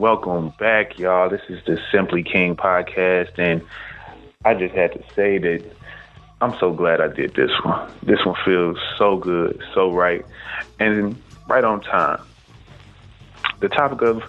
Welcome, 0.00 0.54
back, 0.58 0.98
y'all. 0.98 1.28
This 1.28 1.42
is 1.50 1.62
the 1.66 1.78
Simply 1.92 2.22
King 2.22 2.56
podcast, 2.56 3.38
and 3.38 3.60
I 4.46 4.54
just 4.54 4.74
had 4.74 4.94
to 4.94 5.04
say 5.14 5.36
that 5.36 5.62
I'm 6.40 6.58
so 6.58 6.72
glad 6.72 7.02
I 7.02 7.08
did 7.08 7.34
this 7.34 7.50
one. 7.62 7.92
This 8.02 8.24
one 8.24 8.34
feels 8.42 8.78
so 8.96 9.18
good, 9.18 9.62
so 9.74 9.92
right, 9.92 10.24
and 10.78 11.20
right 11.50 11.64
on 11.64 11.82
time. 11.82 12.22
The 13.60 13.68
topic 13.68 14.00
of 14.00 14.22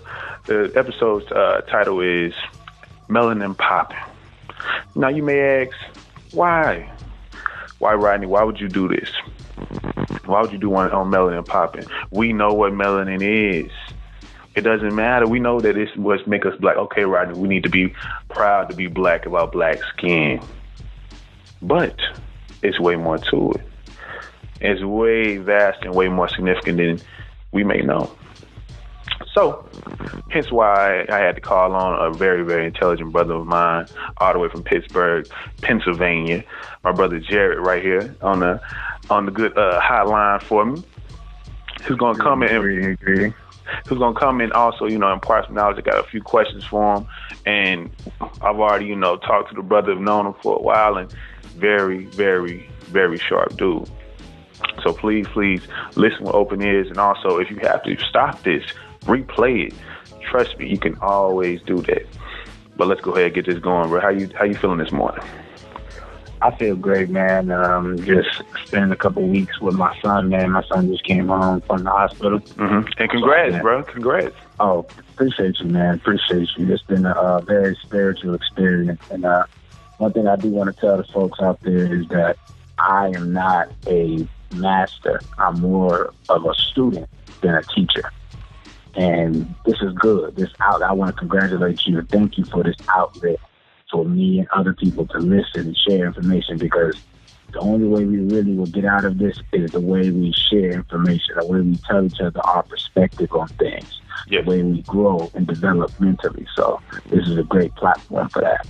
the 0.46 0.74
episode's 0.76 1.32
uh, 1.32 1.62
title 1.62 2.02
is 2.02 2.34
Melanin 3.08 3.58
Popping. 3.58 3.98
Now, 4.96 5.08
you 5.08 5.24
may 5.24 5.40
ask, 5.40 5.74
why? 6.34 6.92
Why, 7.80 7.94
Rodney? 7.94 8.28
Why 8.28 8.44
would 8.44 8.60
you 8.60 8.68
do 8.68 8.90
this? 8.90 9.10
Why 10.26 10.42
would 10.42 10.52
you 10.52 10.58
do 10.58 10.70
one 10.70 10.92
on 10.92 11.10
melanin 11.10 11.46
popping? 11.46 11.86
We 12.10 12.34
know 12.34 12.54
what 12.54 12.74
melanin 12.74 13.22
is. 13.22 13.72
It 14.54 14.62
doesn't 14.62 14.94
matter. 14.94 15.28
We 15.28 15.40
know 15.40 15.60
that 15.62 15.78
it's 15.78 15.96
what 15.96 16.28
make 16.28 16.46
us 16.46 16.54
black. 16.60 16.76
Okay, 16.76 17.04
Rodney, 17.04 17.40
we 17.40 17.48
need 17.48 17.64
to 17.64 17.70
be 17.70 17.94
proud 18.30 18.70
to 18.70 18.76
be 18.76 18.88
black 18.88 19.26
about 19.26 19.52
black 19.54 19.80
skin. 19.96 20.42
But 21.62 21.96
it's 22.62 22.80
way 22.80 22.96
more 22.96 23.18
to 23.18 23.52
it. 23.52 23.62
It's 24.60 24.84
way 24.84 25.38
vast 25.38 25.84
and 25.84 25.96
way 25.96 26.10
more 26.10 26.28
significant 26.28 26.78
than 26.78 27.02
we 27.52 27.64
may 27.64 27.82
know. 27.82 28.12
So, 29.34 29.66
hence 30.30 30.52
why 30.52 31.06
I 31.10 31.20
had 31.20 31.36
to 31.36 31.42
call 31.42 31.74
on 31.74 32.06
a 32.06 32.14
very, 32.14 32.44
very 32.44 32.66
intelligent 32.66 33.12
brother 33.14 33.36
of 33.36 33.48
mine, 33.48 33.88
all 34.18 34.34
the 34.34 34.40
way 34.40 34.50
from 34.50 34.64
Pittsburgh, 34.64 35.28
Pennsylvania. 35.62 36.44
My 36.84 36.92
brother 36.92 37.20
Jaraad, 37.20 37.66
right 37.66 37.82
here 37.82 38.14
on 38.22 38.42
the 38.42 38.62
on 39.10 39.26
the 39.26 39.32
good 39.32 39.58
uh, 39.58 39.80
hotline 39.82 40.42
for 40.42 40.66
me. 40.66 40.84
Who's 41.84 41.98
gonna 41.98 42.20
come 42.20 42.44
in 42.44 42.50
and 43.00 43.34
who's 43.88 43.98
gonna 43.98 44.20
come 44.20 44.42
in 44.42 44.52
also, 44.52 44.86
you 44.86 44.98
know, 44.98 45.12
impart 45.12 45.46
some 45.46 45.56
knowledge. 45.56 45.78
I 45.78 45.82
got 45.82 46.00
a 46.00 46.08
few 46.08 46.22
questions 46.22 46.64
for 46.64 46.98
him, 46.98 47.08
and 47.46 47.90
I've 48.42 48.60
already, 48.60 48.86
you 48.86 48.96
know, 48.96 49.18
talked 49.18 49.50
to 49.50 49.56
the 49.56 49.62
brother, 49.62 49.94
I've 49.94 50.00
known 50.00 50.28
him 50.28 50.36
for 50.42 50.58
a 50.58 50.62
while, 50.62 50.98
and 50.98 51.14
very, 51.56 52.06
very, 52.06 52.70
very 52.88 53.18
sharp 53.18 53.58
dude. 53.58 53.90
So 54.84 54.94
please, 54.94 55.28
please 55.28 55.68
listen 55.96 56.24
with 56.26 56.36
open 56.36 56.62
ears, 56.62 56.88
and 56.88 56.98
also 56.98 57.38
if 57.38 57.50
you 57.50 57.58
have 57.58 57.84
to 57.84 57.98
stop 57.98 58.42
this, 58.44 58.64
replay 59.02 59.68
it. 59.68 59.74
Trust 60.30 60.58
me, 60.58 60.68
you 60.68 60.78
can 60.78 60.98
always 61.00 61.62
do 61.64 61.82
that. 61.84 62.06
But 62.78 62.88
let's 62.88 63.02
go 63.02 63.12
ahead 63.12 63.26
and 63.26 63.36
get 63.36 63.46
this 63.46 63.60
going, 63.60 63.90
bro. 63.90 64.00
How 64.00 64.10
you 64.10 64.30
how 64.38 64.46
you 64.46 64.56
feeling 64.56 64.78
this 64.78 64.92
morning? 64.92 65.24
I 66.44 66.56
feel 66.56 66.76
great, 66.76 67.10
man. 67.10 67.52
Um, 67.52 68.04
just 68.04 68.42
spending 68.66 68.92
a 68.92 68.96
couple 68.96 69.28
weeks 69.28 69.60
with 69.62 69.76
my 69.76 69.96
son, 70.02 70.30
man. 70.30 70.52
My 70.52 70.64
son 70.64 70.92
just 70.92 71.04
came 71.04 71.28
home 71.28 71.62
from 71.62 71.84
the 71.84 71.92
hospital. 71.92 72.40
Mm-hmm. 72.40 72.90
And 72.98 73.12
congrats, 73.12 73.56
So, 73.56 73.62
bro. 73.62 73.84
Congrats. 73.84 74.36
Oh, 74.60 74.88
appreciate 75.14 75.60
you, 75.60 75.68
man. 75.68 75.96
Appreciate 75.96 76.50
you. 76.58 76.74
It's 76.74 76.82
been 76.84 77.06
a 77.06 77.12
uh, 77.12 77.42
very 77.42 77.76
spiritual 77.84 78.34
experience. 78.34 79.02
And 79.12 79.24
uh, 79.24 79.46
one 80.00 80.14
thing 80.14 80.28
I 80.28 80.36
do 80.36 80.50
want 80.50 80.74
to 80.76 80.82
tell 80.82 80.98
the 80.98 81.04
folks 81.04 81.40
out 81.40 81.62
there 81.62 81.94
is 81.94 82.08
that 82.08 82.38
I 82.80 83.12
am 83.16 83.34
not 83.34 83.70
a 83.86 84.28
master. 84.56 85.22
I'm 85.38 85.62
more 85.62 86.12
of 86.30 86.46
a 86.46 86.56
student 86.56 87.08
than 87.42 87.54
a 87.54 87.62
teacher. 87.62 88.12
And 88.96 89.54
this 89.66 89.80
is 89.82 89.94
good. 89.94 90.36
This 90.36 90.50
out. 90.60 90.82
I 90.82 90.92
want 90.92 91.16
to 91.16 91.20
congratulate 91.20 91.86
you 91.86 92.00
and 92.00 92.10
thank 92.10 92.40
you 92.40 92.46
for 92.46 92.64
this 92.64 92.76
outlet 92.90 93.40
for 93.92 94.06
me 94.06 94.40
and 94.40 94.48
other 94.50 94.74
people 94.74 95.06
to 95.08 95.18
listen 95.20 95.68
and 95.68 95.78
share 95.78 96.06
information 96.06 96.58
because 96.58 96.96
the 97.52 97.60
only 97.60 97.86
way 97.88 98.06
we 98.06 98.18
really 98.20 98.56
will 98.56 98.66
get 98.68 98.86
out 98.86 99.04
of 99.04 99.18
this 99.18 99.38
is 99.52 99.72
the 99.72 99.82
way 99.82 100.10
we 100.10 100.34
share 100.50 100.72
information, 100.72 101.36
the 101.38 101.46
way 101.46 101.60
we 101.62 101.76
tell 101.78 102.06
each 102.06 102.20
other 102.22 102.40
our 102.46 102.64
perspective 102.64 103.32
on 103.34 103.48
things, 103.50 104.00
Yes. 104.30 104.46
the 104.46 104.50
way 104.50 104.64
we 104.64 104.82
grow 104.84 105.30
and 105.36 105.46
develop 105.46 105.92
mentally. 106.00 106.48
So 106.56 106.80
this 107.10 107.28
is 107.28 107.38
a 107.38 107.44
great 107.44 107.76
platform 107.76 108.30
for 108.30 108.42
that. 108.42 108.66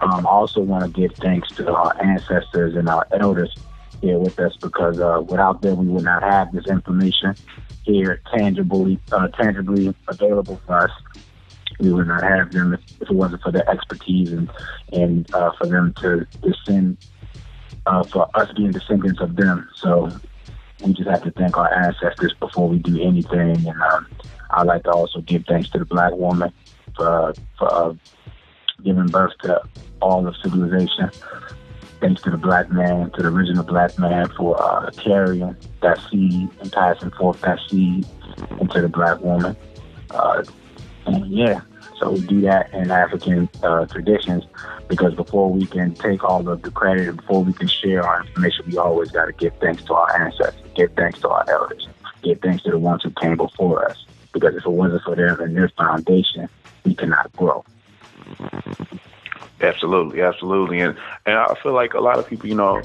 Um, 0.00 0.26
I 0.26 0.30
also 0.30 0.60
want 0.60 0.84
to 0.84 0.90
give 1.00 1.16
thanks 1.16 1.48
to 1.56 1.74
our 1.74 2.00
ancestors 2.02 2.76
and 2.76 2.88
our 2.88 3.06
elders 3.20 3.54
here 4.00 4.18
with 4.18 4.38
us 4.38 4.56
because 4.56 4.98
uh, 5.00 5.22
without 5.28 5.60
them 5.60 5.78
we 5.78 5.88
would 5.88 6.04
not 6.04 6.22
have 6.22 6.52
this 6.52 6.66
information 6.68 7.34
here 7.82 8.22
tangibly, 8.34 8.98
uh, 9.12 9.28
tangibly 9.28 9.92
available 10.08 10.60
for 10.66 10.84
us 10.84 10.90
we 11.80 11.92
would 11.92 12.06
not 12.06 12.22
have 12.22 12.52
them 12.52 12.74
if, 12.74 12.80
if 13.00 13.10
it 13.10 13.14
wasn't 13.14 13.42
for 13.42 13.50
their 13.50 13.68
expertise 13.68 14.32
and 14.32 14.50
and 14.92 15.32
uh, 15.34 15.52
for 15.58 15.66
them 15.66 15.94
to 16.00 16.26
descend 16.42 16.98
uh, 17.86 18.04
for 18.04 18.28
us 18.34 18.52
being 18.56 18.70
descendants 18.70 19.20
of 19.20 19.36
them. 19.36 19.68
So 19.74 20.10
we 20.84 20.92
just 20.92 21.08
have 21.08 21.22
to 21.24 21.30
thank 21.32 21.56
our 21.56 21.72
ancestors 21.72 22.34
before 22.38 22.68
we 22.68 22.78
do 22.78 23.00
anything. 23.00 23.66
And 23.66 23.82
um, 23.82 24.06
I'd 24.50 24.66
like 24.66 24.84
to 24.84 24.90
also 24.90 25.20
give 25.20 25.44
thanks 25.46 25.70
to 25.70 25.78
the 25.78 25.84
black 25.84 26.12
woman 26.12 26.52
for 26.96 27.34
for 27.58 27.72
uh, 27.72 27.94
giving 28.82 29.06
birth 29.06 29.32
to 29.42 29.62
all 30.00 30.26
of 30.26 30.36
civilization. 30.42 31.10
Thanks 32.00 32.22
to 32.22 32.30
the 32.30 32.38
black 32.38 32.70
man, 32.70 33.10
to 33.10 33.22
the 33.22 33.28
original 33.28 33.62
black 33.62 33.98
man 33.98 34.30
for 34.30 34.60
uh, 34.62 34.90
carrying 34.92 35.54
that 35.82 36.00
seed 36.10 36.48
and 36.60 36.72
passing 36.72 37.10
forth 37.10 37.40
that 37.42 37.58
seed 37.68 38.06
into 38.58 38.80
the 38.80 38.88
black 38.88 39.20
woman. 39.20 39.54
Uh, 40.10 40.42
and 41.04 41.30
yeah, 41.30 41.60
so 42.00 42.12
we 42.12 42.20
do 42.20 42.40
that 42.40 42.72
in 42.72 42.90
African 42.90 43.48
uh, 43.62 43.84
traditions 43.84 44.44
because 44.88 45.14
before 45.14 45.52
we 45.52 45.66
can 45.66 45.94
take 45.94 46.24
all 46.24 46.48
of 46.48 46.62
the 46.62 46.70
credit 46.70 47.08
and 47.08 47.18
before 47.18 47.44
we 47.44 47.52
can 47.52 47.68
share 47.68 48.02
our 48.02 48.22
information, 48.22 48.64
we 48.68 48.78
always 48.78 49.10
got 49.10 49.26
to 49.26 49.32
give 49.32 49.54
thanks 49.60 49.84
to 49.84 49.94
our 49.94 50.16
ancestors, 50.18 50.54
give 50.74 50.92
thanks 50.94 51.20
to 51.20 51.28
our 51.28 51.44
elders, 51.50 51.88
give 52.22 52.40
thanks 52.40 52.62
to 52.62 52.70
the 52.70 52.78
ones 52.78 53.02
who 53.02 53.10
came 53.10 53.36
before 53.36 53.86
us. 53.88 54.06
Because 54.32 54.56
if 54.56 54.64
it 54.64 54.70
wasn't 54.70 55.02
for 55.02 55.14
them 55.14 55.40
and 55.40 55.54
their 55.54 55.68
foundation, 55.68 56.48
we 56.84 56.94
cannot 56.94 57.30
grow. 57.36 57.64
Absolutely, 59.60 60.22
absolutely, 60.22 60.80
and 60.80 60.96
and 61.26 61.36
I 61.36 61.54
feel 61.62 61.74
like 61.74 61.92
a 61.92 62.00
lot 62.00 62.18
of 62.18 62.26
people, 62.26 62.48
you 62.48 62.54
know, 62.54 62.80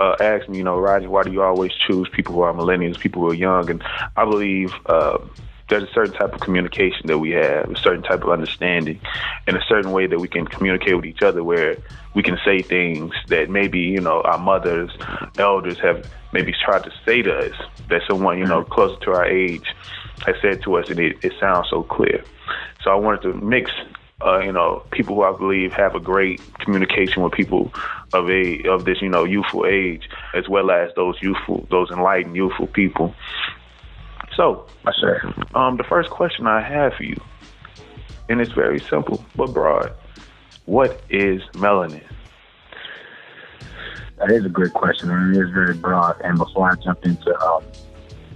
uh, 0.00 0.16
ask 0.20 0.48
me, 0.48 0.58
you 0.58 0.64
know, 0.64 0.76
Roger, 0.76 1.08
why 1.08 1.22
do 1.22 1.30
you 1.30 1.42
always 1.42 1.72
choose 1.86 2.08
people 2.08 2.34
who 2.34 2.40
are 2.40 2.52
millennials, 2.52 2.98
people 2.98 3.22
who 3.22 3.30
are 3.30 3.34
young? 3.34 3.70
And 3.70 3.84
I 4.16 4.24
believe 4.24 4.74
uh, 4.86 5.18
there's 5.68 5.82
a 5.82 5.92
certain 5.92 6.14
type 6.14 6.32
of 6.32 6.40
communication 6.40 7.06
that 7.06 7.18
we 7.18 7.30
have, 7.30 7.70
a 7.70 7.76
certain 7.76 8.02
type 8.02 8.22
of 8.22 8.30
understanding, 8.30 9.00
and 9.46 9.56
a 9.56 9.62
certain 9.68 9.92
way 9.92 10.06
that 10.06 10.18
we 10.18 10.28
can 10.28 10.46
communicate 10.46 10.94
with 10.96 11.04
each 11.04 11.22
other, 11.22 11.42
where 11.42 11.76
we 12.14 12.22
can 12.22 12.38
say 12.44 12.62
things 12.62 13.12
that 13.28 13.50
maybe 13.50 13.80
you 13.80 14.00
know 14.00 14.22
our 14.22 14.38
mothers, 14.38 14.90
elders 15.38 15.78
have 15.80 16.08
maybe 16.32 16.52
tried 16.52 16.84
to 16.84 16.92
say 17.04 17.22
to 17.22 17.32
us 17.32 17.54
that 17.88 18.02
someone 18.08 18.38
you 18.38 18.46
know 18.46 18.62
closer 18.62 18.98
to 19.00 19.10
our 19.12 19.26
age 19.26 19.74
has 20.24 20.36
said 20.40 20.62
to 20.62 20.76
us, 20.76 20.88
and 20.88 20.98
it, 20.98 21.16
it 21.22 21.32
sounds 21.40 21.68
so 21.70 21.82
clear. 21.82 22.22
So 22.82 22.90
I 22.90 22.94
wanted 22.94 23.22
to 23.22 23.34
mix 23.34 23.70
uh, 24.24 24.38
you 24.38 24.52
know, 24.52 24.82
people 24.92 25.16
who 25.16 25.22
I 25.22 25.36
believe 25.36 25.72
have 25.72 25.94
a 25.94 26.00
great 26.00 26.40
communication 26.60 27.22
with 27.22 27.32
people 27.32 27.72
of 28.14 28.30
a 28.30 28.62
of 28.66 28.84
this, 28.84 29.02
you 29.02 29.08
know, 29.08 29.24
youthful 29.24 29.66
age, 29.66 30.08
as 30.34 30.48
well 30.48 30.70
as 30.70 30.90
those 30.96 31.16
youthful, 31.20 31.66
those 31.70 31.90
enlightened 31.90 32.34
youthful 32.34 32.66
people. 32.66 33.14
So, 34.36 34.66
sir. 35.00 35.34
um, 35.54 35.78
the 35.78 35.84
first 35.84 36.10
question 36.10 36.46
I 36.46 36.60
have 36.60 36.92
for 36.94 37.04
you, 37.04 37.16
and 38.28 38.40
it's 38.40 38.52
very 38.52 38.80
simple 38.80 39.24
but 39.34 39.54
broad: 39.54 39.92
What 40.66 41.00
is 41.08 41.42
melanin? 41.52 42.04
That 44.18 44.30
is 44.30 44.44
a 44.44 44.50
great 44.50 44.74
question, 44.74 45.10
and 45.10 45.34
it 45.34 45.40
is 45.40 45.50
very 45.50 45.74
broad. 45.74 46.20
And 46.22 46.36
before 46.36 46.70
I 46.70 46.74
jump 46.76 47.04
into 47.04 47.38
um, 47.42 47.62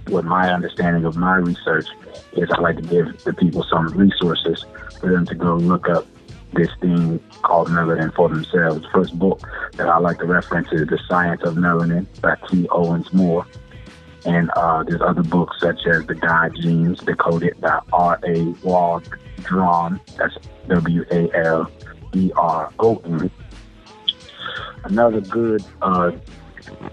what 0.07 0.25
my 0.25 0.51
understanding 0.51 1.05
of 1.05 1.17
my 1.17 1.35
research 1.35 1.87
is, 2.33 2.49
I 2.51 2.59
like 2.59 2.77
to 2.77 2.81
give 2.81 3.23
the 3.23 3.33
people 3.33 3.63
some 3.69 3.87
resources 3.89 4.65
for 4.99 5.11
them 5.11 5.25
to 5.27 5.35
go 5.35 5.55
look 5.55 5.87
up 5.87 6.07
this 6.53 6.69
thing 6.81 7.19
called 7.43 7.69
melanin 7.69 8.13
for 8.13 8.27
themselves. 8.27 8.81
The 8.81 8.89
First 8.91 9.17
book 9.17 9.41
that 9.73 9.87
I 9.87 9.97
like 9.99 10.19
to 10.19 10.25
reference 10.25 10.67
is 10.71 10.87
The 10.87 10.99
Science 11.07 11.41
of 11.43 11.55
Melanin 11.55 12.05
by 12.21 12.35
T. 12.49 12.67
Owens 12.69 13.11
Moore. 13.13 13.45
And 14.25 14.51
uh, 14.55 14.83
there's 14.83 15.01
other 15.01 15.23
books 15.23 15.59
such 15.59 15.85
as 15.87 16.05
The 16.05 16.15
God 16.15 16.55
Genes 16.61 16.99
Decoded 16.99 17.59
by 17.59 17.79
R.A. 17.91 18.43
Waldron. 18.63 19.99
That's 20.17 20.37
W 20.67 21.05
A 21.11 21.35
L 21.35 21.71
D 22.11 22.31
R 22.35 22.71
O 22.79 23.01
N. 23.05 23.31
Another 24.83 25.21
good 25.21 25.63
uh, 25.81 26.11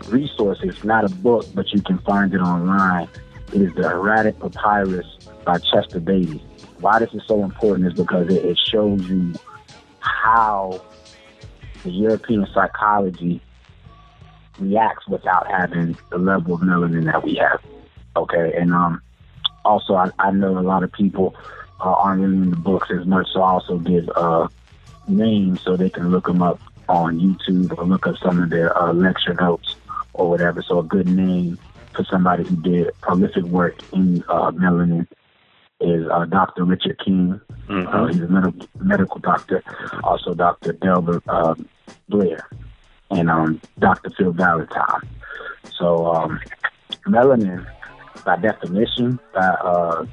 resource, 0.09 0.59
it's 0.63 0.85
not 0.85 1.05
a 1.05 1.09
book, 1.09 1.47
but 1.55 1.71
you 1.73 1.83
can 1.83 1.99
find 1.99 2.33
it 2.33 2.41
online, 2.41 3.09
is 3.53 3.73
The 3.75 3.83
Hieratic 3.83 4.39
Papyrus 4.41 5.07
by 5.45 5.59
Chester 5.59 6.01
Beatty. 6.01 6.43
Why 6.81 6.99
this 6.99 7.13
is 7.13 7.23
so 7.27 7.43
important 7.43 7.89
is 7.89 7.95
because 7.95 8.29
it, 8.33 8.45
it 8.45 8.59
shows 8.59 9.07
you 9.09 9.35
how 10.01 10.81
the 11.85 11.91
European 11.91 12.47
psychology 12.53 13.41
reacts 14.58 15.06
without 15.08 15.46
having 15.50 15.96
the 16.10 16.19
level 16.19 16.55
of 16.55 16.60
melanin 16.60 17.05
that 17.05 17.25
we 17.25 17.37
have. 17.37 17.60
Okay, 18.16 18.55
and 18.56 18.72
um, 18.72 19.00
also, 19.64 19.94
I, 19.94 20.10
I 20.19 20.31
know 20.31 20.58
a 20.58 20.60
lot 20.60 20.82
of 20.82 20.93
people 20.93 21.34
uh, 21.81 21.93
aren't 21.93 22.22
really 22.22 22.37
in 22.37 22.50
the 22.50 22.56
books 22.56 22.88
as 22.90 23.06
much, 23.06 23.28
so 23.32 23.43
I 23.43 23.52
also 23.52 23.78
give 23.78 24.08
uh, 24.16 24.49
names 25.06 25.62
so 25.62 25.76
they 25.76 25.90
can 25.90 26.10
look 26.10 26.26
them 26.26 26.43
up 26.43 26.60
on 26.88 27.20
YouTube 27.20 27.76
or 27.76 27.84
look 27.84 28.06
up 28.06 28.16
some 28.19 28.43
of 28.43 28.50
their 28.50 28.76
uh, 28.76 28.93
lecture 28.93 29.34
notes 29.34 29.76
or 30.14 30.31
whatever. 30.31 30.62
So 30.62 30.78
a 30.78 30.82
good 30.82 31.08
name 31.08 31.58
for 31.94 32.05
somebody 32.05 32.44
who 32.44 32.56
did 32.56 32.90
prolific 33.00 33.44
work 33.44 33.76
in 33.93 34.25
uh, 34.28 34.50
melanin 34.52 35.06
is 35.81 36.08
uh, 36.10 36.25
Dr. 36.25 36.64
Richard 36.64 36.99
King. 37.05 37.40
Mm-hmm. 37.69 37.88
Uh, 37.88 38.06
he's 38.06 38.20
a 38.20 38.28
medical 38.28 38.69
medical 38.81 39.19
doctor. 39.20 39.62
Also, 40.02 40.34
Dr. 40.34 40.72
Delbert 40.72 41.22
uh, 41.28 41.55
Blair 42.08 42.49
and 43.10 43.31
um, 43.31 43.60
Dr. 43.78 44.10
Phil 44.10 44.32
Valentine. 44.32 45.08
So 45.78 46.06
um, 46.06 46.40
melanin, 47.06 47.66
by 48.25 48.37
definition, 48.37 49.19
by 49.32 49.40
uh, 49.40 50.06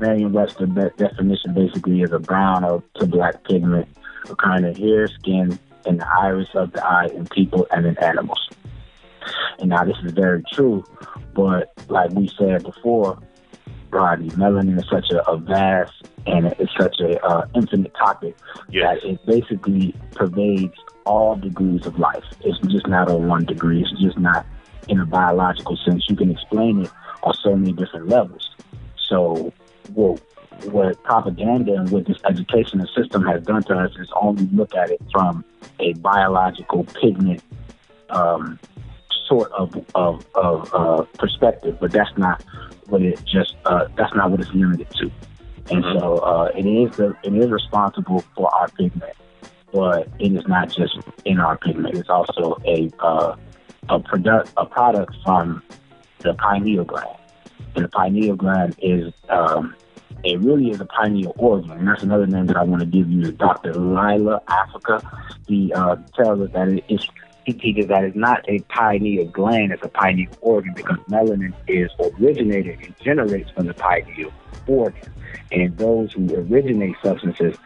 Merriam-Webster 0.00 0.66
be- 0.66 0.90
definition, 0.96 1.54
basically 1.54 2.02
is 2.02 2.12
a 2.12 2.18
brown 2.18 2.64
or 2.64 2.82
to 2.96 3.06
black 3.06 3.44
pigment 3.44 3.88
occurring 4.28 4.64
in 4.64 4.74
hair, 4.74 5.06
skin, 5.06 5.58
and 5.86 6.00
the 6.00 6.08
iris 6.20 6.48
of 6.54 6.72
the 6.72 6.84
eye 6.84 7.06
in 7.14 7.26
people 7.26 7.66
and 7.70 7.86
in 7.86 7.96
animals. 7.98 8.48
And 9.58 9.70
now 9.70 9.84
this 9.84 9.96
is 10.04 10.12
very 10.12 10.42
true, 10.52 10.84
but 11.34 11.72
like 11.88 12.10
we 12.10 12.28
said 12.38 12.64
before, 12.64 13.18
Rodney, 13.90 14.30
melanin 14.30 14.78
is 14.78 14.88
such 14.90 15.10
a, 15.10 15.26
a 15.30 15.36
vast 15.38 15.92
and 16.26 16.46
it's 16.58 16.72
such 16.78 16.98
a 17.00 17.22
uh, 17.24 17.46
infinite 17.54 17.94
topic 17.94 18.34
Yes. 18.70 19.00
that 19.02 19.08
it 19.08 19.20
basically 19.26 19.94
pervades 20.14 20.74
all 21.04 21.36
degrees 21.36 21.86
of 21.86 21.98
life. 21.98 22.24
It's 22.40 22.58
just 22.72 22.86
not 22.86 23.08
on 23.08 23.28
one 23.28 23.44
degree. 23.44 23.82
It's 23.82 24.00
just 24.02 24.18
not 24.18 24.46
in 24.88 25.00
a 25.00 25.06
biological 25.06 25.76
sense. 25.84 26.04
You 26.08 26.16
can 26.16 26.30
explain 26.30 26.82
it 26.84 26.90
on 27.22 27.34
so 27.42 27.54
many 27.56 27.72
different 27.72 28.08
levels. 28.08 28.48
So, 29.08 29.52
what, 29.94 30.20
what 30.62 31.02
propaganda 31.02 31.74
and 31.74 31.90
what 31.90 32.06
this 32.06 32.16
educational 32.28 32.86
system 32.96 33.22
has 33.24 33.42
done 33.44 33.64
to 33.64 33.74
us 33.74 33.90
is 33.98 34.08
only 34.20 34.46
look 34.52 34.74
at 34.74 34.90
it 34.90 35.00
from 35.12 35.44
a 35.80 35.92
biological 35.94 36.86
pigment 37.00 37.42
um, 38.10 38.58
sort 39.28 39.50
of 39.52 39.70
of, 39.94 40.24
of 40.34 40.68
uh, 40.74 41.04
perspective, 41.18 41.76
but 41.80 41.92
that's 41.92 42.16
not 42.16 42.40
what 42.86 43.02
it 43.02 43.18
just 43.24 43.54
uh, 43.64 43.86
that's 43.96 44.14
not 44.14 44.30
what 44.30 44.40
it's 44.40 44.50
limited 44.54 44.88
to. 45.00 45.10
And 45.70 45.82
Mhm. 45.82 46.00
so 46.00 46.18
uh, 46.18 46.50
it 46.54 46.66
is 46.66 46.90
the, 46.96 47.14
it 47.22 47.34
is 47.34 47.50
responsible 47.50 48.22
for 48.36 48.54
our 48.54 48.68
pigment, 48.70 49.14
but 49.74 50.08
it 50.20 50.32
is 50.32 50.46
not 50.46 50.70
just 50.70 50.96
in 51.24 51.40
our 51.40 51.58
pigment. 51.58 51.96
It's 51.96 52.08
also 52.08 52.56
a 52.64 52.90
uh, 53.00 53.36
a 53.88 53.98
product 53.98 54.52
a 54.56 54.64
product 54.64 55.16
from 55.24 55.62
the 56.20 56.32
pineal 56.34 56.84
gland, 56.84 57.18
and 57.74 57.84
the 57.84 57.88
pineal 57.88 58.36
gland 58.36 58.76
is 58.80 59.12
um, 59.28 59.74
it 60.22 60.40
really 60.40 60.70
is 60.70 60.80
a 60.80 60.86
pineal 60.86 61.34
organ, 61.36 61.72
and 61.72 61.88
that's 61.88 62.04
another 62.04 62.26
name 62.26 62.46
that 62.46 62.56
I 62.56 62.62
want 62.62 62.80
to 62.80 62.86
give 62.86 63.10
you 63.10 63.22
is 63.22 63.32
Dr. 63.32 63.72
Llaila 63.72 64.44
Afrika. 64.44 65.02
He 65.48 65.72
uh, 65.72 65.96
tells 66.14 66.40
us 66.40 66.50
that 66.52 66.68
it 66.68 66.84
is 66.88 67.06
he 67.44 67.52
teaches 67.52 67.88
that 67.88 68.04
it's 68.04 68.16
not 68.16 68.48
a 68.48 68.60
pineal 68.60 69.26
gland, 69.26 69.72
it's 69.72 69.82
a 69.82 69.88
pineal 69.88 70.32
organ 70.40 70.72
because 70.74 70.98
melanin 71.10 71.52
is 71.66 71.90
originated 72.00 72.78
and 72.80 72.94
generates 73.00 73.50
from 73.50 73.66
the 73.66 73.74
pineal 73.74 74.32
organ. 74.66 75.12
And 75.52 75.76
those 75.76 76.12
who 76.12 76.34
originate 76.34 76.96
substances 77.02 77.56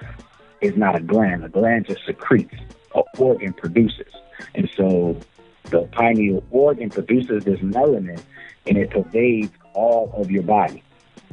is 0.60 0.76
not 0.76 0.96
a 0.96 1.00
gland. 1.00 1.44
A 1.44 1.49
gland 1.49 1.87
just 1.87 2.05
secretes, 2.06 2.55
an 2.94 3.02
organ 3.19 3.52
produces. 3.52 4.12
And 4.55 4.69
so 4.76 5.19
the 5.64 5.82
pineal 5.93 6.44
organ 6.50 6.90
produces 6.90 7.44
this 7.44 7.60
melanin 7.60 8.20
and 8.66 8.76
it 8.76 8.90
pervades 8.90 9.52
all 9.75 10.12
of 10.14 10.31
your 10.31 10.43
body. 10.43 10.82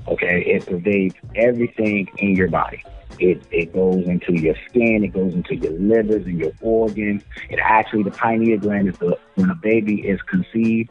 Okay, 0.08 0.44
it 0.46 0.66
pervades 0.66 1.16
everything 1.36 2.10
in 2.18 2.36
your 2.36 2.50
body. 2.50 2.84
It 3.18 3.42
it 3.50 3.74
goes 3.74 4.06
into 4.06 4.34
your 4.34 4.56
skin, 4.68 5.04
it 5.04 5.14
goes 5.14 5.34
into 5.34 5.56
your 5.56 5.72
livers 5.72 6.26
and 6.26 6.38
your 6.38 6.52
organs. 6.62 7.24
It 7.50 7.60
actually 7.64 8.04
the 8.04 8.12
pineal 8.12 8.60
gland 8.60 8.90
is 8.90 8.98
the 8.98 9.18
when 9.36 9.50
a 9.50 9.56
baby 9.56 10.02
is 10.02 10.22
conceived, 10.24 10.90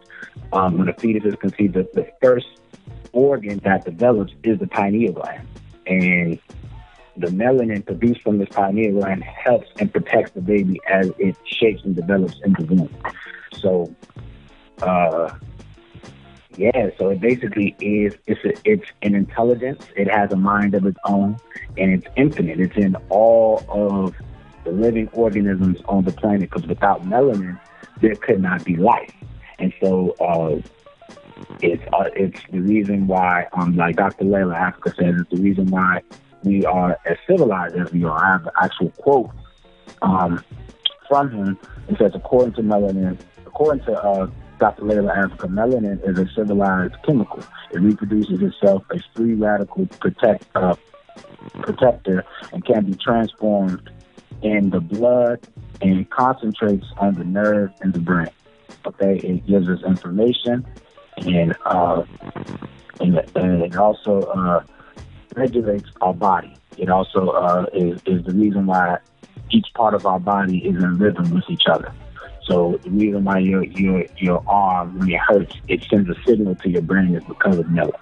um, 0.53 0.79
when 0.79 0.89
a 0.89 0.95
fetus 0.95 1.25
is 1.25 1.35
conceived, 1.37 1.75
the, 1.75 1.89
the 1.93 2.11
first 2.23 2.47
organ 3.13 3.59
that 3.59 3.85
develops 3.85 4.33
is 4.43 4.59
the 4.59 4.67
pineal 4.67 5.13
gland, 5.13 5.47
and 5.87 6.39
the 7.17 7.29
melanin 7.29 7.85
produced 7.85 8.23
from 8.23 8.39
this 8.39 8.49
pineal 8.51 9.01
gland 9.01 9.23
helps 9.23 9.69
and 9.79 9.93
protects 9.93 10.33
the 10.33 10.41
baby 10.41 10.81
as 10.89 11.13
it 11.19 11.37
shapes 11.45 11.83
and 11.85 11.95
develops 11.95 12.41
in 12.45 12.53
the 12.55 12.65
womb. 12.65 12.97
So, 13.53 13.95
uh, 14.83 15.35
yeah, 16.57 16.91
so 16.99 17.11
it 17.11 17.21
basically 17.21 17.75
is 17.81 18.17
it's 18.27 18.45
a, 18.45 18.53
it's 18.65 18.91
an 19.03 19.15
intelligence. 19.15 19.85
It 19.97 20.11
has 20.11 20.33
a 20.33 20.37
mind 20.37 20.75
of 20.75 20.87
its 20.87 20.99
own, 21.05 21.37
and 21.77 21.93
it's 21.93 22.07
infinite. 22.17 22.61
It's 22.61 22.77
in 22.77 22.97
all 23.09 23.65
of 23.69 24.15
the 24.65 24.71
living 24.71 25.09
organisms 25.13 25.81
on 25.87 26.05
the 26.05 26.13
planet. 26.13 26.51
Because 26.51 26.67
without 26.67 27.05
melanin, 27.05 27.59
there 28.01 28.15
could 28.15 28.41
not 28.41 28.65
be 28.65 28.77
life. 28.77 29.13
And 29.59 29.73
so, 29.81 30.11
uh, 30.21 30.61
it's 31.61 31.83
uh, 31.93 32.11
it's 32.15 32.41
the 32.51 32.61
reason 32.61 33.07
why, 33.07 33.47
um, 33.53 33.77
like 33.77 33.97
Dr. 33.97 34.25
Llaila 34.25 34.73
Afrika 34.73 34.95
says, 34.97 35.21
it's 35.21 35.31
the 35.31 35.43
reason 35.43 35.67
why 35.67 36.03
we 36.45 36.65
are 36.65 36.99
as 37.07 37.17
civilized 37.27 37.77
as 37.77 37.93
we 37.93 38.05
are. 38.05 38.23
I 38.23 38.33
have 38.33 38.47
an 38.47 38.53
actual 38.61 38.91
quote 38.91 39.31
um, 40.03 40.45
from 41.09 41.31
him. 41.31 41.59
It 41.89 41.99
says, 41.99 42.13
according 42.15 42.55
to 42.55 42.63
melanin, 42.63 43.19
according 43.47 43.85
to 43.87 43.93
uh, 43.93 44.31
Dr. 44.59 44.83
Llaila 44.83 45.17
Afrika, 45.17 45.49
melanin 45.49 46.07
is 46.09 46.19
a 46.19 46.33
civilized 46.35 46.95
chemical. 47.05 47.43
It 47.73 47.81
reproduces 47.81 48.41
itself 48.41 48.85
as 48.95 49.03
free 49.15 49.35
radical 49.35 49.87
protect, 50.01 50.45
uh, 50.55 50.77
protector 51.63 52.25
and 52.53 52.65
can 52.65 52.87
be 52.87 52.95
transformed 52.95 53.91
in 54.43 54.71
the 54.71 54.81
blood 54.81 55.41
and 55.81 56.09
concentrates 56.11 56.87
on 56.99 57.15
the 57.15 57.25
nerve 57.25 57.71
and 57.81 57.93
the 57.93 57.99
brain. 57.99 58.29
Okay, 58.87 59.17
it 59.17 59.47
gives 59.47 59.69
us 59.69 59.83
information 59.85 60.67
and 61.17 61.55
uh, 61.65 62.05
and, 63.01 63.19
and 63.35 63.63
it 63.63 63.77
also 63.77 64.21
uh, 64.23 64.63
regulates 65.37 65.89
our 66.01 66.15
body. 66.15 66.57
It 66.77 66.91
also 66.91 67.29
uh, 67.29 67.67
is, 67.73 68.01
is 68.07 68.25
the 68.25 68.33
reason 68.33 68.67
why 68.67 68.99
each 69.51 69.67
part 69.75 69.95
of 69.95 70.07
our 70.07 70.19
body 70.19 70.59
is 70.59 70.77
in 70.77 70.99
rhythm 70.99 71.31
with 71.31 71.45
each 71.49 71.65
other. 71.71 71.93
So 72.47 72.79
the 72.85 72.91
reason 72.91 73.25
why 73.25 73.39
your 73.39 73.65
your 73.65 74.05
your 74.19 74.43
arm 74.47 74.99
when 74.99 75.11
it 75.11 75.21
hurts, 75.21 75.55
it 75.69 75.83
sends 75.89 76.11
a 76.11 76.15
signal 76.27 76.55
to 76.57 76.69
your 76.69 76.83
brain 76.83 77.15
is 77.15 77.25
because 77.25 77.59
of 77.59 77.67
melanin. 77.67 77.95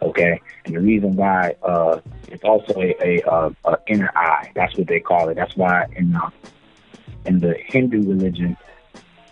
Okay, 0.00 0.40
and 0.64 0.74
the 0.74 0.80
reason 0.80 1.16
why 1.16 1.54
uh, 1.62 2.00
it's 2.28 2.44
also 2.44 2.74
a, 2.76 2.94
a, 3.02 3.22
a, 3.26 3.56
a 3.64 3.78
inner 3.86 4.10
eye. 4.16 4.50
That's 4.54 4.76
what 4.76 4.86
they 4.86 5.00
call 5.00 5.28
it. 5.28 5.34
That's 5.34 5.56
why 5.56 5.86
in 5.96 6.14
uh, 6.14 6.30
in 7.26 7.40
the 7.40 7.54
Hindu 7.66 8.08
religion, 8.08 8.56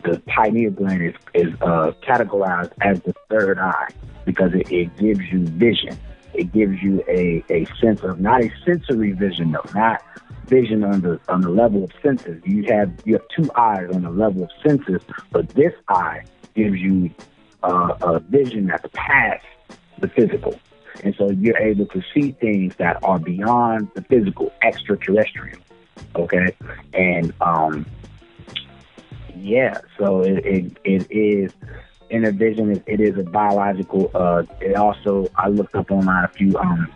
the 0.04 0.20
pineal 0.26 0.72
gland 0.72 1.02
is 1.02 1.14
is 1.34 1.54
uh, 1.62 1.92
categorized 2.06 2.72
as 2.82 3.00
the 3.02 3.14
third 3.30 3.58
eye 3.58 3.88
because 4.24 4.52
it, 4.54 4.70
it 4.70 4.96
gives 4.98 5.20
you 5.30 5.46
vision. 5.46 5.98
It 6.34 6.52
gives 6.52 6.82
you 6.82 7.04
a, 7.08 7.44
a 7.50 7.66
sense 7.80 8.02
of 8.02 8.20
not 8.20 8.42
a 8.42 8.50
sensory 8.64 9.12
vision 9.12 9.52
though, 9.52 9.64
not 9.74 10.02
vision 10.46 10.84
on 10.84 11.00
the 11.00 11.20
on 11.28 11.40
the 11.40 11.48
level 11.48 11.84
of 11.84 11.92
senses. 12.02 12.42
You 12.44 12.64
have 12.68 12.92
you 13.04 13.14
have 13.14 13.26
two 13.28 13.50
eyes 13.54 13.88
on 13.92 14.02
the 14.02 14.10
level 14.10 14.44
of 14.44 14.50
senses, 14.66 15.02
but 15.30 15.48
this 15.50 15.72
eye 15.88 16.24
gives 16.54 16.78
you 16.78 17.10
uh, 17.62 17.96
a 18.02 18.20
vision 18.20 18.66
that's 18.66 18.86
past 18.92 19.44
the 19.98 20.08
physical, 20.08 20.58
and 21.04 21.14
so 21.16 21.30
you're 21.30 21.58
able 21.58 21.86
to 21.86 22.02
see 22.12 22.32
things 22.32 22.74
that 22.76 22.98
are 23.02 23.18
beyond 23.18 23.90
the 23.94 24.02
physical, 24.02 24.52
extraterrestrial. 24.62 25.60
Okay, 26.16 26.54
and 26.92 27.32
um, 27.40 27.86
yeah, 29.36 29.78
so 29.98 30.20
it 30.20 30.44
it, 30.44 30.76
it 30.84 31.06
is 31.10 31.52
inner 32.12 32.30
vision. 32.30 32.70
It, 32.70 32.82
it 32.86 33.00
is 33.00 33.18
a 33.18 33.22
biological. 33.22 34.10
Uh, 34.14 34.44
it 34.60 34.76
also 34.76 35.28
I 35.36 35.48
looked 35.48 35.74
up 35.74 35.90
online 35.90 36.24
a 36.24 36.28
few 36.28 36.56
um 36.58 36.92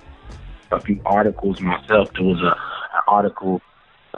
a 0.71 0.81
few 0.81 1.01
articles 1.05 1.61
myself. 1.61 2.11
There 2.15 2.25
was 2.25 2.41
a 2.43 2.55
an 2.97 3.03
article. 3.09 3.61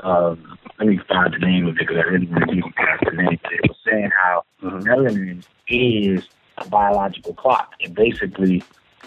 Um, 0.03 0.59
let 0.79 0.89
me 0.89 1.01
find 1.09 1.35
the 1.35 1.39
name 1.39 1.67
of 1.67 1.77
it 1.77 1.79
because 1.81 1.97
I 1.97 2.09
really 2.09 2.27
want 2.27 2.49
to 2.49 2.63
past 2.77 3.03
the 3.05 3.17
name. 3.17 3.39
But 3.43 3.53
it 3.53 3.61
was 3.63 3.77
saying 3.85 4.11
how 4.11 4.45
melanin 4.63 5.43
is 5.69 6.25
a 6.59 6.69
biological 6.69 7.35
clock. 7.35 7.73
It 7.81 7.95
basically 7.95 8.63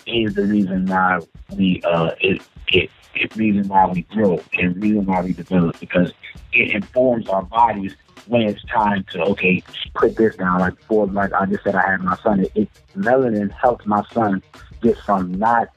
is 0.05 0.33
the 0.35 0.43
reason 0.43 0.85
why 0.85 1.19
we 1.55 1.81
uh 1.83 2.11
it 2.19 2.41
it 2.69 2.89
it's 3.13 3.35
reason 3.35 3.67
why 3.67 3.87
we 3.87 4.01
grow 4.03 4.39
and 4.53 4.81
reason 4.81 5.05
why 5.05 5.21
we 5.21 5.33
develop 5.33 5.79
because 5.79 6.13
it 6.53 6.73
informs 6.73 7.27
our 7.27 7.43
bodies 7.43 7.95
when 8.27 8.43
it's 8.43 8.63
time 8.65 9.03
to 9.11 9.21
okay 9.23 9.63
put 9.95 10.15
this 10.15 10.35
down. 10.35 10.59
Like 10.59 10.77
before 10.77 11.07
like 11.07 11.33
I 11.33 11.45
just 11.45 11.63
said 11.63 11.75
I 11.75 11.91
had 11.91 12.01
my 12.01 12.15
son 12.17 12.41
it, 12.41 12.51
it 12.55 12.69
melanin 12.95 13.51
helps 13.51 13.85
my 13.85 14.03
son 14.13 14.41
get 14.81 14.97
from 14.99 15.33
not 15.33 15.69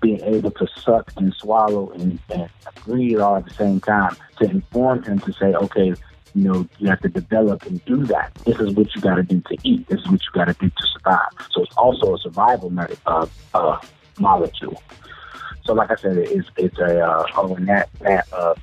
being 0.00 0.20
able 0.22 0.50
to 0.50 0.66
suck 0.82 1.12
and 1.16 1.32
swallow 1.34 1.90
and, 1.90 2.18
and 2.30 2.48
breathe 2.86 3.20
all 3.20 3.36
at 3.36 3.44
the 3.44 3.54
same 3.54 3.80
time 3.80 4.16
to 4.38 4.50
inform 4.50 5.02
him 5.02 5.18
to 5.20 5.32
say 5.34 5.54
okay 5.54 5.94
you 6.34 6.44
know, 6.44 6.68
you 6.78 6.88
have 6.88 7.00
to 7.00 7.08
develop 7.08 7.64
and 7.66 7.84
do 7.84 8.04
that. 8.06 8.34
This 8.44 8.58
is 8.60 8.72
what 8.74 8.94
you 8.94 9.00
got 9.00 9.16
to 9.16 9.22
do 9.22 9.40
to 9.40 9.56
eat. 9.64 9.86
This 9.88 10.00
is 10.00 10.08
what 10.08 10.20
you 10.20 10.32
got 10.32 10.46
to 10.46 10.54
do 10.54 10.68
to 10.68 10.86
survive. 10.92 11.30
So 11.50 11.62
it's 11.62 11.76
also 11.76 12.14
a 12.14 12.18
survival 12.18 12.72
uh, 13.06 13.26
uh, 13.54 13.80
molecule. 14.18 14.80
So, 15.64 15.74
like 15.74 15.90
I 15.90 15.96
said, 15.96 16.16
it's 16.16 16.48
it's 16.56 16.78
a 16.78 17.00
uh, 17.00 17.26
oh, 17.36 17.54
and 17.54 17.68
that 17.68 17.88
that 18.00 18.32
uh, 18.32 18.54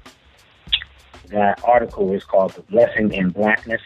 that 1.27 1.61
article 1.63 2.13
is 2.13 2.23
called 2.23 2.53
"The 2.53 2.61
Blessing 2.63 3.13
in 3.13 3.29
Blackness." 3.29 3.81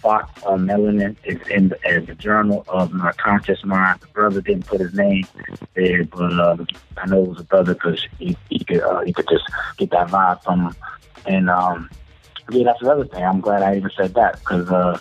Thought 0.00 0.28
on 0.44 0.66
Melanin. 0.66 1.16
is 1.22 1.40
in 1.48 1.68
the, 1.68 2.04
the 2.04 2.16
Journal 2.16 2.64
of 2.66 2.92
My 2.92 3.12
Conscious 3.12 3.64
Mind. 3.64 4.00
The 4.00 4.08
brother 4.08 4.40
didn't 4.40 4.66
put 4.66 4.80
his 4.80 4.92
name 4.94 5.24
there, 5.74 6.02
but 6.04 6.32
um, 6.32 6.66
I 6.96 7.06
know 7.06 7.22
it 7.22 7.28
was 7.28 7.40
a 7.40 7.44
brother 7.44 7.74
because 7.74 8.04
he, 8.18 8.36
he 8.50 8.64
could 8.64 8.80
uh, 8.80 9.02
he 9.02 9.12
could 9.12 9.28
just 9.28 9.44
get 9.78 9.90
that 9.90 10.08
vibe 10.08 10.42
from 10.42 10.66
him. 10.66 10.76
And 11.24 11.48
um, 11.48 11.88
yeah, 12.50 12.64
that's 12.64 12.82
another 12.82 13.04
thing. 13.04 13.24
I'm 13.24 13.40
glad 13.40 13.62
I 13.62 13.76
even 13.76 13.90
said 13.96 14.14
that 14.14 14.38
because 14.38 14.68
uh, 14.68 14.98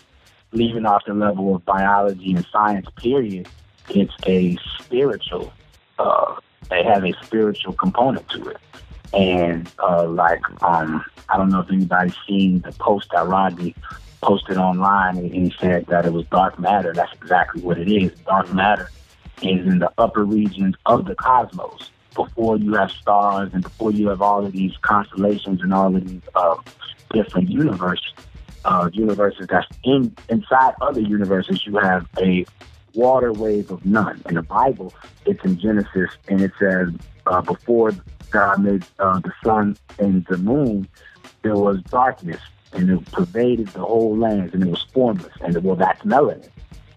leaving 0.51 0.85
off 0.85 1.03
the 1.05 1.13
level 1.13 1.55
of 1.55 1.65
biology 1.65 2.33
and 2.33 2.45
science, 2.51 2.87
period, 3.01 3.47
it's 3.89 4.13
a 4.25 4.57
spiritual. 4.79 5.51
Uh, 5.97 6.35
they 6.69 6.83
have 6.83 7.03
a 7.03 7.13
spiritual 7.25 7.73
component 7.73 8.27
to 8.29 8.49
it. 8.49 8.57
And 9.13 9.69
uh, 9.79 10.07
like, 10.07 10.41
um, 10.63 11.03
I 11.29 11.37
don't 11.37 11.49
know 11.49 11.59
if 11.61 11.69
anybody's 11.69 12.15
seen 12.27 12.61
the 12.61 12.71
post 12.73 13.09
that 13.13 13.27
Rodney 13.27 13.75
posted 14.21 14.57
online, 14.57 15.17
and 15.17 15.33
he 15.33 15.53
said 15.59 15.87
that 15.87 16.05
it 16.05 16.13
was 16.13 16.25
dark 16.27 16.59
matter. 16.59 16.93
That's 16.93 17.13
exactly 17.13 17.61
what 17.61 17.77
it 17.77 17.91
is. 17.91 18.11
Dark 18.25 18.53
matter 18.53 18.89
is 19.41 19.65
in 19.65 19.79
the 19.79 19.91
upper 19.97 20.23
regions 20.23 20.75
of 20.85 21.05
the 21.05 21.15
cosmos. 21.15 21.89
Before 22.13 22.57
you 22.57 22.73
have 22.73 22.91
stars 22.91 23.51
and 23.53 23.63
before 23.63 23.91
you 23.91 24.09
have 24.09 24.21
all 24.21 24.45
of 24.45 24.51
these 24.51 24.73
constellations 24.81 25.61
and 25.61 25.73
all 25.73 25.95
of 25.95 26.07
these 26.07 26.21
uh, 26.35 26.55
different 27.13 27.49
universes, 27.49 28.13
uh, 28.65 28.89
universes 28.93 29.47
that's 29.49 29.67
in 29.83 30.15
inside 30.29 30.73
other 30.81 30.99
universes, 30.99 31.65
you 31.65 31.77
have 31.77 32.05
a 32.19 32.45
water 32.93 33.31
wave 33.31 33.71
of 33.71 33.85
none. 33.85 34.21
In 34.27 34.35
the 34.35 34.41
Bible, 34.41 34.93
it's 35.25 35.43
in 35.43 35.59
Genesis, 35.59 36.09
and 36.27 36.41
it 36.41 36.51
says 36.59 36.89
uh, 37.27 37.41
before 37.41 37.93
God 38.29 38.63
made 38.63 38.83
uh, 38.99 39.19
the 39.19 39.31
sun 39.43 39.77
and 39.99 40.25
the 40.29 40.37
moon, 40.37 40.87
there 41.43 41.55
was 41.55 41.81
darkness, 41.89 42.41
and 42.73 42.89
it 42.89 43.11
pervaded 43.11 43.67
the 43.69 43.79
whole 43.79 44.17
land, 44.17 44.53
and 44.53 44.63
it 44.63 44.69
was 44.69 44.85
formless. 44.93 45.33
And 45.41 45.63
well, 45.63 45.75
that's 45.75 46.01
melanin. 46.01 46.49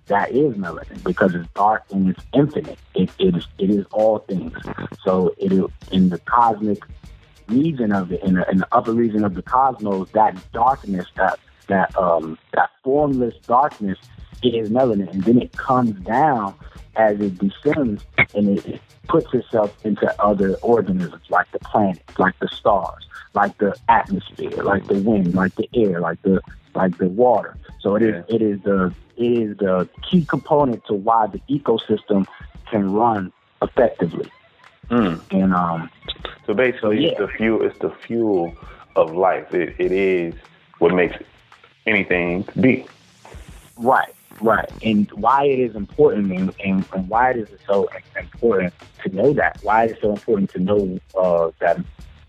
That 0.07 0.33
is 0.33 0.55
melanin 0.55 1.03
because 1.03 1.35
it's 1.35 1.49
dark 1.55 1.85
and 1.91 2.11
it's 2.11 2.25
infinite. 2.35 2.79
It, 2.95 3.11
it 3.19 3.37
is 3.37 3.47
it 3.59 3.71
is 3.71 3.87
all 3.91 4.19
things. 4.19 4.53
So 5.05 5.35
it 5.39 5.53
is 5.53 5.65
in 5.91 6.11
the 6.11 6.19
cosmic 6.19 6.83
region 7.49 7.93
of 7.93 8.13
it, 8.13 8.23
in 8.23 8.35
the, 8.35 8.51
in 8.51 8.59
the 8.59 8.69
upper 8.73 8.93
region 8.93 9.25
of 9.25 9.35
the 9.35 9.43
cosmos, 9.43 10.11
that 10.13 10.37
darkness, 10.53 11.07
that 11.17 11.39
that 11.69 11.97
um 11.97 12.39
that 12.53 12.71
formless 12.83 13.35
darkness 13.47 13.99
is 14.43 14.71
melanin, 14.71 15.11
and 15.11 15.25
then 15.25 15.41
it 15.41 15.53
comes 15.53 15.93
down 16.05 16.55
as 16.97 17.19
it 17.21 17.39
descends 17.39 18.05
and 18.35 18.59
it, 18.59 18.67
it 18.67 18.81
puts 19.09 19.33
itself 19.35 19.75
into 19.85 20.23
other 20.23 20.55
organisms 20.57 21.23
like 21.29 21.51
the 21.53 21.59
planets, 21.61 22.19
like 22.19 22.39
the 22.41 22.49
stars, 22.49 23.09
like 23.35 23.57
the 23.59 23.77
atmosphere, 23.89 24.63
like 24.63 24.87
the 24.87 25.01
wind, 25.01 25.35
like 25.35 25.55
the 25.57 25.69
air, 25.75 26.01
like 26.01 26.21
the 26.23 26.41
like 26.75 26.97
the 26.99 27.09
water. 27.09 27.57
So 27.81 27.97
it 27.97 28.03
is 28.03 28.25
it 28.29 28.43
is 28.43 28.61
the 28.63 28.87
it 28.87 28.95
is 29.17 29.57
the 29.59 29.89
key 30.03 30.25
component 30.25 30.85
to 30.87 30.95
why 30.95 31.27
the 31.27 31.41
ecosystem 31.49 32.27
can 32.71 32.93
run 32.93 33.33
effectively. 33.63 34.31
Mm. 34.91 35.21
And 35.31 35.55
um, 35.55 35.91
So 36.47 36.55
basically, 36.55 37.05
yeah. 37.05 37.11
it's 37.11 37.19
the 37.21 37.29
fuel. 37.29 37.63
It's 37.63 37.79
the 37.79 37.91
fuel 37.91 38.55
of 38.97 39.15
life. 39.15 39.55
It, 39.55 39.75
it 39.79 39.93
is 39.93 40.35
what 40.79 40.95
makes 40.95 41.17
anything 41.87 42.47
be. 42.61 42.87
Right, 43.77 44.13
right. 44.41 44.71
And 44.83 45.11
why 45.13 45.45
it 45.45 45.59
is 45.59 45.75
important 45.75 46.33
and, 46.33 46.55
and, 46.65 46.85
and 46.93 47.09
why 47.09 47.31
it 47.31 47.37
is 47.37 47.49
so 47.67 47.89
important 48.17 48.75
to 49.03 49.09
know 49.11 49.33
that, 49.33 49.59
why 49.63 49.85
it 49.85 49.93
is 49.93 49.99
so 50.01 50.11
important 50.11 50.51
to 50.51 50.59
know 50.59 51.01
uh, 51.19 51.51
that 51.61 51.79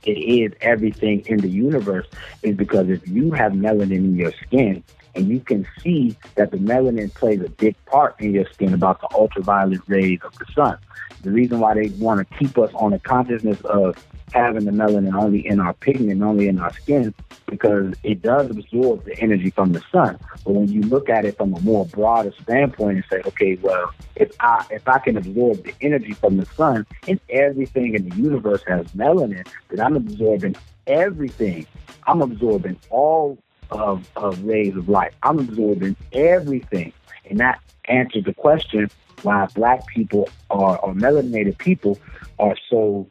it 0.03 0.17
is 0.17 0.53
everything 0.61 1.21
in 1.25 1.37
the 1.37 1.49
universe 1.49 2.07
is 2.43 2.55
because 2.55 2.89
if 2.89 3.07
you 3.07 3.31
have 3.31 3.53
melanin 3.53 3.91
in 3.91 4.15
your 4.15 4.31
skin 4.33 4.83
and 5.15 5.29
you 5.29 5.39
can 5.39 5.67
see 5.81 6.15
that 6.36 6.51
the 6.51 6.57
melanin 6.57 7.13
plays 7.13 7.41
a 7.41 7.50
big 7.50 7.75
part 7.86 8.19
in 8.19 8.34
your 8.34 8.45
skin 8.51 8.74
about 8.74 9.01
the 9.01 9.07
ultraviolet 9.13 9.81
rays 9.88 10.19
of 10.24 10.38
the 10.38 10.45
sun. 10.53 10.77
The 11.22 11.31
reason 11.31 11.60
why 11.60 11.74
they 11.74 11.88
want 11.98 12.19
to 12.19 12.38
keep 12.38 12.57
us 12.57 12.72
on 12.75 12.91
the 12.91 13.00
consciousness 13.00 13.60
of 13.62 13.95
having 14.31 14.65
the 14.65 14.72
melanin 14.72 15.15
only 15.15 15.45
in 15.48 15.60
our 15.60 15.74
pigment, 15.74 16.22
only 16.22 16.48
in 16.48 16.60
our 16.60 16.74
skin, 16.74 17.13
because 17.48 17.93
it 18.03 18.22
does 18.22 18.50
absorb 18.50 19.05
the 19.05 19.17
energy 19.19 19.50
from 19.50 19.72
the 19.72 19.81
sun. 19.91 20.19
But 20.43 20.53
when 20.53 20.67
you 20.67 20.81
look 20.81 21.10
at 21.10 21.25
it 21.25 21.38
from 21.38 21.53
a 21.53 21.60
more 21.62 21.86
broader 21.86 22.34
standpoint 22.43 22.98
and 22.98 23.05
say, 23.10 23.22
okay, 23.25 23.55
well, 23.62 23.93
if 24.15 24.31
I 24.39 24.65
if 24.69 24.88
I 24.88 25.00
can 25.00 25.17
absorb 25.17 25.63
the 25.63 25.74
energy 25.81 26.13
from 26.13 26.38
the 26.38 26.45
sun 26.57 26.86
and 27.07 27.19
everything 27.29 27.95
in 27.95 28.10
the 28.10 28.15
universe 28.15 28.62
has 28.67 28.88
melanin, 28.88 29.48
then 29.69 29.79
I'm 29.79 29.95
absorbing 29.95 30.55
everything. 30.86 31.65
I'm 32.07 32.22
absorbing 32.22 32.79
all 32.89 33.39
of, 33.72 34.10
of 34.15 34.43
rays 34.43 34.75
of 34.75 34.89
light. 34.89 35.13
I'm 35.24 35.39
absorbing 35.39 35.95
everything. 36.13 36.93
And 37.29 37.39
that 37.39 37.60
answers 37.86 38.25
the 38.25 38.34
question 38.34 38.89
why 39.24 39.48
black 39.55 39.88
people 39.88 40.29
are, 40.50 40.77
or 40.79 40.93
melanated 40.93 41.57
people 41.57 42.00
are 42.38 42.55
so 42.69 43.07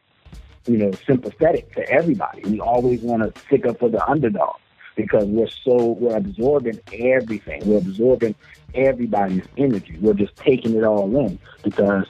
you 0.66 0.78
know, 0.78 0.92
sympathetic 1.06 1.75
to 1.75 1.88
everybody. 1.90 2.42
We 2.42 2.61
always 2.61 3.00
want 3.02 3.23
to 3.23 3.40
stick 3.42 3.66
up 3.66 3.78
for 3.78 3.88
the 3.88 4.06
underdog 4.08 4.56
because 4.96 5.25
we're 5.26 5.49
so 5.49 5.92
we're 5.99 6.16
absorbing 6.16 6.80
everything. 6.92 7.62
We're 7.66 7.78
absorbing 7.78 8.34
everybody's 8.75 9.44
energy. 9.56 9.99
We're 10.00 10.14
just 10.14 10.37
taking 10.37 10.75
it 10.75 10.84
all 10.84 11.14
in 11.16 11.38
because 11.62 12.06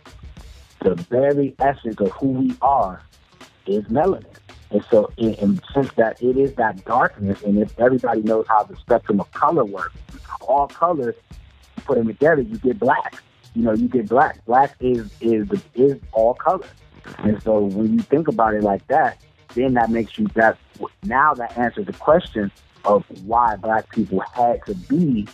the 0.81 0.95
very 0.95 1.55
essence 1.59 2.01
of 2.01 2.11
who 2.13 2.29
we 2.29 2.57
are 2.63 3.03
is 3.67 3.85
melanin. 3.85 4.27
And 4.71 4.85
so, 4.91 5.13
in, 5.17 5.57
the 5.57 5.63
sense 5.73 5.93
that 5.97 6.21
it 6.23 6.37
is 6.37 6.55
that 6.55 6.85
darkness, 6.85 7.43
and 7.43 7.59
if 7.59 7.79
everybody 7.79 8.23
knows 8.23 8.47
how 8.49 8.65
the 8.65 8.77
spectrum 8.77 9.21
of 9.21 9.31
color 9.33 9.65
works, 9.65 9.95
all 10.41 10.67
colors, 10.69 11.15
put 11.85 11.97
them 11.97 12.07
together, 12.07 12.43
you 12.43 12.59
get 12.59 12.79
black. 12.79 13.23
You 13.55 13.63
know, 13.63 13.73
you 13.73 13.89
get 13.89 14.09
black. 14.09 14.45
Black 14.47 14.75
is 14.81 15.11
is 15.21 15.49
is 15.75 16.01
all 16.13 16.35
color. 16.35 16.67
And 17.19 17.41
so 17.43 17.61
when 17.61 17.93
you 17.93 18.01
think 18.01 18.29
about 18.29 18.55
it 18.55 18.63
like 18.63 18.87
that, 18.89 19.21
then 19.55 19.75
that 19.75 19.91
makes 19.91 20.19
you 20.19 20.27
that 20.35 20.59
now 21.05 21.35
that 21.35 21.57
answers 21.57 21.87
the 21.87 21.93
question 21.93 22.51
of 22.85 23.05
why 23.25 23.57
black 23.57 23.89
people 23.91 24.21
had 24.35 24.65
to 24.67 24.75
be 24.75 25.27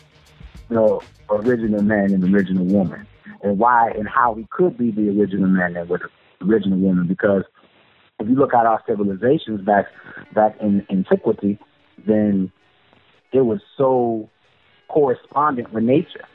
the 0.69 1.01
original 1.31 1.83
man 1.83 2.13
and 2.13 2.23
the 2.23 2.37
original 2.37 2.65
woman, 2.65 3.07
and 3.43 3.59
why 3.59 3.91
and 3.91 4.09
how 4.09 4.33
we 4.33 4.47
could 4.51 4.77
be 4.77 4.91
the 4.91 5.09
original 5.09 5.49
man 5.49 5.77
and 5.77 5.89
with 5.89 6.03
the 6.03 6.47
original 6.47 6.79
woman. 6.79 7.07
Because 7.07 7.45
if 8.21 8.29
you 8.29 8.35
look 8.35 8.55
at 8.55 8.67
our 8.67 8.83
civilizations 8.87 9.63
back 9.63 9.87
back 10.35 10.57
in 10.61 10.87
antiquity, 10.91 11.59
then 12.07 12.53
it 13.33 13.41
was 13.41 13.61
so 13.77 14.29
correspondent 14.89 15.73
with 15.73 15.85
nature. 15.85 16.27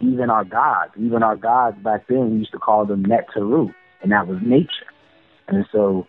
Even 0.00 0.30
our 0.30 0.44
gods, 0.44 0.92
even 0.98 1.22
our 1.22 1.36
gods 1.36 1.76
back 1.82 2.06
then, 2.08 2.30
we 2.30 2.38
used 2.38 2.52
to 2.52 2.58
call 2.58 2.86
them 2.86 3.04
Neteru 3.04 3.74
and 4.02 4.12
that 4.12 4.26
was 4.26 4.38
nature. 4.42 4.86
And 5.48 5.66
so 5.72 6.06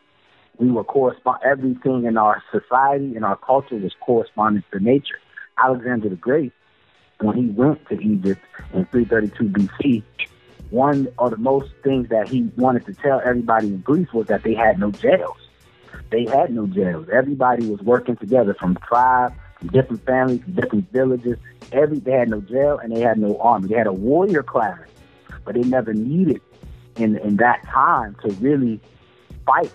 we 0.60 0.70
were 0.70 0.84
correspond 0.84 1.40
everything 1.44 2.06
in 2.06 2.18
our 2.18 2.44
society 2.52 3.16
and 3.16 3.26
our 3.26 3.38
culture 3.38 3.76
was 3.76 3.94
correspondent 4.02 4.66
to 4.72 4.80
nature. 4.80 5.20
Alexander 5.58 6.10
the 6.10 6.16
Great, 6.16 6.54
when 7.20 7.36
he 7.36 7.46
went 7.48 7.88
to 7.90 8.00
Egypt 8.00 8.42
in 8.74 8.86
332 8.86 9.44
BC, 9.46 10.04
one 10.70 11.08
of 11.18 11.32
the 11.32 11.38
most 11.38 11.72
things 11.84 12.10
that 12.10 12.28
he 12.28 12.52
wanted 12.58 12.86
to 12.86 12.94
tell 12.94 13.22
everybody 13.24 13.68
in 13.68 13.82
Greece 13.82 14.12
was 14.14 14.28
that 14.28 14.44
they 14.44 14.54
had 14.54 14.80
no 14.80 14.92
jails. 14.92 15.38
They 16.10 16.26
had 16.26 16.54
no 16.54 16.68
jails. 16.68 17.08
Everybody 17.12 17.68
was 17.68 17.82
working 17.82 18.16
together 18.16 18.54
from 18.54 18.76
tribe, 18.88 19.34
from 19.60 19.70
different 19.70 20.06
families, 20.06 20.42
from 20.44 20.54
different 20.54 20.92
villages. 20.92 21.38
Every 21.72 22.00
they 22.00 22.12
had 22.12 22.30
no 22.30 22.42
jail 22.42 22.80
and 22.80 22.96
they 22.96 23.02
had 23.02 23.18
no 23.18 23.38
army. 23.40 23.68
They 23.68 23.76
had 23.76 23.88
a 23.88 23.94
warrior 23.94 24.44
class, 24.44 24.80
but 25.44 25.56
they 25.56 25.62
never 25.62 25.94
needed 25.94 26.42
in 26.96 27.18
in 27.18 27.38
that 27.38 27.66
time 27.68 28.16
to 28.24 28.32
really 28.36 28.80
fight. 29.46 29.72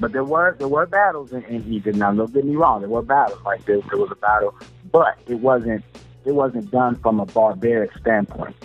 But 0.00 0.12
there 0.12 0.24
were 0.24 0.56
there 0.58 0.68
were 0.68 0.86
battles 0.86 1.32
in, 1.32 1.44
in 1.44 1.72
Egypt. 1.72 1.96
Now, 1.96 2.12
don't 2.12 2.32
get 2.32 2.44
me 2.44 2.56
wrong, 2.56 2.80
there 2.80 2.88
were 2.88 3.02
battles. 3.02 3.40
Like 3.44 3.64
there, 3.66 3.80
there 3.90 3.98
was 3.98 4.10
a 4.10 4.16
battle, 4.16 4.54
but 4.90 5.18
it 5.28 5.36
wasn't 5.36 5.84
it 6.24 6.32
wasn't 6.32 6.70
done 6.70 6.96
from 6.96 7.20
a 7.20 7.26
barbaric 7.26 7.96
standpoint, 7.98 8.56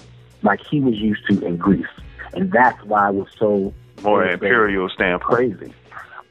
like 0.46 0.62
he 0.66 0.80
was 0.80 0.96
used 0.96 1.26
to 1.28 1.46
in 1.46 1.58
Greece, 1.58 1.86
and 2.34 2.52
that's 2.52 2.82
why 2.86 3.10
it 3.10 3.16
was 3.16 3.28
so 3.38 3.74
More 4.04 4.26
imperial 4.26 4.88
standpoint. 4.90 5.36
crazy. 5.60 5.74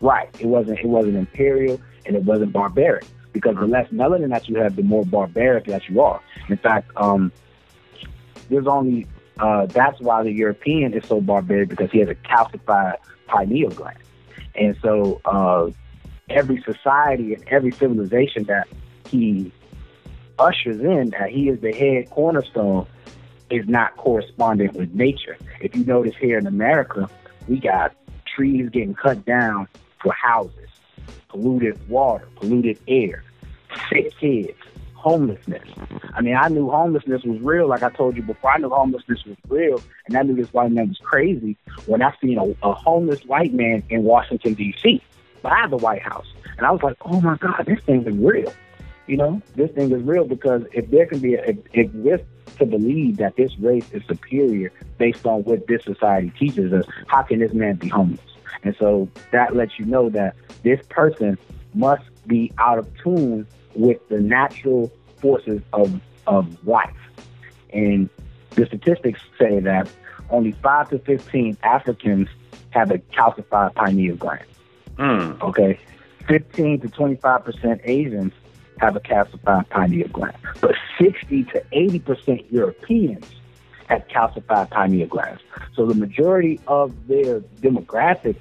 Right. 0.00 0.28
It 0.40 0.46
wasn't 0.46 0.78
it 0.80 0.86
wasn't 0.86 1.16
imperial 1.16 1.80
and 2.06 2.16
it 2.16 2.22
wasn't 2.24 2.52
barbaric. 2.52 3.04
Because 3.32 3.56
the 3.56 3.66
less 3.66 3.88
melanin 3.90 4.30
that 4.30 4.48
you 4.48 4.56
have, 4.56 4.76
the 4.76 4.82
more 4.82 5.04
barbaric 5.04 5.64
that 5.66 5.88
you 5.88 6.00
are. 6.00 6.20
In 6.48 6.56
fact, 6.56 6.90
um, 6.96 7.32
there's 8.48 8.66
only 8.66 9.06
uh, 9.40 9.66
that's 9.66 10.00
why 10.00 10.22
the 10.22 10.30
European 10.30 10.94
is 10.94 11.04
so 11.06 11.20
barbaric 11.20 11.68
because 11.68 11.90
he 11.90 11.98
has 11.98 12.08
a 12.08 12.14
calcified 12.14 12.96
pineal 13.26 13.70
gland. 13.70 13.98
And 14.54 14.76
so 14.80 15.20
uh, 15.24 15.70
every 16.30 16.62
society 16.62 17.34
and 17.34 17.42
every 17.48 17.72
civilization 17.72 18.44
that 18.44 18.68
he 19.08 19.50
ushers 20.38 20.80
in 20.80 21.10
that 21.18 21.30
he 21.30 21.48
is 21.48 21.60
the 21.60 21.72
head 21.72 22.10
cornerstone 22.10 22.86
is 23.54 23.68
not 23.68 23.96
correspondent 23.96 24.74
with 24.74 24.94
nature. 24.94 25.36
If 25.60 25.74
you 25.74 25.84
notice 25.84 26.14
here 26.20 26.38
in 26.38 26.46
America, 26.46 27.08
we 27.48 27.58
got 27.58 27.94
trees 28.34 28.68
getting 28.70 28.94
cut 28.94 29.24
down 29.24 29.68
for 30.02 30.12
houses, 30.12 30.68
polluted 31.28 31.88
water, 31.88 32.28
polluted 32.36 32.78
air, 32.88 33.22
sick 33.90 34.16
kids, 34.18 34.58
homelessness. 34.94 35.68
I 36.14 36.22
mean, 36.22 36.34
I 36.34 36.48
knew 36.48 36.70
homelessness 36.70 37.22
was 37.24 37.40
real, 37.40 37.68
like 37.68 37.82
I 37.82 37.90
told 37.90 38.16
you 38.16 38.22
before. 38.22 38.52
I 38.52 38.58
knew 38.58 38.70
homelessness 38.70 39.24
was 39.26 39.36
real, 39.48 39.82
and 40.06 40.16
I 40.16 40.22
knew 40.22 40.34
this 40.34 40.52
white 40.52 40.72
man 40.72 40.88
was 40.88 40.98
crazy 40.98 41.56
when 41.86 42.02
I 42.02 42.14
seen 42.20 42.38
a, 42.38 42.68
a 42.68 42.72
homeless 42.72 43.24
white 43.24 43.52
man 43.52 43.82
in 43.90 44.02
Washington 44.04 44.54
D.C. 44.54 45.02
by 45.42 45.66
the 45.68 45.76
White 45.76 46.02
House, 46.02 46.26
and 46.56 46.66
I 46.66 46.70
was 46.70 46.82
like, 46.82 46.96
"Oh 47.02 47.20
my 47.20 47.36
God, 47.36 47.64
this 47.66 47.80
thing 47.84 48.06
is 48.06 48.16
real." 48.16 48.52
You 49.06 49.18
know, 49.18 49.42
this 49.54 49.70
thing 49.72 49.92
is 49.92 50.02
real 50.02 50.24
because 50.24 50.62
if 50.72 50.90
there 50.90 51.04
can 51.04 51.18
be, 51.18 51.34
a, 51.34 51.44
if, 51.44 51.56
if 51.74 51.92
we're 51.92 52.20
to 52.58 52.66
believe 52.66 53.16
that 53.18 53.36
this 53.36 53.56
race 53.58 53.90
is 53.92 54.02
superior 54.06 54.72
based 54.98 55.26
on 55.26 55.42
what 55.44 55.66
this 55.66 55.84
society 55.84 56.32
teaches 56.38 56.72
us, 56.72 56.84
how 57.06 57.22
can 57.22 57.40
this 57.40 57.52
man 57.52 57.76
be 57.76 57.88
homeless? 57.88 58.20
And 58.62 58.74
so 58.78 59.08
that 59.32 59.54
lets 59.54 59.78
you 59.78 59.84
know 59.84 60.08
that 60.10 60.36
this 60.62 60.80
person 60.88 61.36
must 61.74 62.04
be 62.26 62.52
out 62.58 62.78
of 62.78 62.88
tune 63.02 63.46
with 63.74 63.98
the 64.08 64.20
natural 64.20 64.92
forces 65.16 65.60
of, 65.72 66.00
of 66.26 66.66
life. 66.66 66.94
And 67.72 68.08
the 68.50 68.66
statistics 68.66 69.20
say 69.38 69.60
that 69.60 69.88
only 70.30 70.52
5 70.52 70.90
to 70.90 70.98
15 71.00 71.58
Africans 71.62 72.28
have 72.70 72.90
a 72.90 72.98
calcified 72.98 73.74
pineal 73.74 74.16
gland. 74.16 74.44
Mm. 74.96 75.40
Okay? 75.42 75.78
15 76.28 76.80
to 76.80 76.88
25% 76.88 77.80
Asians 77.84 78.32
have 78.84 78.96
a 78.96 79.00
calcified 79.00 79.68
pineal 79.70 80.08
gland. 80.08 80.36
But 80.60 80.74
60 81.00 81.44
to 81.44 81.64
80% 81.72 82.44
Europeans 82.50 83.26
have 83.88 84.06
calcified 84.08 84.70
pineal 84.70 85.08
glands. 85.08 85.42
So 85.74 85.86
the 85.86 85.94
majority 85.94 86.60
of 86.66 87.06
their 87.06 87.40
demographic 87.40 88.36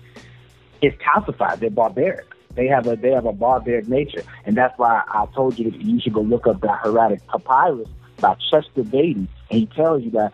is 0.82 0.94
calcified. 0.96 1.60
They're 1.60 1.70
barbaric. 1.70 2.26
They 2.56 2.68
have 2.68 2.86
a 2.86 2.96
they 2.96 3.10
have 3.10 3.26
a 3.26 3.34
barbaric 3.34 3.88
nature, 3.88 4.22
and 4.46 4.56
that's 4.56 4.78
why 4.78 5.02
I 5.08 5.26
told 5.34 5.58
you 5.58 5.72
that 5.72 5.82
you 5.82 6.00
should 6.00 6.14
go 6.14 6.22
look 6.22 6.46
up 6.46 6.62
that 6.62 6.80
hieratic 6.84 7.26
papyrus 7.28 7.90
by 8.22 8.36
Chester 8.36 8.84
Beatty, 8.84 9.28
and 9.50 9.60
he 9.60 9.66
tells 9.66 10.04
you 10.04 10.12
that 10.12 10.34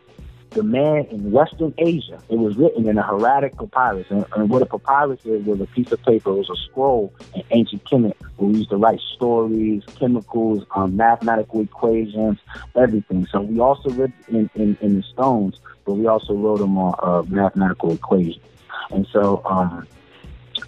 the 0.51 0.63
man 0.63 1.05
in 1.11 1.31
Western 1.31 1.73
Asia, 1.77 2.19
it 2.29 2.39
was 2.39 2.57
written 2.57 2.87
in 2.87 2.97
a 2.97 3.03
hieratic 3.03 3.55
papyrus, 3.57 4.07
and, 4.09 4.25
and 4.35 4.49
what 4.49 4.61
a 4.61 4.65
papyrus 4.65 5.19
is 5.23 5.45
was 5.45 5.61
a 5.61 5.67
piece 5.67 5.91
of 5.91 6.01
paper, 6.03 6.31
it 6.31 6.37
was 6.37 6.49
a 6.49 6.55
scroll 6.69 7.13
in 7.35 7.43
ancient 7.51 7.83
Kemet 7.85 8.15
where 8.37 8.49
we 8.49 8.57
used 8.57 8.69
to 8.71 8.77
write 8.77 8.99
stories, 9.15 9.83
chemicals, 9.99 10.65
um, 10.75 10.95
mathematical 10.95 11.61
equations, 11.61 12.39
everything. 12.75 13.27
So 13.31 13.41
we 13.41 13.59
also 13.59 13.89
wrote 13.91 14.11
in, 14.27 14.49
in, 14.55 14.77
in 14.81 14.95
the 14.97 15.03
stones, 15.03 15.59
but 15.85 15.93
we 15.93 16.07
also 16.07 16.33
wrote 16.33 16.59
them 16.59 16.77
on 16.77 16.95
uh, 17.01 17.23
mathematical 17.27 17.93
equations. 17.93 18.43
And 18.89 19.05
so, 19.13 19.43
um, 19.45 19.87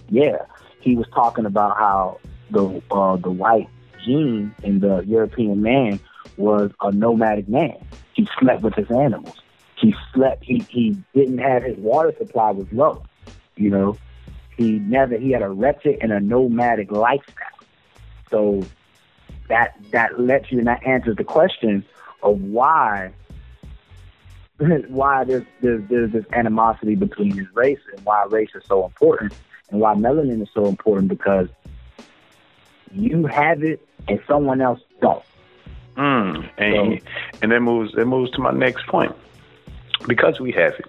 yeah, 0.08 0.38
he 0.80 0.96
was 0.96 1.08
talking 1.12 1.46
about 1.46 1.76
how 1.76 2.20
the 2.50 2.82
uh, 2.90 3.16
the 3.16 3.30
white 3.30 3.68
gene 4.04 4.54
in 4.62 4.80
the 4.80 5.00
European 5.06 5.62
man 5.62 5.98
was 6.36 6.70
a 6.80 6.92
nomadic 6.92 7.48
man. 7.48 7.76
He 8.14 8.28
slept 8.38 8.62
with 8.62 8.74
his 8.74 8.90
animals. 8.90 9.34
He 9.82 9.94
slept. 10.14 10.44
He 10.44 10.64
he 10.70 10.96
didn't 11.12 11.38
have 11.38 11.64
his 11.64 11.76
water 11.76 12.14
supply 12.16 12.52
was 12.52 12.66
low. 12.72 13.02
You 13.56 13.68
know, 13.68 13.98
he 14.56 14.78
never 14.78 15.18
he 15.18 15.32
had 15.32 15.42
a 15.42 15.48
wretched 15.48 15.98
and 16.00 16.12
a 16.12 16.20
nomadic 16.20 16.92
lifestyle. 16.92 17.48
So 18.30 18.62
that 19.48 19.74
that 19.90 20.20
lets 20.20 20.52
you 20.52 20.58
and 20.58 20.68
that 20.68 20.86
answers 20.86 21.16
the 21.16 21.24
question 21.24 21.84
of 22.22 22.40
why 22.40 23.12
why 24.88 25.24
there's, 25.24 25.44
there's 25.60 25.82
there's 25.88 26.12
this 26.12 26.24
animosity 26.32 26.94
between 26.94 27.36
his 27.36 27.48
race 27.54 27.80
and 27.92 28.04
why 28.06 28.24
race 28.30 28.50
is 28.54 28.62
so 28.68 28.84
important 28.84 29.34
and 29.70 29.80
why 29.80 29.94
melanin 29.94 30.40
is 30.40 30.48
so 30.54 30.66
important 30.66 31.08
because 31.08 31.48
you 32.92 33.26
have 33.26 33.64
it 33.64 33.84
and 34.06 34.20
someone 34.28 34.60
else 34.60 34.80
don't. 35.00 35.24
Mm. 35.96 36.48
And 36.58 37.00
So- 37.00 37.08
and 37.42 37.50
that 37.50 37.60
moves 37.60 37.92
that 37.94 38.06
moves 38.06 38.30
to 38.32 38.40
my 38.40 38.52
next 38.52 38.86
point. 38.86 39.12
Because 40.06 40.40
we 40.40 40.52
have 40.52 40.74
it, 40.74 40.86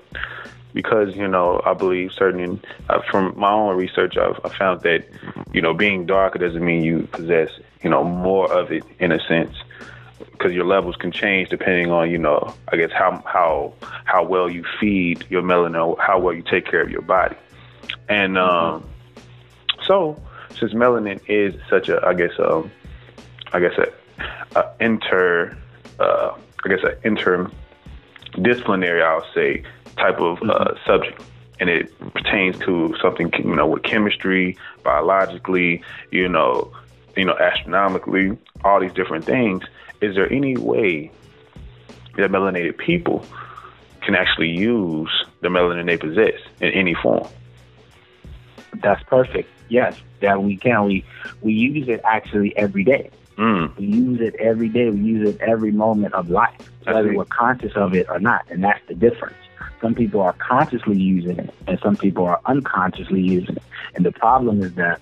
because 0.73 1.15
you 1.15 1.28
know 1.28 1.62
I 1.65 1.73
believe 1.73 2.12
certain 2.12 2.62
uh, 2.89 3.02
from 3.10 3.34
my 3.38 3.52
own 3.52 3.78
research 3.78 4.17
I've, 4.17 4.39
I 4.43 4.49
found 4.49 4.82
that 4.82 5.06
you 5.54 5.62
know 5.62 5.73
being 5.73 6.06
darker 6.06 6.39
doesn't 6.39 6.63
mean 6.63 6.84
you 6.84 7.08
possess 7.12 7.49
you 7.84 7.89
know 7.89 8.04
more 8.04 8.52
of 8.52 8.71
it 8.71 8.84
in 8.99 9.12
a 9.12 9.19
sense. 9.28 9.56
Because 10.32 10.54
your 10.54 10.65
levels 10.65 10.95
can 10.95 11.12
change 11.12 11.49
depending 11.49 11.91
on 11.91 12.10
you 12.10 12.17
know 12.17 12.54
I 12.71 12.78
guess 12.78 12.91
how 12.91 13.23
how 13.26 13.73
how 14.06 14.23
well 14.23 14.49
you 14.49 14.65
feed 14.80 15.26
your 15.30 15.41
melanin 15.41 15.97
how 15.99 16.19
well 16.19 16.34
you 16.34 16.41
take 16.41 16.65
care 16.65 16.82
of 16.82 16.89
your 16.89 17.02
body. 17.02 17.36
And 18.10 18.38
um 18.38 18.88
so 19.86 20.19
since 20.58 20.73
melanin 20.73 21.21
is 21.28 21.56
such 21.69 21.89
a 21.89 22.06
I 22.06 22.13
guess 22.13 22.32
um 22.39 22.71
I 23.52 23.60
guess 23.60 23.78
a, 23.78 24.60
a 24.60 24.71
inter 24.80 25.58
uh 25.99 26.36
I 26.65 26.69
guess 26.69 26.84
an 26.84 26.95
inter 27.04 27.52
disciplinary, 28.41 29.02
I'll 29.02 29.26
say, 29.34 29.63
type 29.98 30.19
of 30.19 30.41
uh, 30.41 30.74
subject. 30.86 31.22
And 31.60 31.69
it 31.69 31.98
pertains 32.13 32.58
to 32.60 32.96
something, 33.02 33.32
you 33.38 33.56
know, 33.56 33.67
with 33.67 33.84
chemistry, 33.84 34.58
biologically, 34.84 35.84
you 36.12 36.28
know, 36.28 36.72
you 37.15 37.26
know, 37.26 37.38
astronomically, 37.38 38.38
all 38.63 38.80
these 38.80 38.93
different 38.93 39.26
things. 39.26 39.63
Is 40.02 40.15
there 40.15 40.32
any 40.32 40.58
way 40.58 41.12
that 42.17 42.30
melanated 42.32 42.78
people 42.78 43.26
can 44.02 44.15
actually 44.15 44.50
use 44.50 45.26
the 45.41 45.48
melanin 45.48 45.86
they 45.86 45.98
possess 45.98 46.39
in 46.60 46.72
any 46.72 46.93
form? 46.96 47.28
That's 48.76 49.02
perfect. 49.04 49.50
Yes, 49.69 49.96
that 50.19 50.43
we 50.43 50.58
can. 50.58 50.86
We 50.86 51.06
we 51.41 51.54
use 51.54 51.88
it 51.88 52.02
actually 52.04 52.56
every 52.58 52.84
day. 52.84 53.10
Mm. 53.38 53.76
We 53.78 53.86
use 53.86 54.22
it 54.22 54.36
every 54.36 54.69
day. 54.69 54.89
We 54.89 55.00
use 55.00 55.30
it 55.30 55.41
every 55.41 55.72
moment 55.72 56.13
of 56.13 56.30
life, 56.30 56.72
whether 56.84 57.13
we're 57.13 57.26
conscious 57.26 57.74
of 57.76 57.93
it 57.96 58.08
or 58.10 58.19
not. 58.19 58.46
And 58.50 58.63
that's 58.63 58.86
the 58.88 58.96
difference. 58.96 59.36
Some 59.82 59.96
people 59.96 60.22
are 60.22 60.34
consciously 60.34 60.98
using 60.98 61.39
it, 61.39 61.54
and 61.67 61.80
some 61.82 61.98
people 61.98 62.26
are 62.26 62.39
unconsciously 62.46 63.22
using 63.22 63.58
it. 63.58 63.63
And 63.96 64.06
the 64.06 64.12
problem 64.12 64.63
is 64.63 64.74
that 64.76 65.02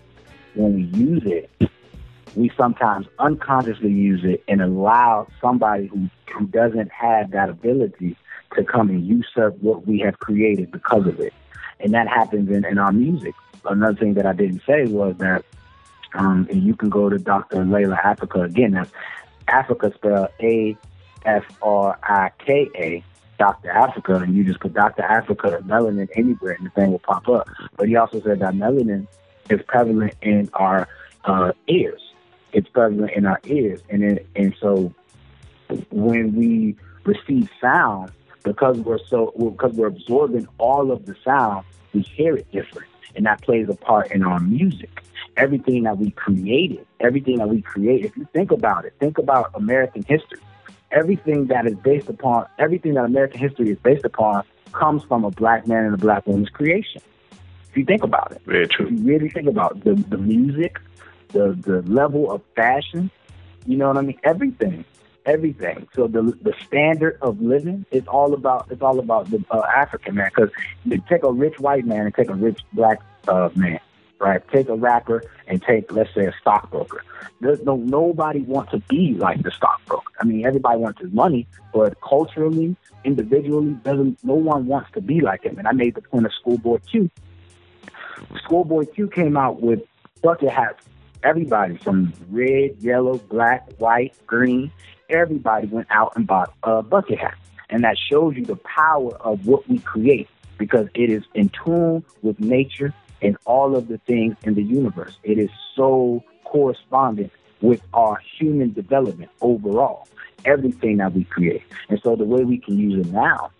when 0.55 0.75
we 0.75 0.83
use 0.97 1.23
it, 1.25 1.49
we 2.35 2.51
sometimes 2.57 3.07
unconsciously 3.19 3.91
use 3.91 4.23
it 4.23 4.43
and 4.47 4.61
allow 4.61 5.27
somebody 5.39 5.87
who, 5.87 6.09
who 6.33 6.47
doesn't 6.47 6.91
have 6.91 7.31
that 7.31 7.49
ability 7.49 8.15
to 8.55 8.63
come 8.63 8.89
and 8.89 9.05
usurp 9.05 9.57
what 9.61 9.85
we 9.85 9.99
have 9.99 10.19
created 10.19 10.71
because 10.71 11.05
of 11.07 11.19
it. 11.19 11.33
And 11.79 11.93
that 11.93 12.07
happens 12.07 12.49
in, 12.49 12.65
in 12.65 12.77
our 12.77 12.91
music. 12.91 13.33
Another 13.65 13.97
thing 13.97 14.13
that 14.15 14.25
I 14.25 14.33
didn't 14.33 14.61
say 14.65 14.85
was 14.85 15.15
that 15.17 15.45
um, 16.13 16.47
and 16.49 16.63
you 16.63 16.75
can 16.75 16.89
go 16.89 17.09
to 17.09 17.17
Dr. 17.17 17.57
Llaila 17.57 18.01
Afrika 18.01 18.45
again. 18.45 18.71
That's 18.71 18.91
Afrika 19.47 19.93
spelled 19.95 20.29
A 20.41 20.77
F 21.25 21.43
R 21.61 21.97
I 22.03 22.31
K 22.45 22.69
A, 22.75 23.03
Dr. 23.37 23.69
Afrika, 23.69 24.21
and 24.21 24.35
you 24.35 24.43
just 24.43 24.59
put 24.59 24.73
Dr. 24.73 25.03
Afrika 25.03 25.61
melanin 25.63 26.09
anywhere 26.15 26.53
and 26.53 26.65
the 26.65 26.69
thing 26.71 26.91
will 26.91 26.99
pop 26.99 27.27
up. 27.27 27.47
But 27.77 27.87
he 27.87 27.95
also 27.95 28.21
said 28.21 28.39
that 28.39 28.53
melanin 28.53 29.07
is 29.49 29.61
prevalent 29.67 30.15
in 30.21 30.49
our 30.53 30.87
uh, 31.25 31.51
ears. 31.67 32.01
It's 32.53 32.67
prevalent 32.69 33.11
in 33.13 33.25
our 33.25 33.39
ears, 33.45 33.81
and 33.89 34.03
it, 34.03 34.27
and 34.35 34.53
so 34.59 34.93
when 35.89 36.35
we 36.35 36.75
receive 37.05 37.49
sound, 37.61 38.11
because 38.43 38.77
we're 38.79 38.99
so 39.07 39.33
because 39.37 39.73
we're 39.75 39.87
absorbing 39.87 40.47
all 40.57 40.91
of 40.91 41.05
the 41.05 41.15
sound, 41.23 41.65
we 41.93 42.01
hear 42.01 42.35
it 42.35 42.51
different, 42.51 42.87
and 43.15 43.25
that 43.25 43.41
plays 43.41 43.69
a 43.69 43.75
part 43.75 44.11
in 44.11 44.23
our 44.23 44.39
music 44.39 45.03
everything 45.37 45.83
that 45.83 45.97
we 45.97 46.11
created, 46.11 46.85
everything 46.99 47.37
that 47.37 47.49
we 47.49 47.61
create. 47.61 48.05
If 48.05 48.15
you 48.17 48.27
think 48.33 48.51
about 48.51 48.85
it, 48.85 48.93
think 48.99 49.17
about 49.17 49.51
American 49.53 50.03
history. 50.03 50.39
Everything 50.91 51.47
that 51.47 51.65
is 51.65 51.75
based 51.75 52.09
upon, 52.09 52.45
everything 52.59 52.95
that 52.95 53.05
American 53.05 53.39
history 53.39 53.69
is 53.69 53.77
based 53.79 54.03
upon, 54.03 54.43
comes 54.73 55.03
from 55.03 55.23
a 55.23 55.31
black 55.31 55.67
man 55.67 55.85
and 55.85 55.93
a 55.93 55.97
black 55.97 56.27
woman's 56.27 56.49
creation. 56.49 57.01
If 57.69 57.77
you 57.77 57.85
think 57.85 58.03
about 58.03 58.33
it, 58.33 58.41
Very 58.45 58.65
if 58.65 58.79
you 58.79 58.97
really 59.03 59.29
think 59.29 59.47
about 59.47 59.83
the 59.83 59.95
the 59.95 60.17
music, 60.17 60.79
the 61.29 61.57
the 61.61 61.81
level 61.83 62.29
of 62.29 62.41
fashion, 62.55 63.09
you 63.65 63.77
know 63.77 63.87
what 63.87 63.97
I 63.97 64.01
mean? 64.01 64.19
Everything, 64.23 64.83
everything. 65.25 65.87
So 65.95 66.07
the 66.07 66.21
the 66.41 66.53
standard 66.65 67.17
of 67.21 67.41
living 67.41 67.85
is 67.91 68.07
all 68.07 68.33
about 68.33 68.67
it's 68.69 68.81
all 68.81 68.99
about 68.99 69.29
the 69.29 69.43
uh, 69.51 69.61
African 69.75 70.15
man. 70.15 70.31
Because 70.33 70.51
you 70.85 71.01
take 71.09 71.23
a 71.23 71.31
rich 71.31 71.59
white 71.59 71.85
man 71.85 72.05
and 72.05 72.15
take 72.15 72.29
a 72.29 72.35
rich 72.35 72.61
black 72.73 73.01
uh, 73.27 73.49
man 73.55 73.79
right? 74.21 74.47
Take 74.49 74.69
a 74.69 74.75
rapper 74.75 75.23
and 75.47 75.61
take, 75.61 75.91
let's 75.91 76.13
say, 76.13 76.25
a 76.25 76.33
stockbroker. 76.39 77.03
There's 77.41 77.61
no 77.63 77.75
nobody 77.75 78.41
wants 78.41 78.71
to 78.71 78.77
be 78.77 79.15
like 79.15 79.41
the 79.41 79.51
stockbroker. 79.51 80.13
I 80.19 80.25
mean, 80.25 80.45
everybody 80.45 80.77
wants 80.77 81.01
his 81.01 81.11
money, 81.11 81.47
but 81.73 81.99
culturally, 82.01 82.75
individually, 83.03 83.71
doesn't 83.83 84.23
no 84.23 84.35
one 84.35 84.67
wants 84.67 84.91
to 84.93 85.01
be 85.01 85.21
like 85.21 85.43
him. 85.43 85.57
And 85.57 85.67
I 85.67 85.71
made 85.71 85.95
the 85.95 86.01
point 86.01 86.25
of 86.25 86.33
Schoolboy 86.33 86.79
Q. 86.89 87.09
Schoolboy 88.43 88.85
Q 88.85 89.07
came 89.07 89.35
out 89.35 89.61
with 89.61 89.81
bucket 90.21 90.49
hats 90.49 90.85
Everybody 91.23 91.77
from 91.77 92.13
red, 92.29 92.77
yellow, 92.79 93.17
black, 93.17 93.71
white, 93.77 94.13
green, 94.25 94.71
everybody 95.09 95.67
went 95.67 95.87
out 95.91 96.13
and 96.15 96.25
bought 96.25 96.53
a 96.63 96.81
bucket 96.81 97.19
hat. 97.19 97.35
And 97.69 97.83
that 97.83 97.97
shows 97.97 98.35
you 98.35 98.45
the 98.45 98.55
power 98.57 99.15
of 99.17 99.47
what 99.47 99.67
we 99.69 99.79
create 99.79 100.27
because 100.57 100.87
it 100.93 101.09
is 101.09 101.23
in 101.33 101.49
tune 101.49 102.03
with 102.21 102.39
nature 102.39 102.93
and 103.21 103.37
all 103.45 103.75
of 103.75 103.87
the 103.87 103.97
things 103.99 104.35
in 104.43 104.55
the 104.55 104.63
universe. 104.63 105.17
It 105.23 105.37
is 105.37 105.49
so 105.75 106.23
correspondent 106.43 107.31
with 107.61 107.81
our 107.93 108.19
human 108.37 108.73
development 108.73 109.31
overall, 109.41 110.07
everything 110.45 110.97
that 110.97 111.13
we 111.13 111.23
create. 111.23 111.63
And 111.89 112.01
so 112.03 112.15
the 112.15 112.25
way 112.25 112.43
we 112.43 112.57
can 112.57 112.77
use 112.77 113.05
it 113.05 113.11
now 113.11 113.51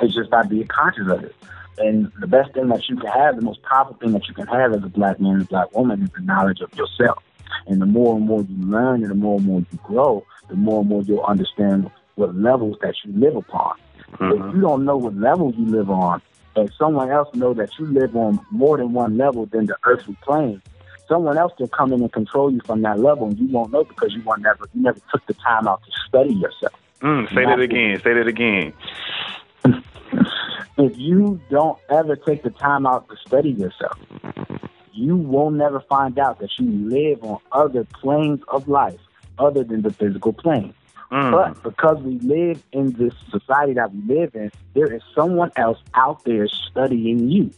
is 0.00 0.14
just 0.14 0.30
by 0.30 0.44
being 0.44 0.68
conscious 0.68 1.08
of 1.08 1.24
it. 1.24 1.34
And 1.78 2.10
the 2.20 2.26
best 2.26 2.54
thing 2.54 2.68
that 2.68 2.88
you 2.88 2.96
can 2.96 3.10
have, 3.10 3.36
the 3.36 3.42
most 3.42 3.62
powerful 3.62 3.96
thing 3.96 4.12
that 4.12 4.28
you 4.28 4.34
can 4.34 4.46
have 4.46 4.72
as 4.72 4.84
a 4.84 4.88
black 4.88 5.20
man 5.20 5.34
and 5.34 5.42
a 5.42 5.46
black 5.46 5.74
woman 5.74 6.02
is 6.02 6.10
the 6.10 6.22
knowledge 6.22 6.60
of 6.60 6.72
yourself. 6.74 7.22
And 7.66 7.80
the 7.80 7.86
more 7.86 8.16
and 8.16 8.26
more 8.26 8.42
you 8.42 8.56
learn 8.66 9.02
and 9.02 9.10
the 9.10 9.16
more 9.16 9.38
and 9.38 9.46
more 9.46 9.60
you 9.60 9.78
grow, 9.82 10.24
the 10.48 10.54
more 10.54 10.80
and 10.80 10.88
more 10.88 11.02
you'll 11.02 11.24
understand 11.24 11.90
what 12.14 12.34
levels 12.36 12.76
that 12.82 12.94
you 13.04 13.12
live 13.18 13.36
upon. 13.36 13.76
Mm-hmm. 14.12 14.48
If 14.48 14.54
you 14.54 14.60
don't 14.60 14.84
know 14.84 14.96
what 14.96 15.16
level 15.16 15.52
you 15.56 15.66
live 15.66 15.90
on, 15.90 16.22
and 16.56 16.70
someone 16.78 17.10
else 17.10 17.34
know 17.34 17.52
that 17.54 17.70
you 17.78 17.86
live 17.86 18.14
on 18.14 18.38
more 18.50 18.76
than 18.76 18.92
one 18.92 19.16
level 19.16 19.46
than 19.46 19.66
the 19.66 19.76
earthly 19.84 20.16
plane, 20.22 20.62
someone 21.08 21.36
else 21.36 21.52
can 21.56 21.68
come 21.68 21.92
in 21.92 22.00
and 22.00 22.12
control 22.12 22.52
you 22.52 22.60
from 22.64 22.82
that 22.82 22.98
level, 23.00 23.26
and 23.26 23.38
you 23.38 23.48
won't 23.48 23.72
know 23.72 23.84
because 23.84 24.12
you 24.12 24.22
won't 24.22 24.42
never 24.42 24.66
you 24.72 24.82
never 24.82 25.00
took 25.10 25.26
the 25.26 25.34
time 25.34 25.66
out 25.66 25.82
to 25.84 25.90
study 26.06 26.34
yourself. 26.34 26.74
Mm, 27.00 27.28
say 27.34 27.44
that 27.44 27.60
again. 27.60 28.00
Say 28.02 28.14
that 28.14 28.26
again. 28.26 28.72
if 30.78 30.96
you 30.96 31.40
don't 31.50 31.78
ever 31.90 32.16
take 32.16 32.42
the 32.42 32.50
time 32.50 32.86
out 32.86 33.08
to 33.08 33.16
study 33.26 33.50
yourself, 33.50 33.98
you 34.92 35.16
will 35.16 35.50
never 35.50 35.80
find 35.80 36.18
out 36.18 36.38
that 36.38 36.50
you 36.58 36.70
live 36.88 37.22
on 37.24 37.38
other 37.52 37.84
planes 37.84 38.40
of 38.48 38.68
life 38.68 39.00
other 39.38 39.64
than 39.64 39.82
the 39.82 39.92
physical 39.92 40.32
plane. 40.32 40.72
Mm. 41.10 41.30
But 41.30 41.62
because 41.62 42.02
we 42.02 42.18
live 42.20 42.62
in 42.72 42.92
this 42.92 43.12
society 43.30 43.74
that 43.74 43.92
we 43.94 44.14
live 44.14 44.34
in, 44.34 44.50
there 44.74 44.92
is 44.92 45.02
someone 45.14 45.50
else 45.56 45.78
out 45.94 46.24
there 46.24 46.48
studying 46.48 47.28
you. 47.30 47.50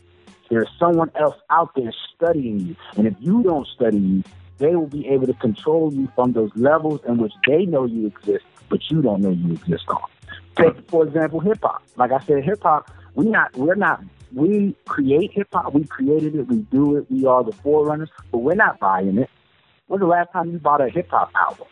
There's 0.50 0.68
someone 0.78 1.10
else 1.14 1.36
out 1.50 1.74
there 1.74 1.92
studying 2.14 2.60
you. 2.60 2.76
And 2.96 3.06
if 3.06 3.14
you 3.20 3.42
don't 3.42 3.66
study 3.66 3.98
you, 3.98 4.22
they 4.58 4.74
will 4.74 4.86
be 4.86 5.06
able 5.08 5.26
to 5.26 5.34
control 5.34 5.92
you 5.92 6.10
from 6.14 6.32
those 6.32 6.50
levels 6.54 7.00
in 7.06 7.18
which 7.18 7.32
they 7.46 7.66
know 7.66 7.84
you 7.84 8.06
exist, 8.06 8.44
but 8.68 8.80
you 8.90 9.02
don't 9.02 9.20
know 9.20 9.30
you 9.30 9.52
exist 9.52 9.84
on. 9.88 10.02
Take, 10.56 10.88
for 10.88 11.06
example, 11.06 11.40
hip 11.40 11.58
hop. 11.62 11.82
Like 11.96 12.12
I 12.12 12.20
said, 12.20 12.44
hip 12.44 12.62
hop, 12.62 12.90
we 13.14 13.26
not 13.26 13.54
we're 13.56 13.74
not 13.74 14.02
we 14.32 14.76
create 14.86 15.32
hip 15.32 15.48
hop, 15.52 15.72
we 15.72 15.84
created 15.84 16.34
it, 16.34 16.48
we 16.48 16.56
do 16.56 16.96
it, 16.96 17.10
we 17.10 17.26
are 17.26 17.44
the 17.44 17.52
forerunners, 17.52 18.10
but 18.32 18.38
we're 18.38 18.54
not 18.54 18.78
buying 18.78 19.18
it. 19.18 19.30
When's 19.86 20.00
the 20.00 20.06
last 20.06 20.32
time 20.32 20.50
you 20.50 20.58
bought 20.58 20.80
a 20.80 20.88
hip 20.88 21.08
hop 21.10 21.30
album? 21.34 21.66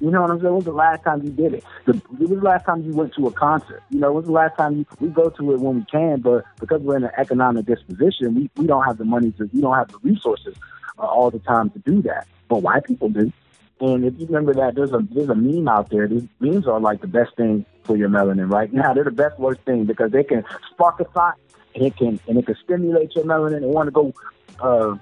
You 0.00 0.10
know 0.10 0.22
what 0.22 0.30
I'm 0.32 0.40
saying? 0.40 0.52
When's 0.52 0.64
the 0.64 0.72
last 0.72 1.02
time 1.04 1.22
you 1.22 1.30
did 1.30 1.54
it? 1.54 1.64
The, 1.86 1.92
when 1.92 2.28
was 2.28 2.38
the 2.40 2.44
last 2.44 2.66
time 2.66 2.82
you 2.82 2.92
went 2.92 3.14
to 3.14 3.26
a 3.26 3.32
concert? 3.32 3.82
You 3.90 4.00
know, 4.00 4.08
when 4.08 4.16
was 4.16 4.26
the 4.26 4.32
last 4.32 4.56
time 4.56 4.76
you, 4.76 4.86
we 5.00 5.08
go 5.08 5.30
to 5.30 5.52
it 5.52 5.60
when 5.60 5.76
we 5.76 5.84
can, 5.84 6.20
but 6.20 6.44
because 6.60 6.82
we're 6.82 6.96
in 6.96 7.04
an 7.04 7.12
economic 7.16 7.66
disposition, 7.66 8.34
we, 8.34 8.50
we 8.56 8.66
don't 8.66 8.84
have 8.84 8.98
the 8.98 9.04
money 9.04 9.30
to, 9.32 9.48
we 9.52 9.60
don't 9.60 9.74
have 9.74 9.88
the 9.88 9.98
resources 10.02 10.56
uh, 10.98 11.02
all 11.02 11.30
the 11.30 11.38
time 11.38 11.70
to 11.70 11.78
do 11.80 12.02
that. 12.02 12.26
But 12.48 12.62
white 12.62 12.84
people 12.84 13.08
do. 13.08 13.32
And 13.80 14.04
if 14.04 14.14
you 14.18 14.26
remember 14.26 14.54
that, 14.54 14.74
there's 14.74 14.92
a 14.92 15.00
there's 15.10 15.28
a 15.28 15.34
meme 15.34 15.68
out 15.68 15.90
there. 15.90 16.06
These 16.06 16.26
memes 16.40 16.66
are 16.66 16.80
like 16.80 17.00
the 17.00 17.06
best 17.06 17.36
thing 17.36 17.66
for 17.82 17.96
your 17.96 18.08
melanin 18.08 18.50
right 18.50 18.72
now. 18.72 18.94
They're 18.94 19.04
the 19.04 19.10
best 19.10 19.38
worst 19.38 19.60
thing 19.62 19.84
because 19.84 20.12
they 20.12 20.24
can 20.24 20.44
spark 20.70 21.00
a 21.00 21.04
thought 21.04 21.36
and 21.74 21.84
it 21.84 21.96
can 21.96 22.20
and 22.28 22.38
it 22.38 22.46
can 22.46 22.56
stimulate 22.62 23.14
your 23.14 23.24
melanin 23.24 23.58
and 23.58 23.66
want 23.66 23.88
to 23.88 23.90
go 23.90 24.14
uh, 24.60 24.96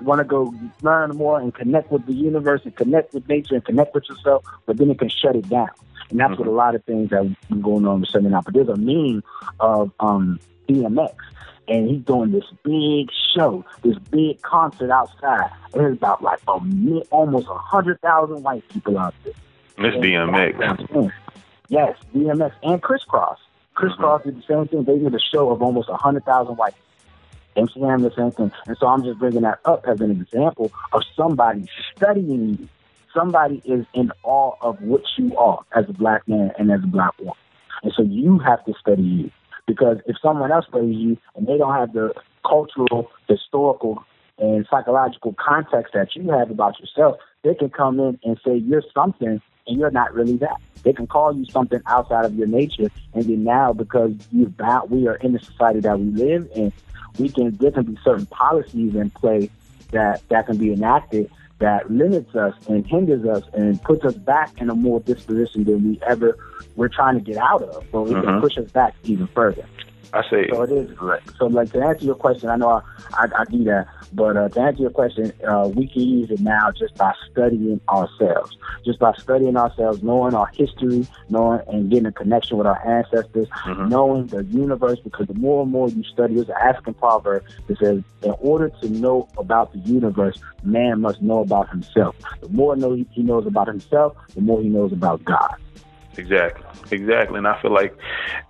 want 0.00 0.18
to 0.20 0.24
go 0.24 0.54
learn 0.82 1.10
more 1.16 1.40
and 1.40 1.54
connect 1.54 1.90
with 1.90 2.06
the 2.06 2.12
universe 2.12 2.60
and 2.64 2.76
connect 2.76 3.14
with 3.14 3.28
nature 3.28 3.54
and 3.54 3.64
connect 3.64 3.94
with 3.94 4.08
yourself, 4.08 4.44
but 4.66 4.76
then 4.76 4.90
it 4.90 4.98
can 4.98 5.08
shut 5.08 5.36
it 5.36 5.48
down. 5.48 5.68
And 6.10 6.20
that's 6.20 6.32
mm-hmm. 6.32 6.42
what 6.42 6.48
a 6.48 6.52
lot 6.52 6.74
of 6.74 6.84
things 6.84 7.10
that 7.10 7.34
been 7.48 7.62
going 7.62 7.86
on 7.86 8.00
with 8.00 8.10
shutting 8.10 8.32
out. 8.32 8.44
But 8.44 8.54
there's 8.54 8.68
a 8.68 8.76
meme 8.76 9.22
of 9.60 9.90
um, 10.00 10.38
DMX, 10.68 11.14
and 11.68 11.88
he's 11.88 12.02
doing 12.02 12.32
this 12.32 12.44
big 12.62 13.10
show, 13.34 13.64
this 13.82 13.98
big 14.10 14.40
concert 14.42 14.90
outside. 14.90 15.50
And 15.72 15.82
there's 15.82 15.96
about 15.96 16.22
like 16.22 16.40
a 16.48 16.52
almost 17.10 17.48
a 17.48 17.54
hundred 17.54 18.00
thousand 18.00 18.42
white 18.42 18.68
people 18.68 18.98
out 18.98 19.14
there. 19.24 19.34
This 19.78 19.94
DMX. 19.96 21.12
Yes, 21.68 21.98
DMX 22.14 22.52
and 22.62 22.82
Kris 22.82 23.02
Kross. 23.08 23.36
Kris 23.74 23.92
mm-hmm. 23.92 24.04
Kross 24.04 24.24
did 24.24 24.36
the 24.36 24.42
same 24.42 24.68
thing. 24.68 24.84
They 24.84 24.98
did 24.98 25.14
a 25.14 25.20
show 25.20 25.50
of 25.50 25.62
almost 25.62 25.88
a 25.88 25.96
hundred 25.96 26.24
thousand 26.24 26.56
white 26.56 26.74
Amsterdam, 27.56 28.02
the 28.02 28.12
same 28.16 28.30
thing. 28.30 28.52
And 28.66 28.76
so 28.78 28.86
I'm 28.86 29.02
just 29.02 29.18
bringing 29.18 29.42
that 29.42 29.60
up 29.64 29.86
as 29.88 30.00
an 30.00 30.10
example 30.10 30.70
of 30.92 31.02
somebody 31.16 31.66
studying 31.96 32.58
you. 32.58 32.68
Somebody 33.14 33.62
is 33.64 33.86
in 33.94 34.12
awe 34.24 34.52
of 34.60 34.80
what 34.82 35.02
you 35.16 35.36
are 35.38 35.60
as 35.74 35.86
a 35.88 35.92
black 35.94 36.28
man 36.28 36.52
and 36.58 36.70
as 36.70 36.82
a 36.84 36.86
black 36.86 37.18
woman. 37.18 37.34
And 37.82 37.92
so 37.96 38.02
you 38.02 38.38
have 38.40 38.62
to 38.66 38.74
study 38.78 39.02
you. 39.02 39.30
Because 39.66 39.98
if 40.06 40.16
someone 40.22 40.52
else 40.52 40.66
studies 40.68 40.96
you 40.96 41.18
and 41.34 41.46
they 41.46 41.58
don't 41.58 41.74
have 41.74 41.92
the 41.92 42.14
cultural, 42.46 43.10
historical, 43.28 44.04
and 44.38 44.66
psychological 44.70 45.34
context 45.34 45.94
that 45.94 46.14
you 46.14 46.30
have 46.30 46.50
about 46.50 46.78
yourself, 46.78 47.16
they 47.42 47.54
can 47.54 47.70
come 47.70 47.98
in 47.98 48.18
and 48.22 48.38
say 48.44 48.56
you're 48.56 48.82
something 48.94 49.40
and 49.66 49.78
you're 49.78 49.90
not 49.90 50.14
really 50.14 50.36
that. 50.36 50.60
They 50.82 50.92
can 50.92 51.06
call 51.06 51.36
you 51.36 51.44
something 51.46 51.80
outside 51.86 52.24
of 52.24 52.34
your 52.34 52.46
nature, 52.46 52.88
and 53.14 53.24
then 53.24 53.42
now 53.44 53.72
because 53.72 54.12
you're 54.30 54.48
bound, 54.48 54.90
we 54.90 55.08
are 55.08 55.16
in 55.16 55.32
the 55.32 55.40
society 55.40 55.80
that 55.80 55.98
we 55.98 56.06
live 56.06 56.48
in, 56.54 56.72
we 57.18 57.28
can 57.28 57.50
be 57.50 57.98
certain 58.04 58.26
policies 58.26 58.94
in 58.94 59.10
place 59.10 59.50
that 59.90 60.22
that 60.28 60.46
can 60.46 60.58
be 60.58 60.72
enacted 60.72 61.30
that 61.58 61.90
limits 61.90 62.34
us 62.34 62.54
and 62.68 62.86
hinders 62.86 63.24
us 63.26 63.42
and 63.54 63.82
puts 63.82 64.04
us 64.04 64.14
back 64.14 64.60
in 64.60 64.68
a 64.68 64.74
more 64.74 65.00
disposition 65.00 65.64
than 65.64 65.88
we 65.88 66.00
ever 66.06 66.36
we're 66.76 66.88
trying 66.88 67.14
to 67.14 67.20
get 67.20 67.38
out 67.38 67.62
of, 67.62 67.84
but 67.90 68.02
we 68.02 68.12
mm-hmm. 68.12 68.26
can 68.26 68.40
push 68.40 68.58
us 68.58 68.70
back 68.70 68.94
even 69.04 69.26
further. 69.28 69.64
I 70.12 70.22
see. 70.30 70.46
so. 70.50 70.62
It 70.62 70.72
is 70.72 70.98
correct. 70.98 71.30
So, 71.38 71.46
like 71.46 71.72
to 71.72 71.82
answer 71.82 72.04
your 72.04 72.14
question, 72.14 72.48
I 72.48 72.56
know 72.56 72.68
I, 72.68 72.82
I, 73.14 73.28
I 73.40 73.44
do 73.44 73.64
that, 73.64 73.88
but 74.12 74.36
uh, 74.36 74.48
to 74.48 74.60
answer 74.60 74.82
your 74.82 74.90
question, 74.90 75.32
uh, 75.46 75.68
we 75.74 75.88
can 75.88 76.02
use 76.02 76.30
it 76.30 76.40
now 76.40 76.70
just 76.70 76.94
by 76.96 77.12
studying 77.30 77.80
ourselves, 77.88 78.56
just 78.84 78.98
by 78.98 79.12
studying 79.14 79.56
ourselves, 79.56 80.02
knowing 80.02 80.34
our 80.34 80.46
history, 80.48 81.06
knowing 81.28 81.60
and 81.68 81.90
getting 81.90 82.06
a 82.06 82.12
connection 82.12 82.56
with 82.56 82.66
our 82.66 82.86
ancestors, 82.86 83.48
mm-hmm. 83.48 83.88
knowing 83.88 84.26
the 84.26 84.44
universe. 84.44 84.98
Because 85.00 85.26
the 85.26 85.34
more 85.34 85.62
and 85.62 85.72
more 85.72 85.88
you 85.88 86.02
study, 86.04 86.34
there's 86.34 86.48
an 86.48 86.56
African 86.60 86.94
proverb 86.94 87.44
that 87.66 87.78
says, 87.78 88.02
"In 88.22 88.34
order 88.40 88.70
to 88.80 88.88
know 88.88 89.28
about 89.36 89.72
the 89.72 89.78
universe, 89.80 90.38
man 90.62 91.00
must 91.00 91.20
know 91.20 91.40
about 91.40 91.68
himself. 91.70 92.16
The 92.40 92.48
more 92.48 92.76
know 92.76 92.94
he 92.94 93.22
knows 93.22 93.46
about 93.46 93.68
himself, 93.68 94.16
the 94.34 94.40
more 94.40 94.60
he 94.62 94.68
knows 94.68 94.92
about 94.92 95.24
God." 95.24 95.56
Exactly, 96.18 96.64
exactly. 96.90 97.38
And 97.38 97.46
I 97.46 97.60
feel 97.60 97.72
like 97.72 97.96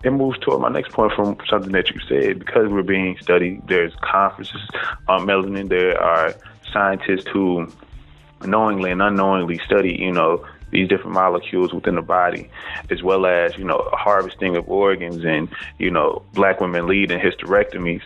it 0.05 0.11
moves 0.11 0.39
toward 0.39 0.61
my 0.61 0.69
next 0.69 0.93
point 0.93 1.13
from 1.15 1.37
something 1.49 1.73
that 1.73 1.91
you 1.91 2.01
said. 2.09 2.39
Because 2.39 2.69
we're 2.69 2.83
being 2.83 3.17
studied, 3.21 3.67
there's 3.67 3.93
conferences 4.03 4.61
on 5.09 5.27
melanin. 5.27 5.69
There 5.69 6.01
are 6.01 6.35
scientists 6.73 7.27
who 7.33 7.69
knowingly 8.45 8.91
and 8.91 9.03
unknowingly 9.03 9.59
study, 9.65 9.97
you 9.99 10.13
know, 10.13 10.47
these 10.71 10.89
different 10.89 11.15
molecules 11.15 11.73
within 11.73 11.95
the 11.95 12.03
body, 12.03 12.51
as 12.91 13.03
well 13.03 13.25
as, 13.25 13.57
you 13.57 13.65
know, 13.65 13.89
harvesting 13.93 14.57
of 14.57 14.69
organs 14.69 15.25
and, 15.25 15.49
you 15.79 15.91
know, 15.91 16.23
black 16.35 16.61
women 16.61 16.87
lead 16.87 17.11
in 17.11 17.21
hysterectomies. 17.21 18.03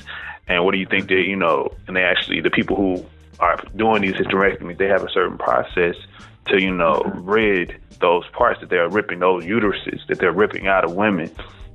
And 0.47 0.65
what 0.65 0.73
do 0.73 0.79
you 0.79 0.87
think 0.87 1.09
that, 1.09 1.25
you 1.27 1.37
know, 1.37 1.73
and 1.87 1.97
they 1.97 2.03
actually, 2.03 2.41
the 2.41 2.51
people 2.51 2.77
who 2.77 3.05
are 3.39 3.57
doing 3.77 4.03
these 4.03 4.15
hysterectomies, 4.15 4.77
they 4.79 4.89
have 4.89 5.03
a 5.03 5.11
certain 5.11 5.39
process 5.39 5.97
to, 6.51 6.61
you 6.61 6.75
know, 6.75 7.01
rid 7.17 7.77
those 8.01 8.27
parts 8.33 8.61
that 8.61 8.71
they're 8.71 8.89
ripping, 8.89 9.19
those 9.19 9.45
uteruses 9.45 10.07
that 10.09 10.19
they're 10.19 10.33
ripping 10.33 10.67
out 10.67 10.85
of 10.85 10.95
women, 10.95 11.31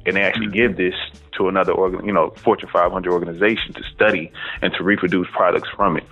and 0.06 0.16
they 0.16 0.22
actually 0.22 0.48
give 0.48 0.78
this 0.78 0.96
to 1.38 1.48
another 1.48 1.72
organ, 1.72 2.06
you 2.06 2.14
know, 2.14 2.32
Fortune 2.38 2.70
500 2.72 3.12
organization 3.12 3.74
to 3.74 3.84
study 3.94 4.32
and 4.62 4.74
to 4.74 4.84
reproduce 4.84 5.28
products 5.32 5.70
from 5.76 5.98
it. 5.98 6.04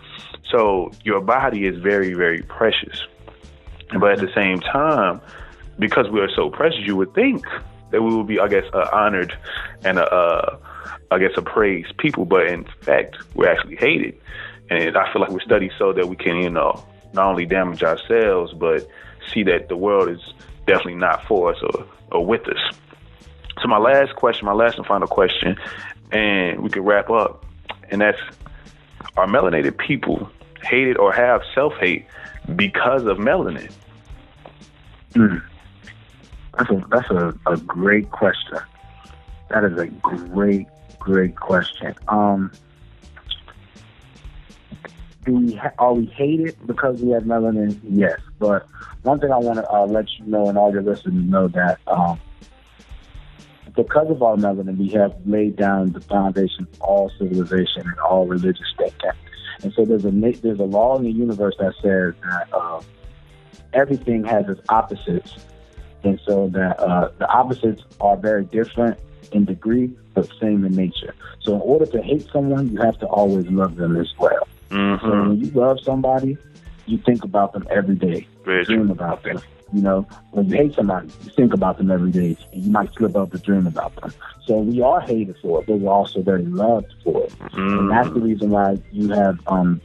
So 0.50 0.92
your 1.04 1.22
body 1.22 1.66
is 1.66 1.80
very, 1.80 2.14
very 2.14 2.42
precious. 2.44 3.02
But 4.00 4.14
at 4.14 4.20
the 4.20 4.32
same 4.34 4.60
time, 4.60 5.22
because 5.80 6.10
we 6.10 6.20
are 6.20 6.30
so 6.36 6.50
precious, 6.50 6.80
you 6.82 6.96
would 6.96 7.14
think 7.14 7.46
that 7.92 8.02
we 8.02 8.16
would 8.16 8.28
be, 8.28 8.40
I 8.40 8.48
guess, 8.48 8.66
uh, 8.74 8.90
honored 8.92 9.38
and, 9.84 10.00
uh, 10.00 10.04
uh, 10.04 10.58
I 11.12 11.20
guess, 11.20 11.32
appraised 11.38 11.98
people. 11.98 12.26
But 12.26 12.48
in 12.48 12.66
fact, 12.82 13.18
we're 13.36 13.50
actually 13.50 13.76
hated. 13.76 14.20
And 14.70 14.98
I 14.98 15.12
feel 15.12 15.22
like 15.22 15.32
we're 15.32 15.42
studied 15.42 15.72
so 15.78 15.94
that 15.94 16.08
we 16.08 16.16
can, 16.16 16.38
you 16.38 16.50
know, 16.50 16.84
not 17.14 17.28
only 17.28 17.46
damage 17.46 17.84
ourselves, 17.84 18.54
but 18.54 18.88
see 19.32 19.44
that 19.44 19.70
the 19.70 19.78
world 19.78 20.10
is 20.10 20.34
definitely 20.66 20.96
not 20.96 21.24
for 21.26 21.54
us 21.54 21.62
or, 21.62 21.86
or 22.12 22.26
with 22.26 22.48
us. 22.48 22.76
So 23.62 23.68
my 23.68 23.78
last 23.78 24.16
question, 24.16 24.46
my 24.46 24.54
last 24.54 24.78
and 24.78 24.86
final 24.86 25.08
question, 25.08 25.58
and 26.12 26.62
we 26.62 26.70
can 26.70 26.84
wrap 26.84 27.10
up, 27.10 27.46
and 27.90 28.02
that's 28.02 28.20
are 29.18 29.28
melanated 29.28 29.78
people 29.78 30.30
hated 30.64 30.98
or 30.98 31.12
have 31.14 31.42
self 31.54 31.74
hate 31.76 32.06
because 32.56 33.06
of 33.06 33.18
melanin? 33.18 33.72
Mm. 35.14 35.42
That's 36.58 36.70
a 36.70 36.86
that's 36.90 37.10
a, 37.10 37.34
a 37.46 37.58
great 37.58 38.12
question. 38.12 38.60
That 39.50 39.64
is 39.64 39.78
a 39.78 39.88
great, 39.88 40.68
great 41.00 41.36
question. 41.36 41.94
Um 42.08 42.52
do 45.26 45.34
we 45.34 45.54
ha- 45.54 45.72
are 45.78 45.94
we 45.94 46.06
hated 46.06 46.56
because 46.66 47.02
we 47.02 47.12
have 47.12 47.24
melanin? 47.24 47.80
Yes, 47.84 48.20
but 48.40 48.68
one 49.04 49.20
thing 49.20 49.32
I 49.32 49.38
want 49.38 49.60
to 49.60 49.72
uh, 49.72 49.86
let 49.86 50.06
you 50.18 50.26
know 50.26 50.48
and 50.48 50.58
all 50.58 50.72
your 50.72 50.82
listeners 50.82 51.14
know 51.14 51.48
that 51.50 51.80
um, 51.88 52.20
because 53.76 54.10
of 54.10 54.22
our 54.22 54.36
melanin, 54.36 54.78
we 54.78 54.90
have 54.90 55.16
laid 55.26 55.56
down 55.56 55.92
the 55.94 56.02
foundation 56.02 56.68
of 56.74 56.82
all 56.82 57.12
civilization 57.18 57.84
and 57.84 58.00
all 58.00 58.26
religious 58.26 58.74
thinking. 58.78 59.12
And 59.62 59.74
so 59.74 59.86
there's 59.86 60.06
a 60.06 60.12
there's 60.12 60.60
a 60.60 60.64
law 60.64 60.98
in 60.98 61.04
the 61.04 61.12
universe 61.12 61.56
that 61.60 61.74
says 61.82 62.16
that 62.22 62.48
uh, 62.54 62.82
everything 63.74 64.24
has 64.26 64.48
its 64.50 64.62
opposites, 64.70 65.38
and 66.04 66.20
so 66.26 66.50
that 66.50 66.80
uh, 66.80 67.12
the 67.18 67.28
opposites 67.28 67.84
are 68.02 68.18
very 68.18 68.44
different 68.46 69.00
in 69.32 69.46
degree 69.46 69.96
but 70.14 70.30
same 70.40 70.64
in 70.64 70.76
nature. 70.76 71.16
So 71.40 71.56
in 71.56 71.62
order 71.62 71.86
to 71.88 72.02
hate 72.02 72.28
someone, 72.32 72.70
you 72.70 72.80
have 72.82 73.00
to 73.00 73.08
always 73.08 73.48
love 73.48 73.76
them 73.78 73.98
as 73.98 74.14
well. 74.20 74.48
Mm-hmm. 74.74 75.06
So 75.06 75.16
when 75.16 75.40
you 75.40 75.52
love 75.52 75.80
somebody, 75.84 76.38
you 76.86 76.98
think 77.06 77.24
about 77.24 77.54
them 77.54 77.66
every 77.70 77.96
day, 77.96 78.28
Very 78.44 78.66
dream 78.66 78.90
about 78.90 79.24
them. 79.24 79.40
You 79.74 79.82
know, 79.82 80.08
when 80.32 80.48
you 80.50 80.56
hate 80.58 80.76
somebody, 80.76 81.10
you 81.24 81.32
think 81.36 81.54
about 81.54 81.78
them 81.78 81.90
every 81.92 82.12
day, 82.12 82.38
and 82.52 82.64
you 82.64 82.72
might 82.72 82.94
slip 82.94 83.16
up 83.16 83.32
to 83.32 83.38
dream 83.40 83.66
about 83.68 83.96
them. 83.96 84.14
So 84.46 84.60
we 84.60 84.82
are 84.82 85.02
hated 85.02 85.38
for 85.42 85.62
it, 85.62 85.68
but 85.68 85.80
we're 85.80 85.92
also 85.92 86.22
very 86.22 86.46
loved 86.46 86.94
for 87.04 87.24
it, 87.24 87.34
and 87.74 87.90
that's 87.90 88.10
the 88.14 88.20
Mm-hmm. 88.20 88.26
reason 88.26 88.50
why 88.50 88.78
you 88.92 89.10
have 89.10 89.40
um, 89.48 89.82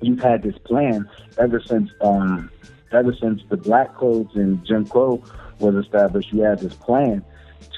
you've 0.00 0.20
had 0.20 0.42
this 0.42 0.56
plan 0.64 1.08
ever 1.38 1.60
since 1.60 1.90
um, 2.00 2.50
ever 2.92 3.14
since 3.20 3.42
the 3.48 3.56
black 3.56 3.94
codes 3.94 4.34
and 4.34 4.64
Jim 4.66 4.86
Crow 4.86 5.22
was 5.60 5.74
established. 5.74 6.32
You 6.32 6.42
had 6.42 6.60
this 6.60 6.74
plan 6.74 7.24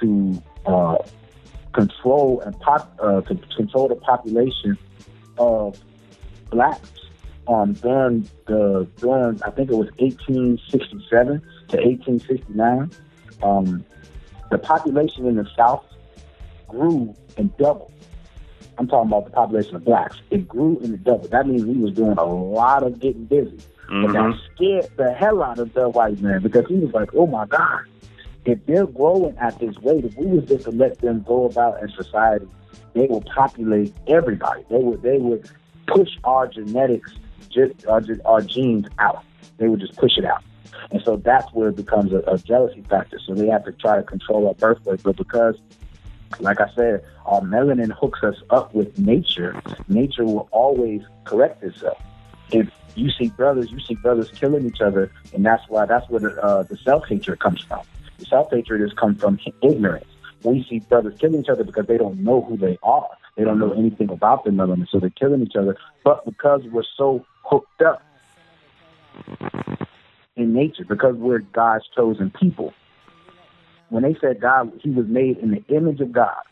to 0.00 0.42
uh, 0.66 0.96
control 1.72 2.40
and 2.44 2.58
pop, 2.60 2.96
uh, 3.02 3.20
to 3.22 3.34
control 3.56 3.88
the 3.88 3.96
population 3.96 4.78
of 5.38 5.76
blacks 6.50 6.90
um, 7.48 7.72
during 7.74 8.28
the 8.46 8.86
during 8.98 9.42
I 9.42 9.50
think 9.50 9.70
it 9.70 9.76
was 9.76 9.88
1867 9.98 11.42
to 11.68 11.76
1869. 11.76 12.90
Um, 13.42 13.84
the 14.50 14.58
population 14.58 15.26
in 15.26 15.36
the 15.36 15.48
South 15.56 15.84
grew 16.68 17.14
and 17.36 17.56
doubled. 17.56 17.92
I'm 18.78 18.88
talking 18.88 19.10
about 19.10 19.26
the 19.26 19.30
population 19.30 19.76
of 19.76 19.84
blacks. 19.84 20.16
It 20.30 20.48
grew 20.48 20.78
and 20.82 20.94
it 20.94 21.04
doubled. 21.04 21.30
That 21.30 21.46
means 21.46 21.64
we 21.64 21.74
was 21.74 21.92
doing 21.92 22.16
a 22.16 22.24
lot 22.24 22.82
of 22.82 22.98
getting 22.98 23.26
busy. 23.26 23.58
But 24.02 24.12
that 24.12 24.38
scared 24.54 24.88
the 24.96 25.12
hell 25.12 25.42
out 25.42 25.58
of 25.58 25.74
the 25.74 25.88
white 25.88 26.20
man 26.20 26.42
because 26.42 26.66
he 26.68 26.76
was 26.76 26.94
like, 26.94 27.10
oh 27.14 27.26
my 27.26 27.44
God, 27.46 27.80
if 28.44 28.64
they're 28.66 28.86
growing 28.86 29.36
at 29.38 29.58
this 29.58 29.76
rate, 29.82 30.04
if 30.04 30.16
we 30.16 30.26
was 30.26 30.44
just 30.46 30.64
to 30.64 30.70
let 30.70 30.98
them 31.00 31.24
go 31.26 31.46
about 31.46 31.82
in 31.82 31.90
society, 31.90 32.46
they 32.94 33.06
will 33.06 33.22
populate 33.22 33.92
everybody. 34.06 34.64
They 34.70 34.78
would 34.78 35.02
they 35.02 35.18
would 35.18 35.50
push 35.90 36.10
our 36.24 36.46
genetics, 36.46 37.12
just 37.50 37.86
our, 37.86 38.02
our 38.24 38.40
genes 38.40 38.86
out. 38.98 39.24
They 39.58 39.68
would 39.68 39.80
just 39.80 39.96
push 39.96 40.16
it 40.16 40.24
out. 40.24 40.42
And 40.90 41.02
so 41.04 41.16
that's 41.16 41.52
where 41.52 41.68
it 41.68 41.76
becomes 41.76 42.12
a, 42.12 42.18
a 42.26 42.38
jealousy 42.38 42.82
factor. 42.88 43.18
So 43.26 43.34
they 43.34 43.48
have 43.48 43.64
to 43.64 43.72
try 43.72 43.96
to 43.96 44.02
control 44.02 44.48
our 44.48 44.54
birth 44.54 44.78
rate. 44.86 45.02
But 45.02 45.16
because, 45.16 45.56
like 46.38 46.60
I 46.60 46.70
said, 46.74 47.04
our 47.26 47.40
melanin 47.40 47.92
hooks 47.92 48.20
us 48.22 48.36
up 48.50 48.74
with 48.74 48.98
nature, 48.98 49.60
nature 49.88 50.24
will 50.24 50.48
always 50.52 51.02
correct 51.24 51.62
itself. 51.62 51.98
If 52.52 52.68
you 52.94 53.10
see 53.10 53.28
brothers, 53.28 53.70
you 53.70 53.80
see 53.80 53.94
brothers 53.94 54.30
killing 54.30 54.66
each 54.66 54.80
other, 54.80 55.12
and 55.32 55.44
that's 55.44 55.62
why 55.68 55.86
that's 55.86 56.08
where 56.08 56.20
the, 56.20 56.42
uh, 56.42 56.62
the 56.64 56.76
self 56.78 57.06
hatred 57.06 57.38
comes 57.38 57.62
from. 57.62 57.82
The 58.18 58.26
self 58.26 58.50
hatred 58.50 58.80
has 58.80 58.92
come 58.94 59.14
from 59.14 59.38
ignorance. 59.62 60.06
We 60.42 60.66
see 60.68 60.80
brothers 60.80 61.18
killing 61.18 61.40
each 61.40 61.48
other 61.48 61.64
because 61.64 61.86
they 61.86 61.98
don't 61.98 62.18
know 62.18 62.40
who 62.42 62.56
they 62.56 62.78
are. 62.82 63.10
They 63.36 63.44
don't 63.44 63.58
know 63.58 63.72
anything 63.72 64.10
about 64.10 64.44
the 64.44 64.50
melanin, 64.50 64.86
so 64.90 64.98
they're 64.98 65.10
killing 65.10 65.42
each 65.42 65.56
other. 65.56 65.76
But 66.04 66.24
because 66.24 66.62
we're 66.70 66.82
so 66.96 67.24
hooked 67.44 67.82
up 67.82 68.02
in 70.36 70.52
nature, 70.52 70.84
because 70.88 71.14
we're 71.16 71.38
God's 71.38 71.84
chosen 71.94 72.32
people, 72.38 72.72
when 73.88 74.02
they 74.02 74.16
said 74.20 74.40
God, 74.40 74.72
He 74.82 74.90
was 74.90 75.06
made 75.06 75.38
in 75.38 75.50
the 75.50 75.64
image 75.74 76.00
of 76.00 76.12
God. 76.12 76.42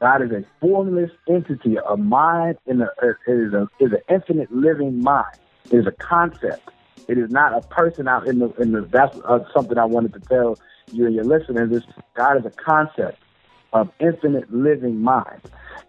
God 0.00 0.22
is 0.22 0.30
a 0.30 0.44
formless 0.60 1.10
entity, 1.28 1.76
a 1.76 1.96
mind, 1.96 2.58
in 2.66 2.82
a, 2.82 2.88
it 3.02 3.16
is 3.26 3.52
a 3.54 3.68
is 3.80 3.92
an 3.92 4.14
infinite 4.14 4.52
living 4.52 5.02
mind. 5.02 5.24
It 5.70 5.78
is 5.78 5.86
a 5.86 5.92
concept. 5.92 6.68
It 7.08 7.18
is 7.18 7.30
not 7.30 7.56
a 7.56 7.62
person 7.62 8.06
out 8.08 8.26
in 8.26 8.40
the 8.40 8.52
in 8.60 8.72
the. 8.72 8.88
That's 8.92 9.12
uh, 9.26 9.40
something 9.54 9.78
I 9.78 9.84
wanted 9.84 10.12
to 10.14 10.20
tell 10.28 10.58
you 10.92 11.06
and 11.06 11.14
your 11.14 11.24
listeners. 11.24 11.72
Is 11.72 11.82
God 12.14 12.38
is 12.38 12.44
a 12.44 12.50
concept 12.50 13.22
of 13.76 13.92
infinite 14.00 14.52
living 14.52 15.00
mind, 15.00 15.40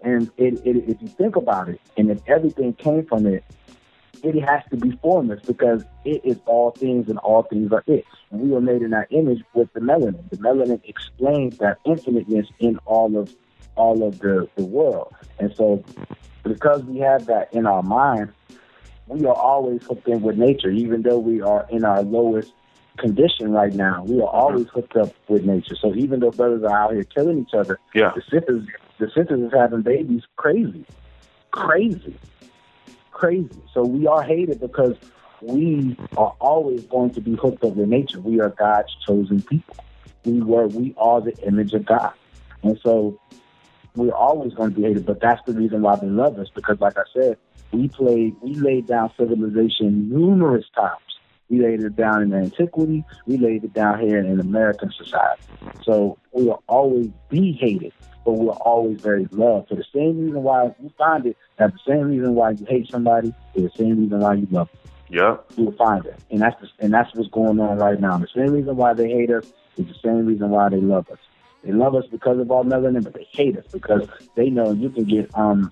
and 0.02 0.32
it, 0.38 0.56
it, 0.66 0.78
if 0.88 1.02
you 1.02 1.08
think 1.08 1.36
about 1.36 1.70
it, 1.70 1.82
and 1.98 2.10
if 2.12 2.20
everything 2.28 2.74
came 2.74 3.06
from 3.06 3.26
it, 3.26 3.44
it 4.24 4.40
has 4.44 4.64
to 4.70 4.78
be 4.78 4.92
formless 5.02 5.42
because 5.46 5.84
it 6.04 6.22
is 6.24 6.38
all 6.46 6.72
things 6.72 7.10
and 7.10 7.18
all 7.20 7.44
things 7.44 7.72
are 7.72 7.84
it. 7.88 8.06
We 8.32 8.50
were 8.50 8.62
made 8.62 8.82
in 8.82 8.92
that 8.92 9.08
image 9.12 9.44
with 9.54 9.72
the 9.74 9.80
melanin. 9.80 10.30
The 10.30 10.38
melanin 10.38 10.82
explains 10.84 11.58
that 11.60 11.80
infiniteness 11.86 12.48
in 12.60 12.78
all 12.86 13.18
of 13.18 13.34
all 13.76 14.04
of 14.04 14.20
the, 14.20 14.50
the 14.56 14.66
world. 14.66 15.14
And 15.40 15.54
so 15.56 15.84
because 16.44 16.84
we 16.84 17.00
have 17.00 17.28
that 17.28 17.54
in 17.54 17.68
our 17.68 17.84
mind, 17.84 18.34
we 19.08 19.26
are 19.26 19.36
always 19.36 19.84
hooked 19.84 20.08
in 20.08 20.22
with 20.22 20.38
nature, 20.38 20.70
even 20.70 21.04
though 21.04 21.20
we 21.20 21.42
are 21.42 21.66
in 21.70 21.86
our 21.86 22.02
lowest 22.02 22.54
condition 22.98 23.52
right 23.52 23.74
now. 23.74 24.04
We 24.04 24.22
are 24.22 24.28
always 24.28 24.66
mm-hmm. 24.66 24.80
hooked 24.80 24.96
up 24.98 25.14
with 25.28 25.46
nature. 25.46 25.76
So 25.80 25.94
even 25.96 26.20
though 26.20 26.32
brothers 26.32 26.64
are 26.64 26.78
out 26.78 26.94
here 26.94 27.04
killing 27.04 27.40
each 27.40 27.54
other, 27.54 27.80
Yeah. 27.94 28.12
the 28.16 28.22
sisters 28.22 28.68
the 29.00 29.08
sisters 29.08 29.40
is 29.40 29.52
having 29.54 29.84
babies 29.84 30.24
crazy. 30.38 30.86
Crazy. 31.52 32.16
Crazy. 33.12 33.62
So 33.74 33.84
we 33.84 34.08
are 34.08 34.24
hated 34.24 34.60
because 34.60 34.96
we 35.42 35.96
are 36.18 36.36
always 36.40 36.84
going 36.86 37.12
to 37.12 37.22
be 37.22 37.36
hooked 37.36 37.64
up 37.64 37.76
with 37.76 37.88
nature. 37.88 38.20
We 38.20 38.40
are 38.42 38.50
God's 38.50 38.96
chosen 39.06 39.42
people. 39.44 39.76
We 40.26 40.42
were 40.42 40.68
we 40.68 40.96
are 40.98 41.22
the 41.22 41.36
image 41.46 41.74
of 41.74 41.86
God. 41.86 42.14
And 42.64 42.80
so 42.84 43.20
we're 43.96 44.14
always 44.14 44.54
going 44.54 44.72
to 44.72 44.76
be 44.76 44.84
hated, 44.84 45.06
but 45.06 45.20
that's 45.20 45.42
the 45.46 45.54
reason 45.54 45.82
why 45.82 45.96
they 45.96 46.08
love 46.08 46.38
us, 46.40 46.50
because 46.54 46.80
like 46.80 46.98
I 46.98 47.04
said, 47.14 47.38
we 47.72 47.88
played 47.88 48.36
we 48.42 48.56
laid 48.56 48.88
down 48.88 49.12
civilization 49.18 50.10
numerous 50.10 50.66
times. 50.76 51.02
We 51.50 51.62
laid 51.62 51.82
it 51.82 51.96
down 51.96 52.24
in 52.24 52.34
antiquity, 52.34 53.06
we 53.26 53.38
laid 53.38 53.64
it 53.64 53.74
down 53.74 54.00
here 54.00 54.20
in 54.20 54.40
American 54.40 54.92
society. 54.92 55.42
So 55.84 56.18
we 56.34 56.44
will 56.44 56.62
always 56.68 57.10
be 57.30 57.54
hated, 57.54 57.94
but 58.26 58.34
we're 58.34 58.52
always 58.54 59.00
very 59.00 59.28
loved. 59.32 59.70
For 59.70 59.76
the 59.76 59.86
same 59.94 60.20
reason 60.20 60.44
why 60.44 60.66
you 60.82 60.92
find 60.98 61.26
it, 61.26 61.38
that 61.58 61.72
the 61.72 61.80
same 61.88 62.10
reason 62.10 62.36
why 62.36 62.52
you 62.52 62.66
hate 62.68 62.90
somebody 62.90 63.34
is 63.56 63.64
the 63.64 63.78
same 63.78 64.02
reason 64.02 64.20
why 64.20 64.34
you 64.34 64.48
love 64.52 64.68
them. 64.68 64.92
Yeah. 65.10 65.38
You 65.56 65.66
will 65.66 65.78
find 65.78 66.06
it. 66.06 66.16
And 66.30 66.42
that's 66.42 66.60
the, 66.60 66.68
and 66.80 66.94
that's 66.94 67.14
what's 67.16 67.30
going 67.30 67.60
on 67.60 67.78
right 67.78 68.00
now. 68.00 68.18
The 68.18 68.28
same 68.36 68.52
reason 68.52 68.76
why 68.76 68.94
they 68.94 69.10
hate 69.10 69.32
us 69.32 69.46
is 69.78 69.88
the 69.88 69.96
same 70.04 70.26
reason 70.26 70.50
why 70.50 70.70
they 70.70 70.82
love 70.82 71.10
us. 71.10 71.20
They 71.64 71.72
love 71.72 71.96
us 71.96 72.06
because 72.12 72.40
of 72.40 72.52
our 72.52 72.64
melanin, 72.64 73.04
but 73.04 73.14
they 73.14 73.28
hate 73.32 73.58
us 73.58 73.66
because 73.72 74.08
they 74.36 74.50
know 74.50 74.72
you 74.72 74.90
can 74.90 75.06
get 75.06 75.30
um 75.34 75.72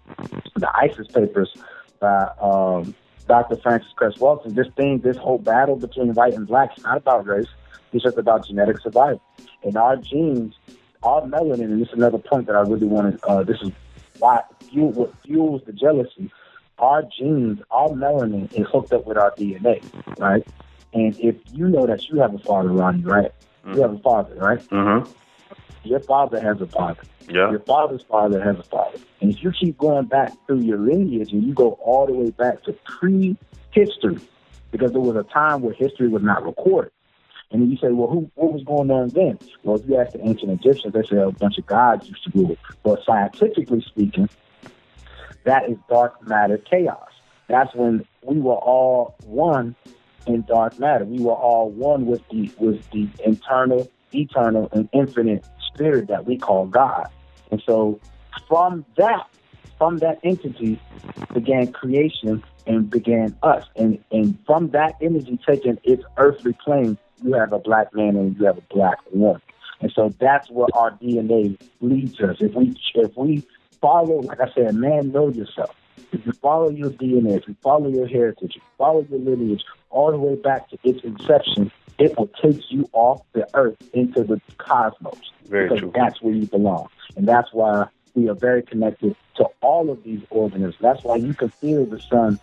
the 0.55 0.69
Isis 0.75 1.07
papers 1.07 1.53
by 1.99 2.29
um 2.41 2.95
Dr. 3.27 3.55
Frances 3.57 3.91
Cress 3.95 4.15
Welsing. 4.15 4.55
This 4.55 4.67
thing, 4.75 4.99
this 4.99 5.17
whole 5.17 5.38
battle 5.39 5.75
between 5.75 6.13
white 6.13 6.33
and 6.33 6.47
black 6.47 6.77
is 6.77 6.83
not 6.83 6.97
about 6.97 7.25
race. 7.25 7.47
It's 7.91 8.03
just 8.03 8.17
about 8.17 8.47
genetic 8.47 8.79
survival. 8.79 9.21
And 9.63 9.77
our 9.77 9.95
genes, 9.97 10.55
our 11.03 11.21
melanin, 11.21 11.65
and 11.65 11.81
this 11.81 11.88
is 11.89 11.93
another 11.93 12.17
point 12.17 12.47
that 12.47 12.55
I 12.55 12.61
really 12.61 12.88
wanted. 12.88 13.19
Uh, 13.23 13.43
this 13.43 13.57
is 13.61 13.71
why 14.19 14.41
fuel, 14.61 14.91
what 14.91 15.13
fuels 15.25 15.61
the 15.65 15.73
jealousy. 15.73 16.31
Our 16.77 17.03
genes, 17.03 17.61
our 17.71 17.89
melanin 17.89 18.51
is 18.53 18.67
hooked 18.71 18.91
up 18.91 19.05
with 19.05 19.17
our 19.17 19.31
DNA, 19.31 19.81
right? 20.19 20.45
And 20.93 21.17
if 21.19 21.35
you 21.51 21.67
know 21.67 21.85
that 21.85 22.09
you 22.09 22.19
have 22.19 22.33
a 22.33 22.39
father, 22.39 22.69
Ronnie, 22.69 23.03
right? 23.03 23.31
You 23.65 23.81
have 23.81 23.93
a 23.93 23.99
father, 23.99 24.35
right? 24.35 24.59
Mm-hmm. 24.69 25.11
Your 25.86 26.00
father 26.00 26.41
has 26.41 26.60
a 26.62 26.67
father. 26.67 27.02
Yeah. 27.28 27.50
Your 27.52 27.60
father's 27.60 28.04
father 28.04 28.43
has 28.43 28.58
a 28.58 28.63
father. 28.63 29.00
And 29.21 29.32
if 29.32 29.43
you 29.43 29.52
keep 29.52 29.78
going 29.78 30.06
back 30.06 30.34
through 30.45 30.62
your 30.62 30.78
lineage 30.78 31.32
and 31.32 31.43
you 31.43 31.54
go 31.54 31.74
all 31.84 32.06
the 32.06 32.13
way 32.13 32.32
back 32.32 32.63
to 32.63 32.74
pre-history, 32.86 34.19
because 34.71 34.91
there 34.91 35.02
was 35.02 35.15
a 35.15 35.24
time 35.24 35.62
where 35.62 35.74
history 35.74 36.08
was 36.08 36.21
not 36.21 36.43
recorded. 36.43 36.91
And 37.52 37.62
then 37.62 37.71
you 37.71 37.78
say, 37.78 37.89
well, 37.89 38.10
who, 38.10 38.30
what 38.36 38.52
was 38.52 38.63
going 38.63 38.91
on 38.91 39.10
then? 39.10 39.39
Well, 39.63 39.78
if 39.78 39.88
you 39.88 39.98
ask 39.98 40.13
the 40.13 40.26
ancient 40.26 40.52
Egyptians, 40.52 40.93
they 40.93 41.04
say 41.04 41.17
a 41.17 41.32
bunch 41.32 41.58
of 41.58 41.65
gods 41.65 42.10
used 42.10 42.24
to 42.26 42.32
rule. 42.34 42.58
But 42.84 43.04
scientifically 43.06 43.82
speaking, 43.88 44.30
that 45.43 45.69
is 45.69 45.78
dark 45.88 46.28
matter 46.28 46.58
chaos. 46.58 47.10
That's 47.48 47.74
when 47.76 48.06
we 48.24 48.39
were 48.39 48.56
all 48.56 49.15
one 49.26 49.76
in 50.26 50.41
dark 50.41 50.80
matter. 50.80 51.06
We 51.06 51.21
were 51.21 51.34
all 51.34 51.69
one 51.69 52.08
with 52.08 52.28
the 52.30 52.52
with 52.58 52.89
the 52.89 53.08
internal, 53.24 53.89
eternal, 54.12 54.69
and 54.74 54.89
infinite 54.91 55.45
spirit 55.75 56.07
that 56.07 56.25
we 56.25 56.38
call 56.38 56.65
God. 56.65 57.07
And 57.51 57.61
so 57.65 57.99
from 58.47 58.85
that, 58.97 59.27
from 59.77 59.99
that 59.99 60.19
entity 60.23 60.79
began 61.33 61.71
creation 61.71 62.43
and 62.65 62.89
began 62.89 63.38
us. 63.43 63.65
And 63.75 64.03
and 64.11 64.38
from 64.45 64.69
that 64.71 64.95
energy 65.01 65.39
taking 65.45 65.77
its 65.83 66.03
earthly 66.17 66.53
plane, 66.63 66.97
you 67.23 67.33
have 67.33 67.53
a 67.53 67.59
black 67.59 67.93
man 67.93 68.15
and 68.15 68.38
you 68.38 68.45
have 68.45 68.57
a 68.57 68.73
black 68.73 68.97
woman. 69.11 69.41
And 69.81 69.91
so 69.91 70.13
that's 70.19 70.49
where 70.49 70.67
our 70.73 70.91
DNA 70.91 71.59
leads 71.81 72.19
us. 72.21 72.38
If 72.39 72.53
we 72.53 72.73
if 72.95 73.15
we 73.15 73.43
follow, 73.81 74.21
like 74.21 74.39
I 74.39 74.51
said, 74.53 74.75
man, 74.75 75.11
know 75.11 75.29
yourself. 75.29 75.75
If 76.12 76.25
you 76.25 76.31
follow 76.34 76.69
your 76.69 76.89
DNA, 76.89 77.38
if 77.38 77.47
you 77.47 77.55
follow 77.62 77.89
your 77.89 78.08
heritage, 78.08 78.51
if 78.51 78.55
you 78.55 78.62
follow 78.77 79.05
your 79.10 79.19
lineage 79.19 79.63
all 79.89 80.12
the 80.12 80.17
way 80.17 80.36
back 80.36 80.69
to 80.69 80.77
its 80.84 81.03
inception, 81.03 81.71
it 81.97 82.17
will 82.17 82.29
take 82.41 82.71
you 82.71 82.89
off 82.93 83.21
the 83.34 83.47
earth 83.53 83.77
into 83.93 84.23
the 84.23 84.41
cosmos. 84.58 85.31
Very 85.45 85.69
because 85.69 85.79
true. 85.79 85.91
that's 85.95 86.21
where 86.21 86.34
you 86.34 86.45
belong. 86.45 86.89
And 87.15 87.27
that's 87.27 87.53
why 87.53 87.88
we 88.13 88.29
are 88.29 88.36
very 88.36 88.63
connected 88.63 89.15
to 89.36 89.45
all 89.62 89.89
of 89.89 90.03
these 90.03 90.21
organisms. 90.29 90.75
That's 90.79 91.03
why 91.03 91.17
you 91.17 91.34
can 91.34 91.49
feel 91.49 91.86
the 91.86 91.99
sun 91.99 92.39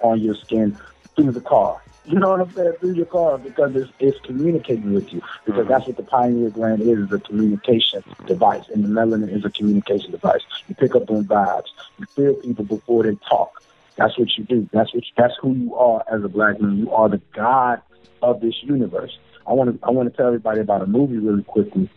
on 0.00 0.20
your 0.20 0.34
skin 0.34 0.78
through 1.16 1.32
the 1.32 1.40
car. 1.40 1.82
You 2.08 2.18
know 2.18 2.30
what 2.30 2.40
I'm 2.40 2.54
saying? 2.54 2.72
Through 2.80 2.94
your 2.94 3.06
car 3.06 3.36
because 3.38 3.72
it's, 3.74 3.90
it's 4.00 4.18
communicating 4.24 4.94
with 4.94 5.12
you. 5.12 5.20
Because 5.44 5.66
Mhm. 5.66 5.68
that's 5.68 5.86
what 5.86 5.96
the 5.98 6.02
pineal 6.04 6.50
gland 6.50 6.80
is, 6.82 6.98
is 6.98 7.12
a 7.12 7.18
communication 7.18 8.02
device. 8.26 8.64
And 8.72 8.82
the 8.82 8.88
melanin 8.88 9.34
is 9.36 9.44
a 9.44 9.50
communication 9.50 10.12
device. 10.12 10.40
You 10.68 10.74
pick 10.74 10.96
up 10.96 11.10
on 11.10 11.24
vibes. 11.24 11.68
You 11.98 12.06
feel 12.16 12.34
people 12.34 12.64
before 12.64 13.02
they 13.04 13.16
talk. 13.28 13.62
That's 13.96 14.18
what 14.18 14.28
you 14.38 14.44
do. 14.44 14.68
That's 14.72 14.94
what 14.94 15.04
you, 15.04 15.12
that's 15.18 15.34
who 15.42 15.52
you 15.54 15.74
are 15.74 16.02
as 16.10 16.24
a 16.24 16.28
black 16.28 16.60
man. 16.60 16.78
You 16.78 16.90
are 16.92 17.08
the 17.10 17.20
god 17.34 17.82
of 18.22 18.40
this 18.40 18.54
universe. 18.62 19.18
I 19.46 19.52
want 19.52 19.78
to 19.80 19.86
I 19.86 19.90
want 19.90 20.10
to 20.10 20.16
tell 20.16 20.26
everybody 20.28 20.60
about 20.60 20.82
a 20.82 20.86
movie 20.86 21.18
really 21.18 21.42
quickly 21.42 21.90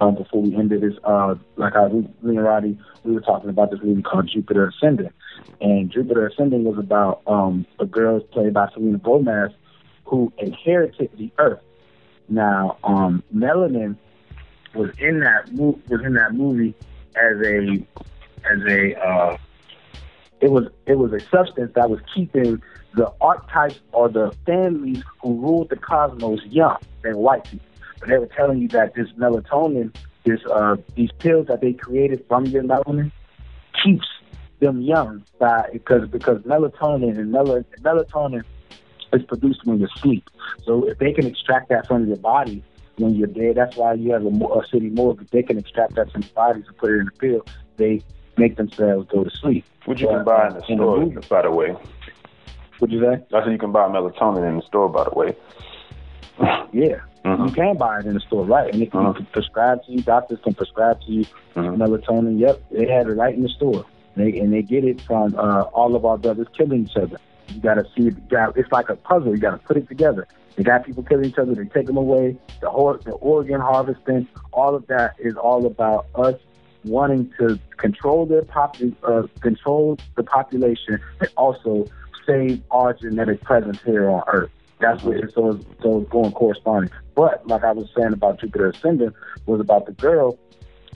um, 0.00 0.14
before 0.14 0.42
we 0.42 0.54
ended 0.54 0.80
this. 0.82 0.94
Uh, 1.04 1.34
like 1.56 1.74
I, 1.76 1.88
me 1.88 2.06
and 2.22 2.44
Roddy, 2.44 2.78
we 3.04 3.12
were 3.12 3.20
talking 3.20 3.50
about 3.50 3.70
this 3.70 3.80
movie 3.82 4.02
called 4.02 4.28
Jupiter 4.32 4.68
Ascending, 4.68 5.10
and 5.60 5.90
Jupiter 5.90 6.26
Ascending 6.26 6.64
was 6.64 6.78
about 6.78 7.22
um, 7.26 7.66
a 7.78 7.86
girl 7.86 8.20
played 8.20 8.54
by 8.54 8.68
Selena 8.72 8.98
Gomez 8.98 9.52
who 10.04 10.32
inherited 10.38 11.10
the 11.16 11.30
Earth. 11.38 11.62
Now, 12.28 12.78
um, 12.84 13.22
melanin 13.34 13.96
was 14.74 14.90
in 14.98 15.20
that 15.20 15.52
mo- 15.52 15.78
was 15.88 16.00
in 16.02 16.14
that 16.14 16.34
movie 16.34 16.74
as 17.16 17.40
a 17.46 17.86
as 18.50 18.60
a 18.66 19.00
uh, 19.00 19.36
it 20.40 20.50
was 20.50 20.68
it 20.86 20.98
was 20.98 21.12
a 21.12 21.20
substance 21.28 21.72
that 21.74 21.90
was 21.90 22.00
keeping 22.14 22.62
the 22.94 23.12
archetypes 23.20 23.80
or 23.92 24.08
the 24.08 24.34
families 24.46 25.02
who 25.22 25.34
ruled 25.40 25.68
the 25.70 25.76
cosmos 25.76 26.40
young 26.46 26.78
than 27.02 27.16
white 27.16 27.44
people. 27.44 27.66
But 28.00 28.08
they 28.08 28.18
were 28.18 28.26
telling 28.26 28.58
you 28.60 28.68
that 28.68 28.94
this 28.94 29.08
melatonin, 29.18 29.94
this 30.24 30.40
uh, 30.46 30.76
these 30.94 31.10
pills 31.18 31.46
that 31.48 31.60
they 31.60 31.72
created 31.72 32.24
from 32.28 32.46
your 32.46 32.62
melanin, 32.62 33.10
keeps 33.82 34.06
them 34.60 34.80
young 34.82 35.24
by 35.38 35.68
because 35.72 36.08
because 36.08 36.38
melatonin 36.42 37.18
and 37.18 37.32
mel- 37.32 37.64
melatonin 37.80 38.42
is 39.12 39.22
produced 39.24 39.64
when 39.64 39.80
you 39.80 39.88
sleep. 39.96 40.28
So 40.64 40.86
if 40.88 40.98
they 40.98 41.12
can 41.12 41.26
extract 41.26 41.68
that 41.70 41.86
from 41.86 42.06
your 42.06 42.16
body 42.16 42.62
when 42.98 43.14
you're 43.14 43.28
dead, 43.28 43.56
that's 43.56 43.76
why 43.76 43.94
you 43.94 44.12
have 44.12 44.24
a, 44.24 44.28
a 44.28 44.66
city 44.66 44.90
morgue. 44.90 45.22
If 45.22 45.30
they 45.30 45.42
can 45.42 45.56
extract 45.58 45.94
that 45.94 46.10
from 46.12 46.22
bodies 46.34 46.64
and 46.66 46.76
put 46.76 46.90
it 46.90 46.98
in 47.00 47.08
a 47.08 47.12
pill, 47.12 47.46
they 47.76 48.02
make 48.36 48.56
themselves 48.56 49.08
go 49.10 49.24
to 49.24 49.30
sleep. 49.30 49.64
Which 49.86 50.00
you 50.00 50.08
But, 50.08 50.14
can 50.16 50.24
buy 50.24 50.46
in 50.48 50.54
the 50.54 50.58
in 50.68 50.76
store, 50.78 50.98
movie- 50.98 51.28
by 51.28 51.42
the 51.42 51.50
way. 51.50 51.76
Would 52.80 52.92
you 52.92 53.00
say? 53.00 53.24
I 53.34 53.42
said 53.44 53.52
you 53.52 53.58
can 53.58 53.72
buy 53.72 53.88
melatonin 53.88 54.48
in 54.48 54.56
the 54.56 54.62
store, 54.62 54.88
by 54.88 55.04
the 55.04 55.10
way. 55.10 55.34
Yeah. 56.72 57.00
Mhm. 57.36 57.48
You 57.48 57.54
can 57.54 57.76
buy 57.76 58.00
it 58.00 58.06
in 58.06 58.14
the 58.14 58.20
store, 58.20 58.44
right? 58.44 58.72
And 58.72 58.82
it 58.82 58.90
can 58.90 59.00
Uh-huh. 59.06 59.18
be 59.18 59.24
prescribed 59.32 59.86
to 59.86 59.92
you. 59.92 60.00
Doctors 60.02 60.38
can 60.42 60.54
prescribe 60.54 61.00
to 61.02 61.12
you 61.12 61.24
Mhm. 61.56 61.76
melatonin. 61.76 62.38
Yep, 62.38 62.60
they 62.70 62.86
have 62.86 63.08
it 63.08 63.12
right 63.14 63.34
in 63.34 63.42
the 63.42 63.48
store. 63.48 63.84
They, 64.16 64.38
and 64.40 64.52
they 64.52 64.62
get 64.62 64.84
it 64.84 65.00
from 65.02 65.34
uh, 65.38 65.62
all 65.72 65.94
of 65.94 66.04
our 66.04 66.18
brothers 66.18 66.48
killing 66.56 66.82
each 66.84 66.96
other. 66.96 67.18
You 67.54 67.60
got 67.60 67.74
to 67.74 67.86
see 67.96 68.08
it. 68.08 68.28
Got, 68.28 68.56
it's 68.56 68.70
like 68.72 68.88
a 68.90 68.96
puzzle. 68.96 69.32
You 69.32 69.38
got 69.38 69.52
to 69.52 69.58
put 69.58 69.76
it 69.76 69.88
together. 69.88 70.26
They 70.56 70.64
got 70.64 70.84
people 70.84 71.02
killing 71.04 71.26
each 71.26 71.38
other. 71.38 71.54
They 71.54 71.66
take 71.66 71.86
them 71.86 71.96
away. 71.96 72.36
The 72.60 72.68
whole, 72.68 72.94
the 73.04 73.12
organ 73.12 73.60
harvesting, 73.60 74.26
all 74.52 74.74
of 74.74 74.86
that 74.88 75.14
is 75.18 75.36
all 75.36 75.64
about 75.66 76.06
us 76.16 76.34
wanting 76.84 77.30
to 77.38 77.58
control 77.76 78.26
their 78.26 78.42
popu- 78.42 78.94
uh, 79.04 79.26
control 79.40 79.98
the 80.16 80.22
population, 80.24 80.98
and 81.20 81.28
also 81.36 81.86
save 82.26 82.60
our 82.70 82.92
genetic 82.92 83.40
presence 83.42 83.80
here 83.84 84.08
on 84.10 84.22
Earth. 84.32 84.50
That's 84.80 85.02
what 85.02 85.16
it's 85.16 85.34
so 85.34 85.58
so 85.82 86.00
it's 86.00 86.10
going 86.10 86.32
corresponding. 86.32 86.90
But 87.14 87.46
like 87.46 87.64
I 87.64 87.72
was 87.72 87.88
saying 87.96 88.12
about 88.12 88.40
Jupiter 88.40 88.70
Ascending 88.70 89.12
was 89.46 89.60
about 89.60 89.86
the 89.86 89.92
girl 89.92 90.38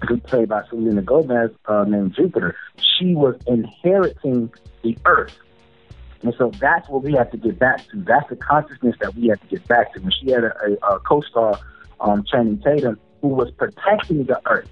who 0.08 0.18
played 0.18 0.48
by 0.48 0.62
Selena 0.68 1.02
Gomez 1.02 1.50
uh, 1.66 1.84
named 1.84 2.14
Jupiter. 2.14 2.56
She 2.98 3.14
was 3.14 3.36
inheriting 3.46 4.52
the 4.82 4.96
Earth. 5.04 5.36
And 6.22 6.34
so 6.38 6.52
that's 6.60 6.88
what 6.88 7.02
we 7.02 7.14
have 7.14 7.30
to 7.32 7.36
get 7.36 7.58
back 7.58 7.84
to. 7.88 7.96
That's 7.96 8.28
the 8.28 8.36
consciousness 8.36 8.94
that 9.00 9.14
we 9.16 9.28
have 9.28 9.40
to 9.40 9.46
get 9.46 9.66
back 9.66 9.92
to. 9.94 10.00
When 10.00 10.12
she 10.12 10.30
had 10.30 10.44
a, 10.44 10.54
a, 10.64 10.94
a 10.94 11.00
co-star, 11.00 11.58
um, 12.00 12.24
Channing 12.24 12.60
Tatum, 12.60 12.98
who 13.20 13.28
was 13.28 13.50
protecting 13.52 14.24
the 14.24 14.40
Earth, 14.46 14.68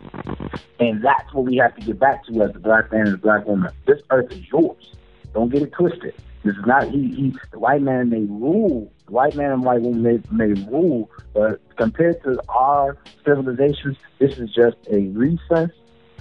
and 0.78 1.02
that's 1.02 1.32
what 1.32 1.44
we 1.44 1.56
have 1.56 1.74
to 1.76 1.80
get 1.80 1.98
back 1.98 2.24
to 2.26 2.42
as 2.42 2.52
the 2.52 2.58
black 2.58 2.90
man 2.92 3.02
and 3.02 3.14
the 3.14 3.18
black 3.18 3.46
woman. 3.46 3.72
This 3.86 4.00
Earth 4.10 4.30
is 4.32 4.48
yours. 4.50 4.94
Don't 5.32 5.50
get 5.50 5.62
it 5.62 5.72
twisted. 5.72 6.14
This 6.42 6.56
is 6.56 6.66
not 6.66 6.88
he. 6.88 7.08
he 7.14 7.36
the 7.52 7.58
white 7.58 7.82
man 7.82 8.10
may 8.10 8.20
rule. 8.20 8.92
White 9.10 9.34
man 9.34 9.50
and 9.50 9.64
white 9.64 9.82
woman 9.82 10.02
may, 10.02 10.20
may 10.30 10.60
rule, 10.70 11.10
but 11.34 11.60
compared 11.76 12.22
to 12.22 12.40
our 12.48 12.96
civilizations, 13.24 13.96
this 14.20 14.30
is 14.38 14.50
just 14.50 14.76
a 14.90 15.00
recess, 15.08 15.70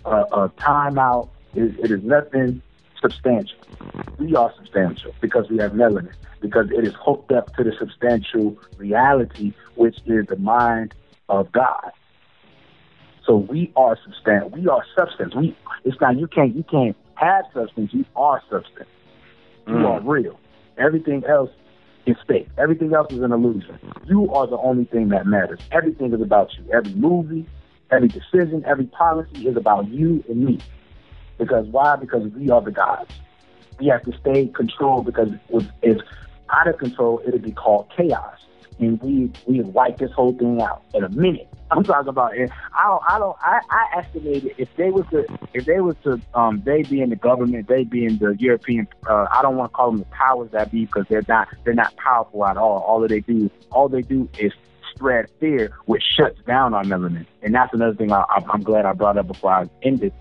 uh, 0.06 0.26
a 0.32 0.50
timeout. 0.50 1.30
It, 1.54 1.80
it 1.80 1.92
is 1.92 2.04
nothing 2.04 2.62
substantial. 3.00 3.58
We 4.18 4.36
are 4.36 4.52
substantial 4.58 5.14
because 5.22 5.50
we 5.50 5.58
have 5.58 5.74
melanin, 5.74 6.14
because 6.42 6.72
it 6.72 6.84
is 6.84 6.94
hooked 7.00 7.32
up 7.32 7.56
to 7.58 7.64
the 7.64 7.74
substantial 7.78 8.58
reality, 8.78 9.54
which 9.76 9.98
is 10.06 10.26
the 10.28 10.36
mind 10.38 10.94
of 11.30 11.52
God. 11.52 11.92
So 13.26 13.36
we 13.36 13.72
are 13.76 13.98
substance. 14.04 14.52
We 14.52 14.68
are 14.68 14.84
substance. 14.98 15.36
We. 15.36 15.56
It's 15.86 16.02
not. 16.02 16.18
You 16.18 16.28
can't. 16.28 16.56
You 16.56 16.64
can't 16.64 16.98
have 17.16 17.46
substance. 17.54 17.92
You 17.94 18.04
are 18.16 18.42
substance. 18.50 18.90
You 19.68 19.74
Mm. 19.76 19.86
are 19.86 20.00
real. 20.02 20.40
Everything 20.80 21.24
else 21.26 21.52
is. 22.10 22.48
Everything 22.58 22.94
else 22.94 23.12
is 23.12 23.22
an 23.22 23.32
illusion. 23.32 23.78
You 24.06 24.32
are 24.34 24.48
the 24.48 24.58
only 24.58 24.86
thing 24.86 25.10
that 25.10 25.26
matters. 25.26 25.60
Everything 25.72 26.14
is 26.14 26.22
about 26.22 26.50
you. 26.58 26.66
Every 26.74 26.94
movie, 26.94 27.46
every 27.92 28.08
decision, 28.08 28.64
every 28.66 28.86
policy 28.86 29.48
is 29.48 29.58
about 29.58 29.90
you 29.90 30.24
and 30.30 30.46
me. 30.46 30.60
Because 31.38 31.68
why? 31.68 31.96
Because 31.96 32.32
we 32.34 32.50
are 32.50 32.62
the 32.62 32.72
gods. 32.72 33.12
We 33.80 33.88
have 33.88 34.04
to 34.04 34.18
stay 34.20 34.48
controlled 34.48 35.06
because 35.06 35.30
if 35.82 35.98
out 36.50 36.68
of 36.68 36.78
control, 36.78 37.22
it'll 37.26 37.40
be 37.40 37.52
called 37.52 37.92
chaos. 37.96 38.40
And 38.80 39.02
we 39.02 39.32
we 39.46 39.62
wipe 39.62 39.98
this 39.98 40.12
whole 40.12 40.34
thing 40.34 40.62
out 40.62 40.84
in 40.94 41.04
a 41.04 41.10
minute. 41.10 41.48
I'm 41.72 41.84
talking 41.84 42.10
about 42.10 42.36
it. 42.36 42.50
I 42.74 42.88
don't 42.88 43.04
I 43.08 43.20
don't 43.20 43.38
I, 43.42 43.60
I 43.70 44.00
estimated 44.00 44.56
if 44.58 44.74
they 44.76 44.90
was 44.90 45.06
to 45.12 45.26
if 45.54 45.66
they 45.66 45.82
was 45.82 45.96
to 46.04 46.20
um 46.34 46.62
they 46.66 46.84
being 46.84 47.10
the 47.10 47.16
government, 47.16 47.68
they 47.68 47.84
being 47.84 48.18
the 48.18 48.36
European 48.40 48.88
uh 49.10 49.28
I 49.32 49.42
don't 49.42 49.58
want 49.58 49.72
to 49.72 49.76
call 49.76 49.92
them 49.92 50.00
the 50.00 50.06
powers 50.06 50.50
that 50.52 50.72
be 50.72 50.86
because 50.86 51.06
they're 51.10 51.24
not 51.28 51.50
they're 51.64 51.74
not 51.74 51.96
powerful 51.98 52.46
at 52.46 52.58
all. 52.58 52.80
All 52.80 53.06
they 53.06 53.20
do 53.20 53.52
all 53.72 53.90
they 53.90 54.02
do 54.02 54.30
is 54.40 54.54
spread 54.96 55.30
fear, 55.40 55.72
which 55.86 56.04
shuts 56.18 56.40
down 56.48 56.74
our 56.74 56.84
melanin. 56.84 57.26
And 57.42 57.54
that's 57.54 57.74
another 57.74 57.96
thing 57.96 58.12
I, 58.12 58.22
I, 58.30 58.44
I'm 58.50 58.62
glad 58.62 58.86
I 58.86 58.94
brought 58.94 59.18
up 59.18 59.28
before 59.28 59.52
I 59.52 59.70
ended. 59.84 60.14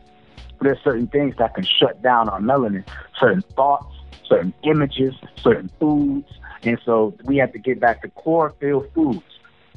There's 0.60 0.78
certain 0.82 1.06
things 1.06 1.36
that 1.38 1.54
can 1.54 1.64
shut 1.64 2.02
down 2.02 2.28
our 2.28 2.40
melanin, 2.40 2.84
certain 3.18 3.42
thoughts, 3.56 3.94
certain 4.28 4.52
images, 4.64 5.14
certain 5.36 5.70
foods. 5.80 6.28
And 6.62 6.78
so 6.84 7.14
we 7.24 7.36
have 7.38 7.52
to 7.52 7.58
get 7.58 7.80
back 7.80 8.02
to 8.02 8.08
chlorophyll 8.08 8.86
foods, 8.94 9.22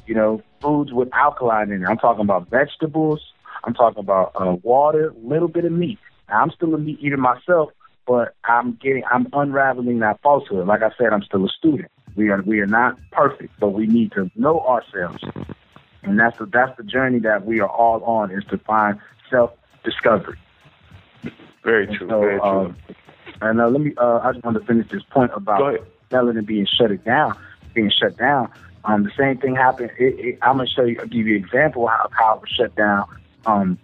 you 0.06 0.14
know, 0.14 0.42
foods 0.60 0.92
with 0.92 1.12
alkaline 1.12 1.70
in 1.70 1.82
it. 1.82 1.86
I'm 1.86 1.98
talking 1.98 2.22
about 2.22 2.50
vegetables. 2.50 3.20
I'm 3.64 3.74
talking 3.74 4.00
about 4.00 4.32
uh, 4.34 4.56
water, 4.62 5.10
a 5.10 5.26
little 5.26 5.48
bit 5.48 5.64
of 5.64 5.72
meat. 5.72 5.98
Now, 6.28 6.42
I'm 6.42 6.50
still 6.50 6.74
a 6.74 6.78
meat 6.78 6.98
eater 7.00 7.16
myself, 7.16 7.70
but 8.06 8.34
I'm 8.44 8.72
getting, 8.82 9.04
I'm 9.10 9.28
unraveling 9.32 10.00
that 10.00 10.20
falsehood. 10.22 10.66
Like 10.66 10.82
I 10.82 10.90
said, 10.98 11.12
I'm 11.12 11.22
still 11.22 11.44
a 11.44 11.48
student. 11.48 11.90
We 12.16 12.30
are, 12.30 12.42
we 12.42 12.60
are 12.60 12.66
not 12.66 12.98
perfect, 13.12 13.58
but 13.60 13.68
we 13.70 13.86
need 13.86 14.12
to 14.12 14.30
know 14.34 14.60
ourselves. 14.60 15.22
And 16.02 16.18
that's 16.18 16.36
the, 16.38 16.46
that's 16.46 16.76
the 16.76 16.82
journey 16.82 17.20
that 17.20 17.46
we 17.46 17.60
are 17.60 17.68
all 17.68 18.02
on 18.02 18.32
is 18.32 18.44
to 18.46 18.58
find 18.58 18.98
self-discovery. 19.30 20.38
Very 21.62 21.86
true. 21.86 22.08
so, 22.08 22.20
very 22.20 22.40
true. 22.40 22.48
um, 22.48 22.76
and 23.40 23.60
uh, 23.60 23.68
let 23.68 23.80
me, 23.80 23.94
uh, 23.96 24.18
I 24.22 24.32
just 24.32 24.44
want 24.44 24.58
to 24.58 24.64
finish 24.64 24.90
this 24.90 25.02
point 25.04 25.30
about 25.34 25.80
Melanin 26.12 26.46
being 26.46 26.66
shut 26.66 26.90
it 26.90 27.04
down, 27.04 27.36
being 27.74 27.90
shut 27.90 28.16
down. 28.16 28.50
Um, 28.84 29.04
the 29.04 29.10
same 29.18 29.38
thing 29.38 29.54
happened. 29.56 29.90
It, 29.98 30.18
it, 30.18 30.38
I'm 30.42 30.56
gonna 30.58 30.68
show 30.68 30.84
you, 30.84 30.96
I'll 31.00 31.06
give 31.06 31.26
you 31.26 31.36
an 31.36 31.44
example 31.44 31.84
of 31.84 31.90
how, 31.90 32.08
how 32.12 32.34
it 32.36 32.40
was 32.42 32.50
shut 32.50 32.74
down. 32.76 33.04
Um, 33.46 33.78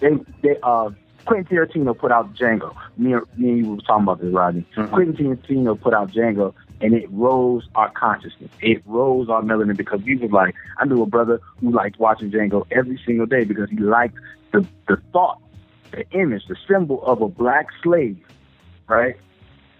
they, 0.00 0.10
they, 0.42 0.56
uh, 0.62 0.90
Quentin 1.24 1.56
Tarantino 1.56 1.96
put 1.96 2.12
out 2.12 2.34
Django. 2.34 2.74
Me, 2.96 3.12
and- 3.14 3.22
me 3.36 3.50
and 3.50 3.58
you 3.64 3.70
were 3.74 3.80
talking 3.82 4.02
about 4.04 4.20
this, 4.20 4.32
Rodney. 4.32 4.66
Mhm. 4.76 4.90
Quentin 4.92 5.36
Tarantino 5.36 5.80
put 5.80 5.94
out 5.94 6.10
Django, 6.10 6.52
and 6.80 6.94
it 6.94 7.08
rose 7.10 7.66
our 7.74 7.90
consciousness. 7.90 8.50
It 8.60 8.82
rose 8.86 9.28
our 9.28 9.42
melanin 9.42 9.76
because 9.76 10.02
we 10.02 10.16
was 10.16 10.30
like, 10.30 10.54
I 10.78 10.84
knew 10.84 11.02
a 11.02 11.06
brother 11.06 11.40
who 11.60 11.70
liked 11.70 11.98
watching 11.98 12.30
Django 12.30 12.66
every 12.70 13.00
single 13.06 13.26
day 13.26 13.44
because 13.44 13.70
he 13.70 13.78
liked 13.78 14.16
the 14.52 14.66
the 14.86 14.96
thought, 15.12 15.40
the 15.92 16.08
image, 16.10 16.46
the 16.46 16.56
symbol 16.68 17.02
of 17.04 17.20
a 17.22 17.28
black 17.28 17.66
slave, 17.82 18.18
right? 18.88 19.16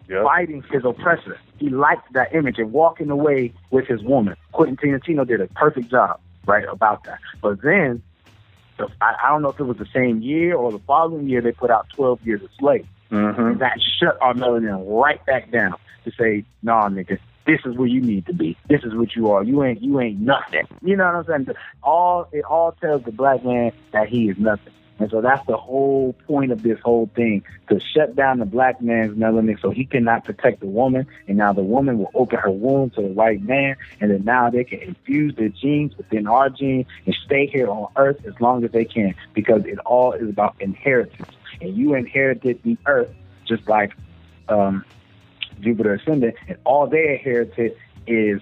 Yep. 0.09 0.25
fighting 0.25 0.63
his 0.71 0.85
oppressor. 0.85 1.39
He 1.59 1.71
liked 1.71 2.13
that 2.13 2.35
image 2.35 2.59
and 2.59 2.73
walking 2.73 3.11
away 3.11 3.53
with 3.71 3.87
his 3.87 4.03
woman. 4.03 4.37
Quentin 4.53 4.77
Tarantino 4.77 5.27
did 5.27 5.41
a 5.41 5.47
perfect 5.49 5.91
job, 5.91 6.21
right, 6.47 6.65
about 6.69 7.05
that. 7.05 7.21
But 7.41 7.63
then, 7.63 8.03
the, 8.77 8.89
I, 9.01 9.15
I 9.25 9.29
don't 9.31 9.43
know 9.43 9.49
if 9.49 9.59
it 9.59 9.65
was 9.65 9.79
the 9.79 9.89
same 9.95 10.21
year 10.21 10.57
or 10.57 10.73
the 10.73 10.79
following 10.81 11.29
year, 11.29 11.41
they 11.41 11.53
put 11.53 11.71
out 11.71 11.89
12 11.95 12.27
Years 12.27 12.43
a 12.43 12.49
Slave. 12.59 12.87
Mm-hmm. 13.11 13.59
That 13.59 13.79
shut 13.99 14.19
our 14.21 14.35
melanin 14.35 14.85
right 14.87 15.25
back 15.25 15.51
down 15.51 15.77
to 16.05 16.13
say, 16.19 16.45
nah, 16.63 16.89
nigga, 16.89 17.19
this 17.47 17.61
is 17.65 17.77
where 17.77 17.87
you 17.87 18.01
need 18.01 18.27
to 18.27 18.35
be. 18.35 18.57
This 18.69 18.83
is 18.85 18.95
what 18.95 19.15
you 19.15 19.31
are. 19.31 19.43
You 19.45 19.63
ain't 19.65 19.83
you 19.83 20.01
ain't 20.01 20.21
nothing. 20.21 20.67
You 20.83 20.97
know 20.97 21.05
what 21.05 21.31
I'm 21.31 21.45
saying? 21.47 21.57
All 21.83 22.29
it 22.33 22.45
all 22.45 22.73
tells 22.73 23.03
the 23.05 23.13
black 23.13 23.45
man 23.45 23.73
that 23.93 24.09
he 24.09 24.31
is 24.31 24.39
nothing. 24.39 24.73
And 24.99 25.11
so 25.11 25.21
that's 25.21 25.45
the 25.47 25.57
whole 25.57 26.13
point 26.27 26.53
of 26.53 26.63
this 26.63 26.79
whole 26.81 27.11
thing 27.15 27.43
to 27.69 27.81
shut 27.81 28.15
down 28.15 28.39
the 28.39 28.47
black 28.47 28.81
man's 28.81 29.17
melanin 29.19 29.61
so 29.61 29.71
he 29.71 29.85
cannot 29.85 30.25
protect 30.25 30.61
the 30.61 30.67
woman. 30.67 31.07
And 31.27 31.37
now 31.37 31.53
the 31.53 31.63
woman 31.63 31.99
will 31.99 32.11
open 32.15 32.39
her 32.39 32.51
womb 32.51 32.91
to 32.91 33.03
the 33.03 33.09
white 33.09 33.43
man. 33.43 33.77
And 34.01 34.11
then 34.11 34.25
now 34.25 34.51
they 34.51 34.65
can 34.65 34.81
infuse 34.81 35.35
their 35.35 35.49
genes 35.49 35.97
within 35.97 36.27
our 36.27 36.49
genes 36.49 36.87
and 37.07 37.17
stay 37.25 37.47
here 37.47 37.69
on 37.69 37.89
earth 37.97 38.25
as 38.25 38.41
long 38.41 38.65
as 38.65 38.71
they 38.71 38.85
can 38.85 39.15
because 39.33 39.65
it 39.65 39.79
all 39.81 40.13
is 40.13 40.29
about 40.29 40.55
inheritance. 40.61 41.31
And 41.61 41.77
you 41.77 41.95
inherited 41.95 42.63
the 42.63 42.77
earth 42.87 43.11
just 43.47 43.69
like 43.69 43.93
um, 44.49 44.85
Jupiter 45.61 45.95
ascendant, 45.95 46.35
and 46.49 46.59
all 46.65 46.87
they 46.87 47.15
inherited 47.15 47.77
is 48.07 48.41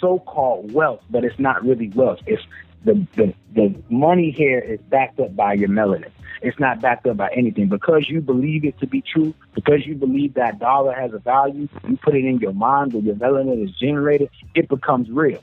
so-called 0.00 0.72
wealth, 0.72 1.02
but 1.10 1.24
it's 1.24 1.38
not 1.38 1.64
really 1.64 1.88
wealth. 1.88 2.20
It's 2.26 2.42
the, 2.84 3.06
the 3.16 3.34
the 3.54 3.74
money 3.88 4.30
here 4.30 4.58
is 4.58 4.80
backed 4.88 5.20
up 5.20 5.34
by 5.34 5.54
your 5.54 5.68
melanin. 5.68 6.10
It's 6.42 6.58
not 6.58 6.80
backed 6.80 7.06
up 7.06 7.16
by 7.16 7.30
anything 7.30 7.68
because 7.68 8.08
you 8.08 8.20
believe 8.20 8.64
it 8.64 8.78
to 8.80 8.86
be 8.86 9.00
true. 9.00 9.32
Because 9.54 9.86
you 9.86 9.94
believe 9.94 10.34
that 10.34 10.58
dollar 10.58 10.92
has 10.92 11.12
a 11.14 11.18
value, 11.18 11.68
you 11.88 11.96
put 11.96 12.14
it 12.14 12.24
in 12.24 12.38
your 12.38 12.52
mind 12.52 12.92
where 12.92 13.02
your 13.02 13.14
melanin 13.14 13.64
is 13.64 13.74
generated. 13.76 14.28
It 14.54 14.68
becomes 14.68 15.08
real. 15.10 15.42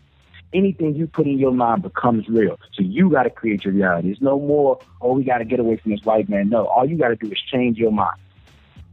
Anything 0.54 0.96
you 0.96 1.08
put 1.08 1.26
in 1.26 1.39
your 1.39 1.54
mind 1.54 1.82
becomes 1.82 2.28
real. 2.28 2.60
So 2.74 2.84
you 2.84 3.10
got 3.10 3.24
to 3.24 3.30
create 3.30 3.64
your 3.64 3.74
reality. 3.74 4.12
It's 4.12 4.22
no 4.22 4.38
more. 4.38 4.80
Oh, 5.00 5.14
we 5.14 5.24
got 5.24 5.38
to 5.38 5.46
get 5.46 5.60
away 5.60 5.78
from 5.78 5.92
this 5.92 6.02
white 6.04 6.30
man. 6.30 6.50
No, 6.50 6.66
all 6.66 6.88
you 6.88 6.98
got 6.98 7.08
to 7.08 7.16
do 7.16 7.32
is 7.32 7.39
change 7.52 7.78
your 7.78 7.92
mind 7.92 8.20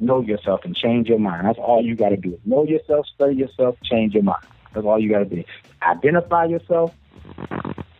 know 0.00 0.20
yourself 0.20 0.60
and 0.64 0.76
change 0.76 1.08
your 1.08 1.18
mind. 1.18 1.46
That's 1.46 1.58
all 1.58 1.84
you 1.84 1.96
got 1.96 2.10
to 2.10 2.16
do. 2.16 2.38
Know 2.44 2.64
yourself, 2.64 3.06
study 3.14 3.34
yourself, 3.34 3.76
change 3.82 4.14
your 4.14 4.22
mind. 4.22 4.44
That's 4.72 4.86
all 4.86 4.98
you 4.98 5.10
got 5.10 5.20
to 5.20 5.24
do. 5.24 5.44
Identify 5.82 6.46
yourself, 6.46 6.94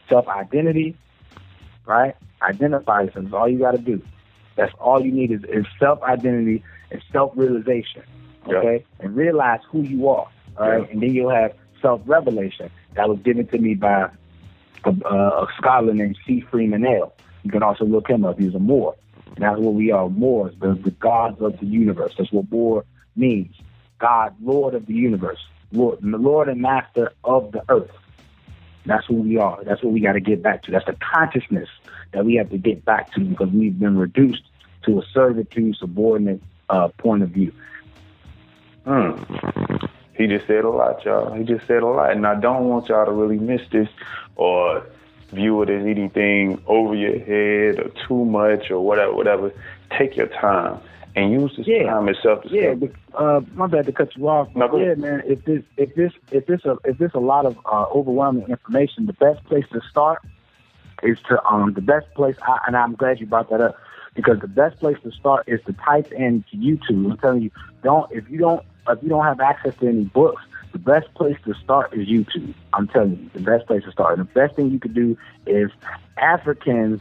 self 0.08 0.28
identity, 0.28 0.96
right? 1.86 2.16
Identify 2.42 3.02
yourself. 3.02 3.24
That's 3.24 3.34
all 3.34 3.48
you 3.48 3.58
got 3.58 3.72
to 3.72 3.78
do. 3.78 4.02
That's 4.56 4.72
all 4.80 5.04
you 5.04 5.12
need 5.12 5.30
is, 5.30 5.44
is 5.44 5.66
self 5.78 6.02
identity 6.02 6.64
and 6.90 7.02
self 7.12 7.32
realization. 7.36 8.02
Okay? 8.46 8.84
Yeah. 8.98 9.04
And 9.04 9.16
realize 9.16 9.60
who 9.70 9.82
you 9.82 10.08
are. 10.08 10.28
All 10.56 10.68
right. 10.68 10.82
Yeah. 10.82 10.88
And 10.90 11.02
then 11.02 11.14
you'll 11.14 11.30
have 11.30 11.54
self 11.80 12.02
revelation. 12.06 12.70
That 12.94 13.08
was 13.08 13.18
given 13.20 13.46
to 13.48 13.58
me 13.58 13.74
by 13.74 14.10
a, 14.84 14.90
a, 14.90 15.46
scholar 15.56 15.92
named 15.94 16.18
C. 16.26 16.40
Freeman 16.40 16.86
El. 16.86 17.12
You 17.42 17.50
can 17.50 17.62
also 17.62 17.84
look 17.84 18.08
him 18.08 18.24
up. 18.24 18.38
He's 18.38 18.54
a 18.54 18.58
Moor. 18.58 18.96
And 19.26 19.44
that's 19.44 19.58
what 19.60 19.74
we 19.74 19.92
are, 19.92 20.08
Moors, 20.08 20.54
the, 20.58 20.74
the 20.74 20.90
gods 20.90 21.40
of 21.40 21.60
the 21.60 21.66
universe. 21.66 22.14
That's 22.18 22.32
what 22.32 22.50
Moor 22.50 22.84
means. 23.14 23.54
God, 23.98 24.34
Lord 24.42 24.74
of 24.74 24.86
the 24.86 24.94
universe, 24.94 25.38
Lord, 25.72 26.02
Lord 26.02 26.48
and 26.48 26.60
Master 26.60 27.12
of 27.24 27.52
the 27.52 27.62
earth. 27.68 27.90
That's 28.88 29.06
who 29.06 29.16
we 29.16 29.36
are. 29.36 29.62
That's 29.64 29.82
what 29.82 29.92
we 29.92 30.00
got 30.00 30.14
to 30.14 30.20
get 30.20 30.42
back 30.42 30.62
to. 30.62 30.70
That's 30.70 30.86
the 30.86 30.94
consciousness 30.94 31.68
that 32.12 32.24
we 32.24 32.36
have 32.36 32.48
to 32.50 32.58
get 32.58 32.84
back 32.84 33.12
to 33.12 33.20
because 33.20 33.50
we've 33.50 33.78
been 33.78 33.98
reduced 33.98 34.42
to 34.86 34.98
a 34.98 35.02
servitude, 35.12 35.76
subordinate 35.76 36.42
uh, 36.70 36.88
point 36.96 37.22
of 37.22 37.28
view. 37.28 37.52
Hmm. 38.84 39.22
He 40.14 40.26
just 40.26 40.46
said 40.46 40.64
a 40.64 40.70
lot, 40.70 41.04
y'all. 41.04 41.34
He 41.34 41.44
just 41.44 41.66
said 41.66 41.82
a 41.82 41.86
lot. 41.86 42.12
And 42.12 42.26
I 42.26 42.34
don't 42.34 42.64
want 42.64 42.88
y'all 42.88 43.04
to 43.04 43.12
really 43.12 43.38
miss 43.38 43.60
this 43.70 43.88
or 44.36 44.86
view 45.32 45.60
it 45.62 45.68
as 45.68 45.84
anything 45.84 46.62
over 46.66 46.94
your 46.94 47.18
head 47.18 47.78
or 47.78 47.90
too 48.08 48.24
much 48.24 48.70
or 48.70 48.80
whatever, 48.80 49.14
whatever. 49.14 49.52
Take 49.96 50.16
your 50.16 50.28
time 50.28 50.80
and 51.16 51.32
use 51.32 51.54
this 51.56 51.66
yeah. 51.66 51.84
time 51.84 52.08
itself. 52.08 52.42
To 52.44 52.48
yeah, 52.50 52.74
uh, 53.14 53.40
my 53.54 53.66
bad 53.66 53.86
to 53.86 53.92
cut 53.92 54.16
you 54.16 54.28
off. 54.28 54.48
No, 54.54 54.76
yeah, 54.76 54.94
man. 54.94 55.22
If 55.26 55.44
this, 55.44 55.62
if 55.76 55.94
this, 55.94 56.12
if 56.30 56.46
this, 56.46 56.64
a, 56.64 56.76
if 56.84 56.98
this 56.98 57.12
a 57.14 57.20
lot 57.20 57.46
of 57.46 57.58
uh, 57.66 57.86
overwhelming 57.94 58.48
information, 58.48 59.06
the 59.06 59.12
best 59.14 59.44
place 59.44 59.64
to 59.72 59.80
start 59.90 60.22
is 61.02 61.18
to 61.28 61.44
um 61.44 61.74
the 61.74 61.80
best 61.80 62.12
place. 62.14 62.36
I, 62.42 62.58
and 62.66 62.76
I'm 62.76 62.94
glad 62.94 63.20
you 63.20 63.26
brought 63.26 63.50
that 63.50 63.60
up 63.60 63.76
because 64.14 64.40
the 64.40 64.48
best 64.48 64.78
place 64.80 64.96
to 65.04 65.12
start 65.12 65.44
is 65.46 65.60
to 65.66 65.72
type 65.72 66.12
in 66.12 66.44
YouTube. 66.54 67.10
I'm 67.10 67.18
telling 67.18 67.42
you, 67.42 67.50
don't 67.82 68.10
if 68.12 68.28
you 68.28 68.38
don't 68.38 68.64
if 68.88 69.02
you 69.02 69.08
don't 69.08 69.24
have 69.24 69.40
access 69.40 69.76
to 69.80 69.88
any 69.88 70.04
books, 70.04 70.42
the 70.72 70.78
best 70.78 71.12
place 71.14 71.36
to 71.44 71.54
start 71.54 71.92
is 71.94 72.08
YouTube. 72.08 72.54
I'm 72.72 72.88
telling 72.88 73.10
you, 73.12 73.30
the 73.32 73.40
best 73.40 73.66
place 73.66 73.84
to 73.84 73.92
start. 73.92 74.18
And 74.18 74.28
the 74.28 74.32
best 74.32 74.56
thing 74.56 74.70
you 74.70 74.78
could 74.78 74.94
do 74.94 75.16
is 75.46 75.70
Africans, 76.16 77.00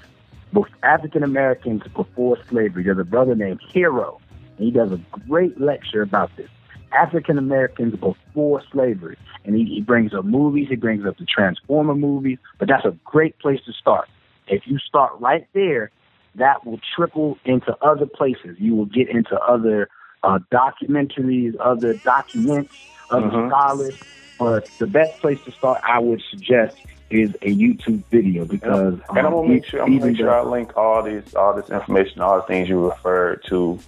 African 0.83 1.23
Americans 1.23 1.83
before 1.95 2.37
slavery. 2.49 2.83
There's 2.83 2.99
a 2.99 3.03
brother 3.03 3.35
named 3.35 3.61
Hero, 3.71 4.19
and 4.57 4.65
he 4.65 4.71
does 4.71 4.91
a 4.91 4.99
great 5.27 5.59
lecture 5.59 6.01
about 6.01 6.35
this. 6.37 6.49
African 6.91 7.37
Americans 7.37 7.95
before 7.95 8.61
slavery. 8.71 9.17
And 9.45 9.55
he, 9.55 9.65
he 9.65 9.81
brings 9.81 10.13
up 10.13 10.25
movies, 10.25 10.67
he 10.69 10.75
brings 10.75 11.05
up 11.05 11.17
the 11.17 11.25
Transformer 11.25 11.95
movies, 11.95 12.37
but 12.59 12.67
that's 12.67 12.85
a 12.85 12.95
great 13.05 13.37
place 13.39 13.59
to 13.65 13.73
start. 13.73 14.07
If 14.47 14.63
you 14.65 14.79
start 14.79 15.13
right 15.19 15.47
there, 15.53 15.91
that 16.35 16.65
will 16.65 16.79
trickle 16.95 17.37
into 17.45 17.75
other 17.81 18.05
places. 18.05 18.57
You 18.59 18.75
will 18.75 18.85
get 18.85 19.09
into 19.09 19.37
other 19.39 19.89
uh, 20.23 20.39
documentaries, 20.51 21.55
other 21.59 21.93
documents, 21.95 22.73
other 23.09 23.27
mm-hmm. 23.27 23.49
scholars. 23.49 23.99
But 24.39 24.69
the 24.77 24.87
best 24.87 25.19
place 25.19 25.43
to 25.45 25.51
start, 25.51 25.81
I 25.83 25.99
would 25.99 26.21
suggest, 26.29 26.77
is 27.09 27.33
a 27.41 27.53
YouTube 27.53 28.03
video 28.11 28.45
because 28.45 28.93
and, 28.93 29.03
um, 29.09 29.17
and 29.17 29.27
I'm 29.27 29.33
gonna 29.33 29.47
make 29.47 29.65
sure 29.65 29.81
I'm 29.81 29.97
gonna 29.97 30.11
make 30.11 30.17
sure 30.17 30.33
I 30.33 30.41
link 30.41 30.75
all 30.75 31.03
this 31.03 31.35
all 31.35 31.53
this 31.53 31.69
information, 31.69 32.21
all 32.21 32.37
the 32.37 32.43
things 32.43 32.69
you 32.69 32.89
referred 32.89 33.43
to, 33.45 33.79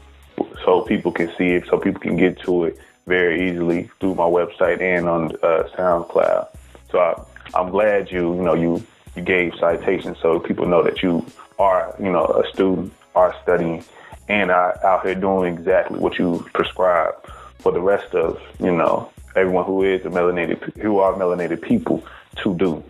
so 0.66 0.82
people 0.82 1.12
can 1.12 1.32
see 1.38 1.50
it, 1.50 1.66
so 1.70 1.78
people 1.78 2.00
can 2.00 2.16
get 2.18 2.40
to 2.42 2.66
it 2.66 2.78
very 3.08 3.50
easily 3.50 3.90
through 4.00 4.16
my 4.16 4.24
website 4.24 4.82
and 4.82 5.08
on 5.08 5.32
uh, 5.44 5.68
SoundCloud. 5.76 6.48
So 6.92 7.00
I, 7.00 7.24
I'm 7.60 7.70
glad 7.70 8.12
you 8.12 8.36
you 8.36 8.42
know 8.42 8.54
you 8.54 8.86
you 9.16 9.22
gave 9.24 9.54
citations 9.60 10.18
so 10.22 10.40
people 10.40 10.66
know 10.66 10.84
that 10.84 11.02
you 11.04 11.26
are 11.58 11.96
you 12.00 12.12
know 12.12 12.26
a 12.26 12.48
student, 12.54 12.94
are 13.16 13.36
studying, 13.44 13.84
and 14.30 14.52
are 14.52 14.84
out 14.86 15.06
here 15.06 15.16
doing 15.16 15.54
exactly 15.54 16.00
what 16.00 16.18
you 16.18 16.48
prescribe 16.54 17.16
for 17.60 17.72
the 17.72 17.82
rest 17.82 18.16
of, 18.16 18.42
you 18.60 18.72
know, 18.72 19.12
everyone 19.36 19.66
who 19.66 19.84
is 19.84 20.06
a 20.06 20.10
melanated, 20.10 20.74
who 20.78 21.00
are 21.00 21.14
melanated 21.14 21.62
people 21.62 22.04
to 22.38 22.56
do. 22.56 22.84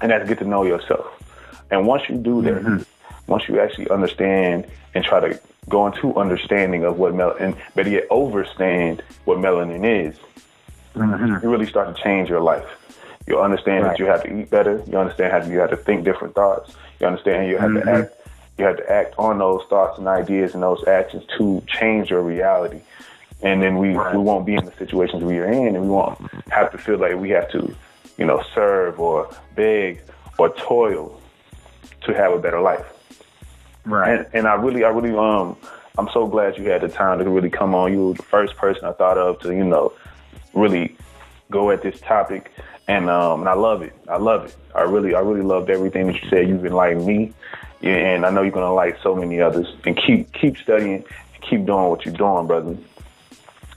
And 0.00 0.10
that's 0.10 0.28
get 0.28 0.38
to 0.38 0.44
know 0.44 0.64
yourself. 0.64 1.06
And 1.70 1.86
once 1.86 2.08
you 2.08 2.16
do 2.16 2.42
that, 2.42 2.62
mm-hmm. 2.62 2.82
once 3.30 3.48
you 3.48 3.60
actually 3.60 3.88
understand 3.90 4.66
and 4.94 5.04
try 5.04 5.20
to 5.20 5.40
go 5.68 5.86
into 5.86 6.14
understanding 6.16 6.84
of 6.84 6.98
what 6.98 7.14
melanin, 7.14 7.40
and 7.40 7.56
better 7.74 7.90
yet, 7.90 8.06
understand 8.10 9.02
what 9.24 9.38
melanin 9.38 10.08
is, 10.08 10.16
mm-hmm. 10.94 11.42
you 11.42 11.50
really 11.50 11.66
start 11.66 11.94
to 11.94 12.02
change 12.02 12.28
your 12.28 12.40
life. 12.40 12.68
You 13.26 13.40
understand 13.40 13.84
right. 13.84 13.90
that 13.90 13.98
you 13.98 14.04
have 14.06 14.22
to 14.24 14.40
eat 14.40 14.50
better. 14.50 14.82
You 14.86 14.98
understand 14.98 15.32
how 15.32 15.48
you 15.50 15.58
have 15.58 15.70
to 15.70 15.76
think 15.76 16.04
different 16.04 16.34
thoughts. 16.34 16.74
You 17.00 17.06
understand 17.06 17.48
you 17.48 17.56
have 17.56 17.70
mm-hmm. 17.70 17.88
to 17.88 17.94
act. 17.94 18.14
You 18.58 18.66
have 18.66 18.76
to 18.76 18.92
act 18.92 19.14
on 19.18 19.38
those 19.38 19.62
thoughts 19.68 19.98
and 19.98 20.06
ideas 20.06 20.54
and 20.54 20.62
those 20.62 20.86
actions 20.86 21.24
to 21.38 21.60
change 21.66 22.10
your 22.10 22.22
reality 22.22 22.80
and 23.44 23.62
then 23.62 23.76
we 23.76 23.94
right. 23.94 24.16
we 24.16 24.22
won't 24.22 24.46
be 24.46 24.54
in 24.54 24.64
the 24.64 24.72
situations 24.72 25.22
we 25.22 25.38
are 25.38 25.50
in, 25.50 25.76
and 25.76 25.82
we 25.82 25.90
won't 25.90 26.18
have 26.50 26.72
to 26.72 26.78
feel 26.78 26.98
like 26.98 27.16
we 27.16 27.30
have 27.30 27.50
to, 27.50 27.76
you 28.18 28.24
know, 28.24 28.42
serve 28.54 29.00
or 29.00 29.30
beg 29.54 30.00
or 30.38 30.50
toil 30.54 31.20
to 32.02 32.14
have 32.14 32.32
a 32.32 32.38
better 32.38 32.60
life. 32.60 32.86
Right. 33.84 34.18
And, 34.18 34.26
and 34.32 34.46
I 34.46 34.54
really, 34.54 34.84
I 34.84 34.88
really, 34.88 35.16
um, 35.16 35.56
I'm 35.96 36.08
so 36.12 36.26
glad 36.26 36.58
you 36.58 36.64
had 36.64 36.80
the 36.80 36.88
time 36.88 37.18
to 37.18 37.28
really 37.28 37.50
come 37.50 37.74
on. 37.74 37.92
You 37.92 38.08
were 38.08 38.14
the 38.14 38.22
first 38.22 38.56
person 38.56 38.84
I 38.84 38.92
thought 38.92 39.18
of 39.18 39.40
to, 39.40 39.54
you 39.54 39.64
know, 39.64 39.92
really 40.52 40.96
go 41.50 41.70
at 41.70 41.82
this 41.82 42.00
topic, 42.00 42.50
and 42.88 43.08
um, 43.08 43.40
and 43.40 43.48
I 43.48 43.54
love 43.54 43.82
it. 43.82 43.92
I 44.08 44.16
love 44.16 44.46
it. 44.46 44.56
I 44.74 44.82
really, 44.82 45.14
I 45.14 45.20
really 45.20 45.42
loved 45.42 45.70
everything 45.70 46.06
that 46.08 46.22
you 46.22 46.28
said. 46.28 46.48
You've 46.48 46.66
enlightened 46.66 47.06
me, 47.06 47.32
and 47.82 48.26
I 48.26 48.30
know 48.30 48.42
you're 48.42 48.50
gonna 48.50 48.72
like 48.72 48.98
so 49.02 49.14
many 49.14 49.40
others. 49.40 49.66
And 49.84 49.96
keep 49.96 50.32
keep 50.32 50.56
studying, 50.56 51.04
keep 51.42 51.64
doing 51.64 51.88
what 51.90 52.04
you're 52.04 52.14
doing, 52.14 52.46
brother. 52.46 52.76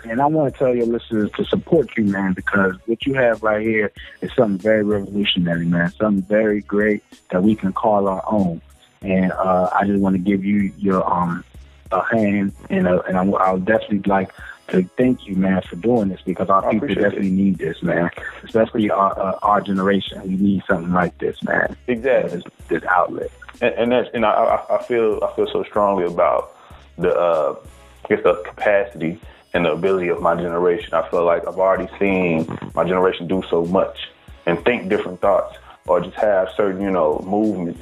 And 0.10 0.22
I 0.22 0.26
want 0.26 0.54
to 0.54 0.58
tell 0.58 0.76
your 0.76 0.86
listeners 0.86 1.32
to 1.38 1.46
support 1.46 1.90
you, 1.98 2.06
man, 2.06 2.34
because 2.34 2.76
what 2.86 3.06
you 3.06 3.14
have 3.16 3.44
right 3.44 3.66
here 3.66 3.92
is 4.22 4.32
something 4.34 4.58
very 4.58 4.84
revolutionary, 4.84 5.66
man. 5.66 5.92
Something 5.92 6.24
very 6.24 6.62
great 6.62 7.04
that 7.32 7.44
we 7.44 7.56
can 7.56 7.74
call 7.74 8.08
our 8.08 8.24
own. 8.28 8.62
And 9.02 9.32
uh, 9.32 9.70
I 9.74 9.86
just 9.86 10.00
want 10.00 10.16
to 10.16 10.22
give 10.22 10.44
you 10.44 10.72
your 10.78 11.08
um 11.08 11.44
a 11.92 12.04
hand, 12.04 12.54
and 12.70 12.88
uh, 12.88 13.02
and 13.08 13.18
I, 13.18 13.24
I'll 13.24 13.60
definitely 13.60 14.02
like 14.06 14.32
to 14.70 14.84
thank 14.98 15.28
you, 15.28 15.36
man, 15.36 15.62
for 15.62 15.78
doing 15.78 16.10
this 16.10 16.20
because 16.26 16.50
our 16.50 16.70
people 16.70 16.88
definitely 16.90 17.28
it. 17.28 17.34
need 17.34 17.58
this, 17.58 17.82
man. 17.82 18.10
Especially 18.44 18.90
our 18.90 19.18
uh, 19.18 19.40
our 19.42 19.62
generation, 19.62 20.22
we 20.24 20.36
need 20.36 20.64
something 20.68 20.92
like 20.92 21.18
this, 21.20 21.42
man. 21.44 21.76
Exactly. 21.88 22.42
This, 22.42 22.44
this 22.68 22.84
outlet. 22.84 23.32
And, 23.62 23.74
and 23.76 23.92
that's 23.92 24.10
and 24.14 24.26
I 24.26 24.64
I 24.70 24.84
feel 24.84 25.20
I 25.24 25.36
feel 25.36 25.48
so 25.52 25.64
strongly 25.64 26.06
about 26.06 26.56
the 26.98 27.14
uh, 27.18 27.56
I 28.04 28.08
guess 28.08 28.24
the 28.24 28.36
capacity 28.44 29.20
and 29.58 29.66
the 29.66 29.72
ability 29.72 30.10
of 30.10 30.22
my 30.22 30.36
generation. 30.36 30.94
I 30.94 31.10
feel 31.10 31.26
like 31.26 31.48
I've 31.48 31.58
already 31.58 31.90
seen 31.98 32.48
my 32.76 32.84
generation 32.84 33.28
do 33.28 33.42
so 33.50 33.66
much 33.66 34.08
and 34.46 34.64
think 34.64 34.88
different 34.88 35.20
thoughts 35.20 35.58
or 35.88 36.00
just 36.00 36.16
have 36.18 36.50
certain, 36.56 36.80
you 36.80 36.92
know, 36.92 37.24
movements 37.26 37.82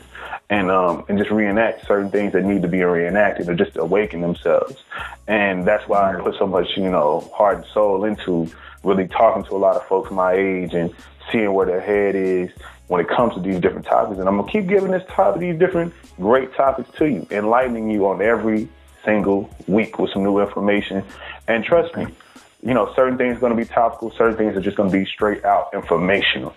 and 0.49 0.71
um 0.71 1.03
and 1.09 1.17
just 1.17 1.31
reenact 1.31 1.85
certain 1.85 2.09
things 2.09 2.31
that 2.31 2.45
need 2.45 2.61
to 2.61 2.69
be 2.69 2.81
reenacted 2.81 3.49
or 3.49 3.55
just 3.55 3.75
awaken 3.75 4.21
themselves. 4.21 4.85
And 5.27 5.67
that's 5.67 5.85
why 5.89 6.15
I 6.15 6.21
put 6.21 6.35
so 6.39 6.47
much, 6.47 6.77
you 6.77 6.89
know, 6.89 7.29
heart 7.35 7.57
and 7.57 7.65
soul 7.73 8.05
into 8.05 8.49
really 8.85 9.09
talking 9.09 9.43
to 9.43 9.55
a 9.55 9.57
lot 9.57 9.75
of 9.75 9.85
folks 9.85 10.11
my 10.11 10.31
age 10.31 10.73
and 10.73 10.93
seeing 11.29 11.51
where 11.53 11.65
their 11.65 11.81
head 11.81 12.15
is 12.15 12.51
when 12.87 13.01
it 13.01 13.09
comes 13.09 13.33
to 13.33 13.41
these 13.41 13.59
different 13.59 13.85
topics. 13.85 14.17
And 14.17 14.29
I'm 14.29 14.37
gonna 14.37 14.49
keep 14.49 14.67
giving 14.67 14.91
this 14.91 15.03
topic, 15.09 15.41
these 15.41 15.59
different 15.59 15.93
great 16.15 16.53
topics 16.53 16.89
to 16.99 17.05
you, 17.09 17.27
enlightening 17.31 17.91
you 17.91 18.07
on 18.07 18.21
every 18.21 18.69
single 19.05 19.49
week 19.67 19.99
with 19.99 20.11
some 20.11 20.23
new 20.23 20.39
information. 20.39 21.03
And 21.47 21.63
trust 21.63 21.95
me, 21.95 22.07
you 22.63 22.73
know, 22.73 22.91
certain 22.95 23.17
things 23.17 23.37
are 23.37 23.39
gonna 23.39 23.55
be 23.55 23.65
topical, 23.65 24.11
certain 24.11 24.35
things 24.35 24.57
are 24.57 24.61
just 24.61 24.75
gonna 24.75 24.89
be 24.89 25.05
straight 25.05 25.45
out 25.45 25.69
informational. 25.73 26.53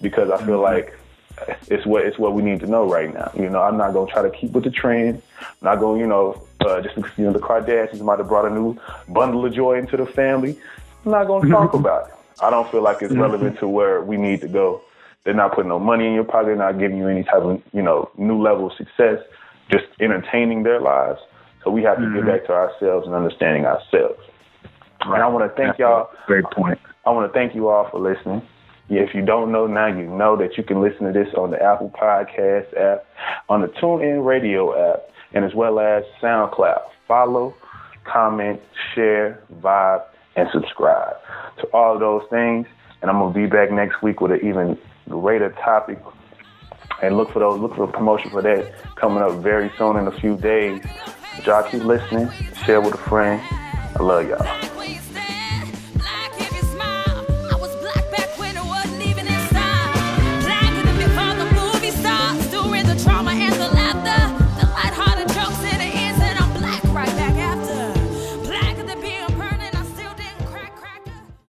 Because 0.00 0.30
I 0.30 0.38
feel 0.38 0.60
mm-hmm. 0.60 0.76
like 0.76 0.98
it's 1.68 1.86
what 1.86 2.04
it's 2.04 2.18
what 2.18 2.34
we 2.34 2.42
need 2.42 2.60
to 2.60 2.66
know 2.66 2.90
right 2.90 3.12
now. 3.12 3.30
You 3.36 3.48
know, 3.48 3.62
I'm 3.62 3.76
not 3.76 3.92
gonna 3.92 4.10
try 4.10 4.22
to 4.22 4.30
keep 4.30 4.52
with 4.52 4.64
the 4.64 4.70
trend. 4.70 5.22
I'm 5.40 5.46
not 5.62 5.80
gonna, 5.80 6.00
you 6.00 6.06
know, 6.06 6.42
uh, 6.60 6.80
just 6.80 6.94
because 6.94 7.12
you 7.16 7.24
know 7.24 7.32
the 7.32 7.38
Kardashians 7.38 8.00
might 8.00 8.18
have 8.18 8.28
brought 8.28 8.50
a 8.50 8.54
new 8.54 8.76
bundle 9.08 9.44
of 9.44 9.54
joy 9.54 9.78
into 9.78 9.96
the 9.96 10.06
family. 10.06 10.58
I'm 11.04 11.12
not 11.12 11.26
gonna 11.26 11.48
talk 11.48 11.70
mm-hmm. 11.70 11.78
about 11.78 12.08
it. 12.08 12.14
I 12.42 12.50
don't 12.50 12.70
feel 12.70 12.82
like 12.82 13.02
it's 13.02 13.12
mm-hmm. 13.12 13.22
relevant 13.22 13.58
to 13.60 13.68
where 13.68 14.02
we 14.02 14.16
need 14.16 14.40
to 14.40 14.48
go. 14.48 14.82
They're 15.24 15.34
not 15.34 15.54
putting 15.54 15.68
no 15.68 15.78
money 15.78 16.06
in 16.06 16.14
your 16.14 16.24
pocket. 16.24 16.46
They're 16.46 16.56
not 16.56 16.78
giving 16.78 16.96
you 16.96 17.08
any 17.08 17.24
type 17.24 17.42
of, 17.42 17.62
you 17.72 17.82
know, 17.82 18.10
new 18.16 18.40
level 18.40 18.70
of 18.70 18.72
success. 18.76 19.18
Just 19.70 19.84
entertaining 20.00 20.62
their 20.62 20.80
lives. 20.80 21.20
So 21.64 21.70
we 21.70 21.82
have 21.82 21.98
to 21.98 22.02
get 22.02 22.10
mm-hmm. 22.10 22.26
back 22.26 22.46
to 22.46 22.52
ourselves 22.52 23.06
and 23.06 23.14
understanding 23.14 23.66
ourselves. 23.66 24.20
Right. 25.06 25.14
And 25.14 25.22
I 25.22 25.26
want 25.28 25.50
to 25.50 25.56
thank 25.56 25.78
y'all. 25.78 26.10
Great 26.26 26.44
point. 26.44 26.78
I 27.04 27.10
want 27.10 27.30
to 27.30 27.38
thank 27.38 27.54
you 27.54 27.68
all 27.68 27.88
for 27.90 28.00
listening. 28.00 28.42
If 28.88 29.14
you 29.14 29.24
don't 29.24 29.52
know 29.52 29.66
now, 29.66 29.86
you 29.86 30.04
know 30.04 30.36
that 30.36 30.58
you 30.58 30.64
can 30.64 30.80
listen 30.80 31.06
to 31.06 31.12
this 31.12 31.32
on 31.34 31.52
the 31.52 31.62
Apple 31.62 31.90
Podcast 31.90 32.76
app, 32.76 33.06
on 33.48 33.60
the 33.60 33.68
TuneIn 33.68 34.26
Radio 34.26 34.92
app, 34.92 35.02
and 35.32 35.44
as 35.44 35.54
well 35.54 35.78
as 35.78 36.02
SoundCloud. 36.20 36.82
Follow, 37.06 37.54
comment, 38.04 38.60
share, 38.94 39.42
vibe, 39.60 40.02
and 40.34 40.48
subscribe 40.52 41.14
to 41.60 41.66
all 41.68 41.94
of 41.94 42.00
those 42.00 42.22
things. 42.30 42.66
And 43.00 43.10
I'm 43.10 43.18
gonna 43.18 43.32
be 43.32 43.46
back 43.46 43.70
next 43.70 44.02
week 44.02 44.20
with 44.20 44.32
an 44.32 44.40
even 44.44 44.76
greater 45.08 45.50
topic. 45.50 45.98
And 47.00 47.16
look 47.16 47.32
for 47.32 47.38
those, 47.38 47.60
look 47.60 47.76
for 47.76 47.84
a 47.84 47.92
promotion 47.92 48.30
for 48.30 48.42
that 48.42 48.74
coming 48.96 49.22
up 49.22 49.40
very 49.40 49.70
soon 49.78 49.96
in 49.96 50.08
a 50.08 50.20
few 50.20 50.36
days. 50.36 50.82
Y'all 51.46 51.62
keep 51.62 51.82
listening, 51.84 52.30
share 52.66 52.80
with 52.80 52.94
a 52.94 52.98
friend. 52.98 53.40
I 53.42 54.02
love 54.02 54.28
y'all. 54.28 54.69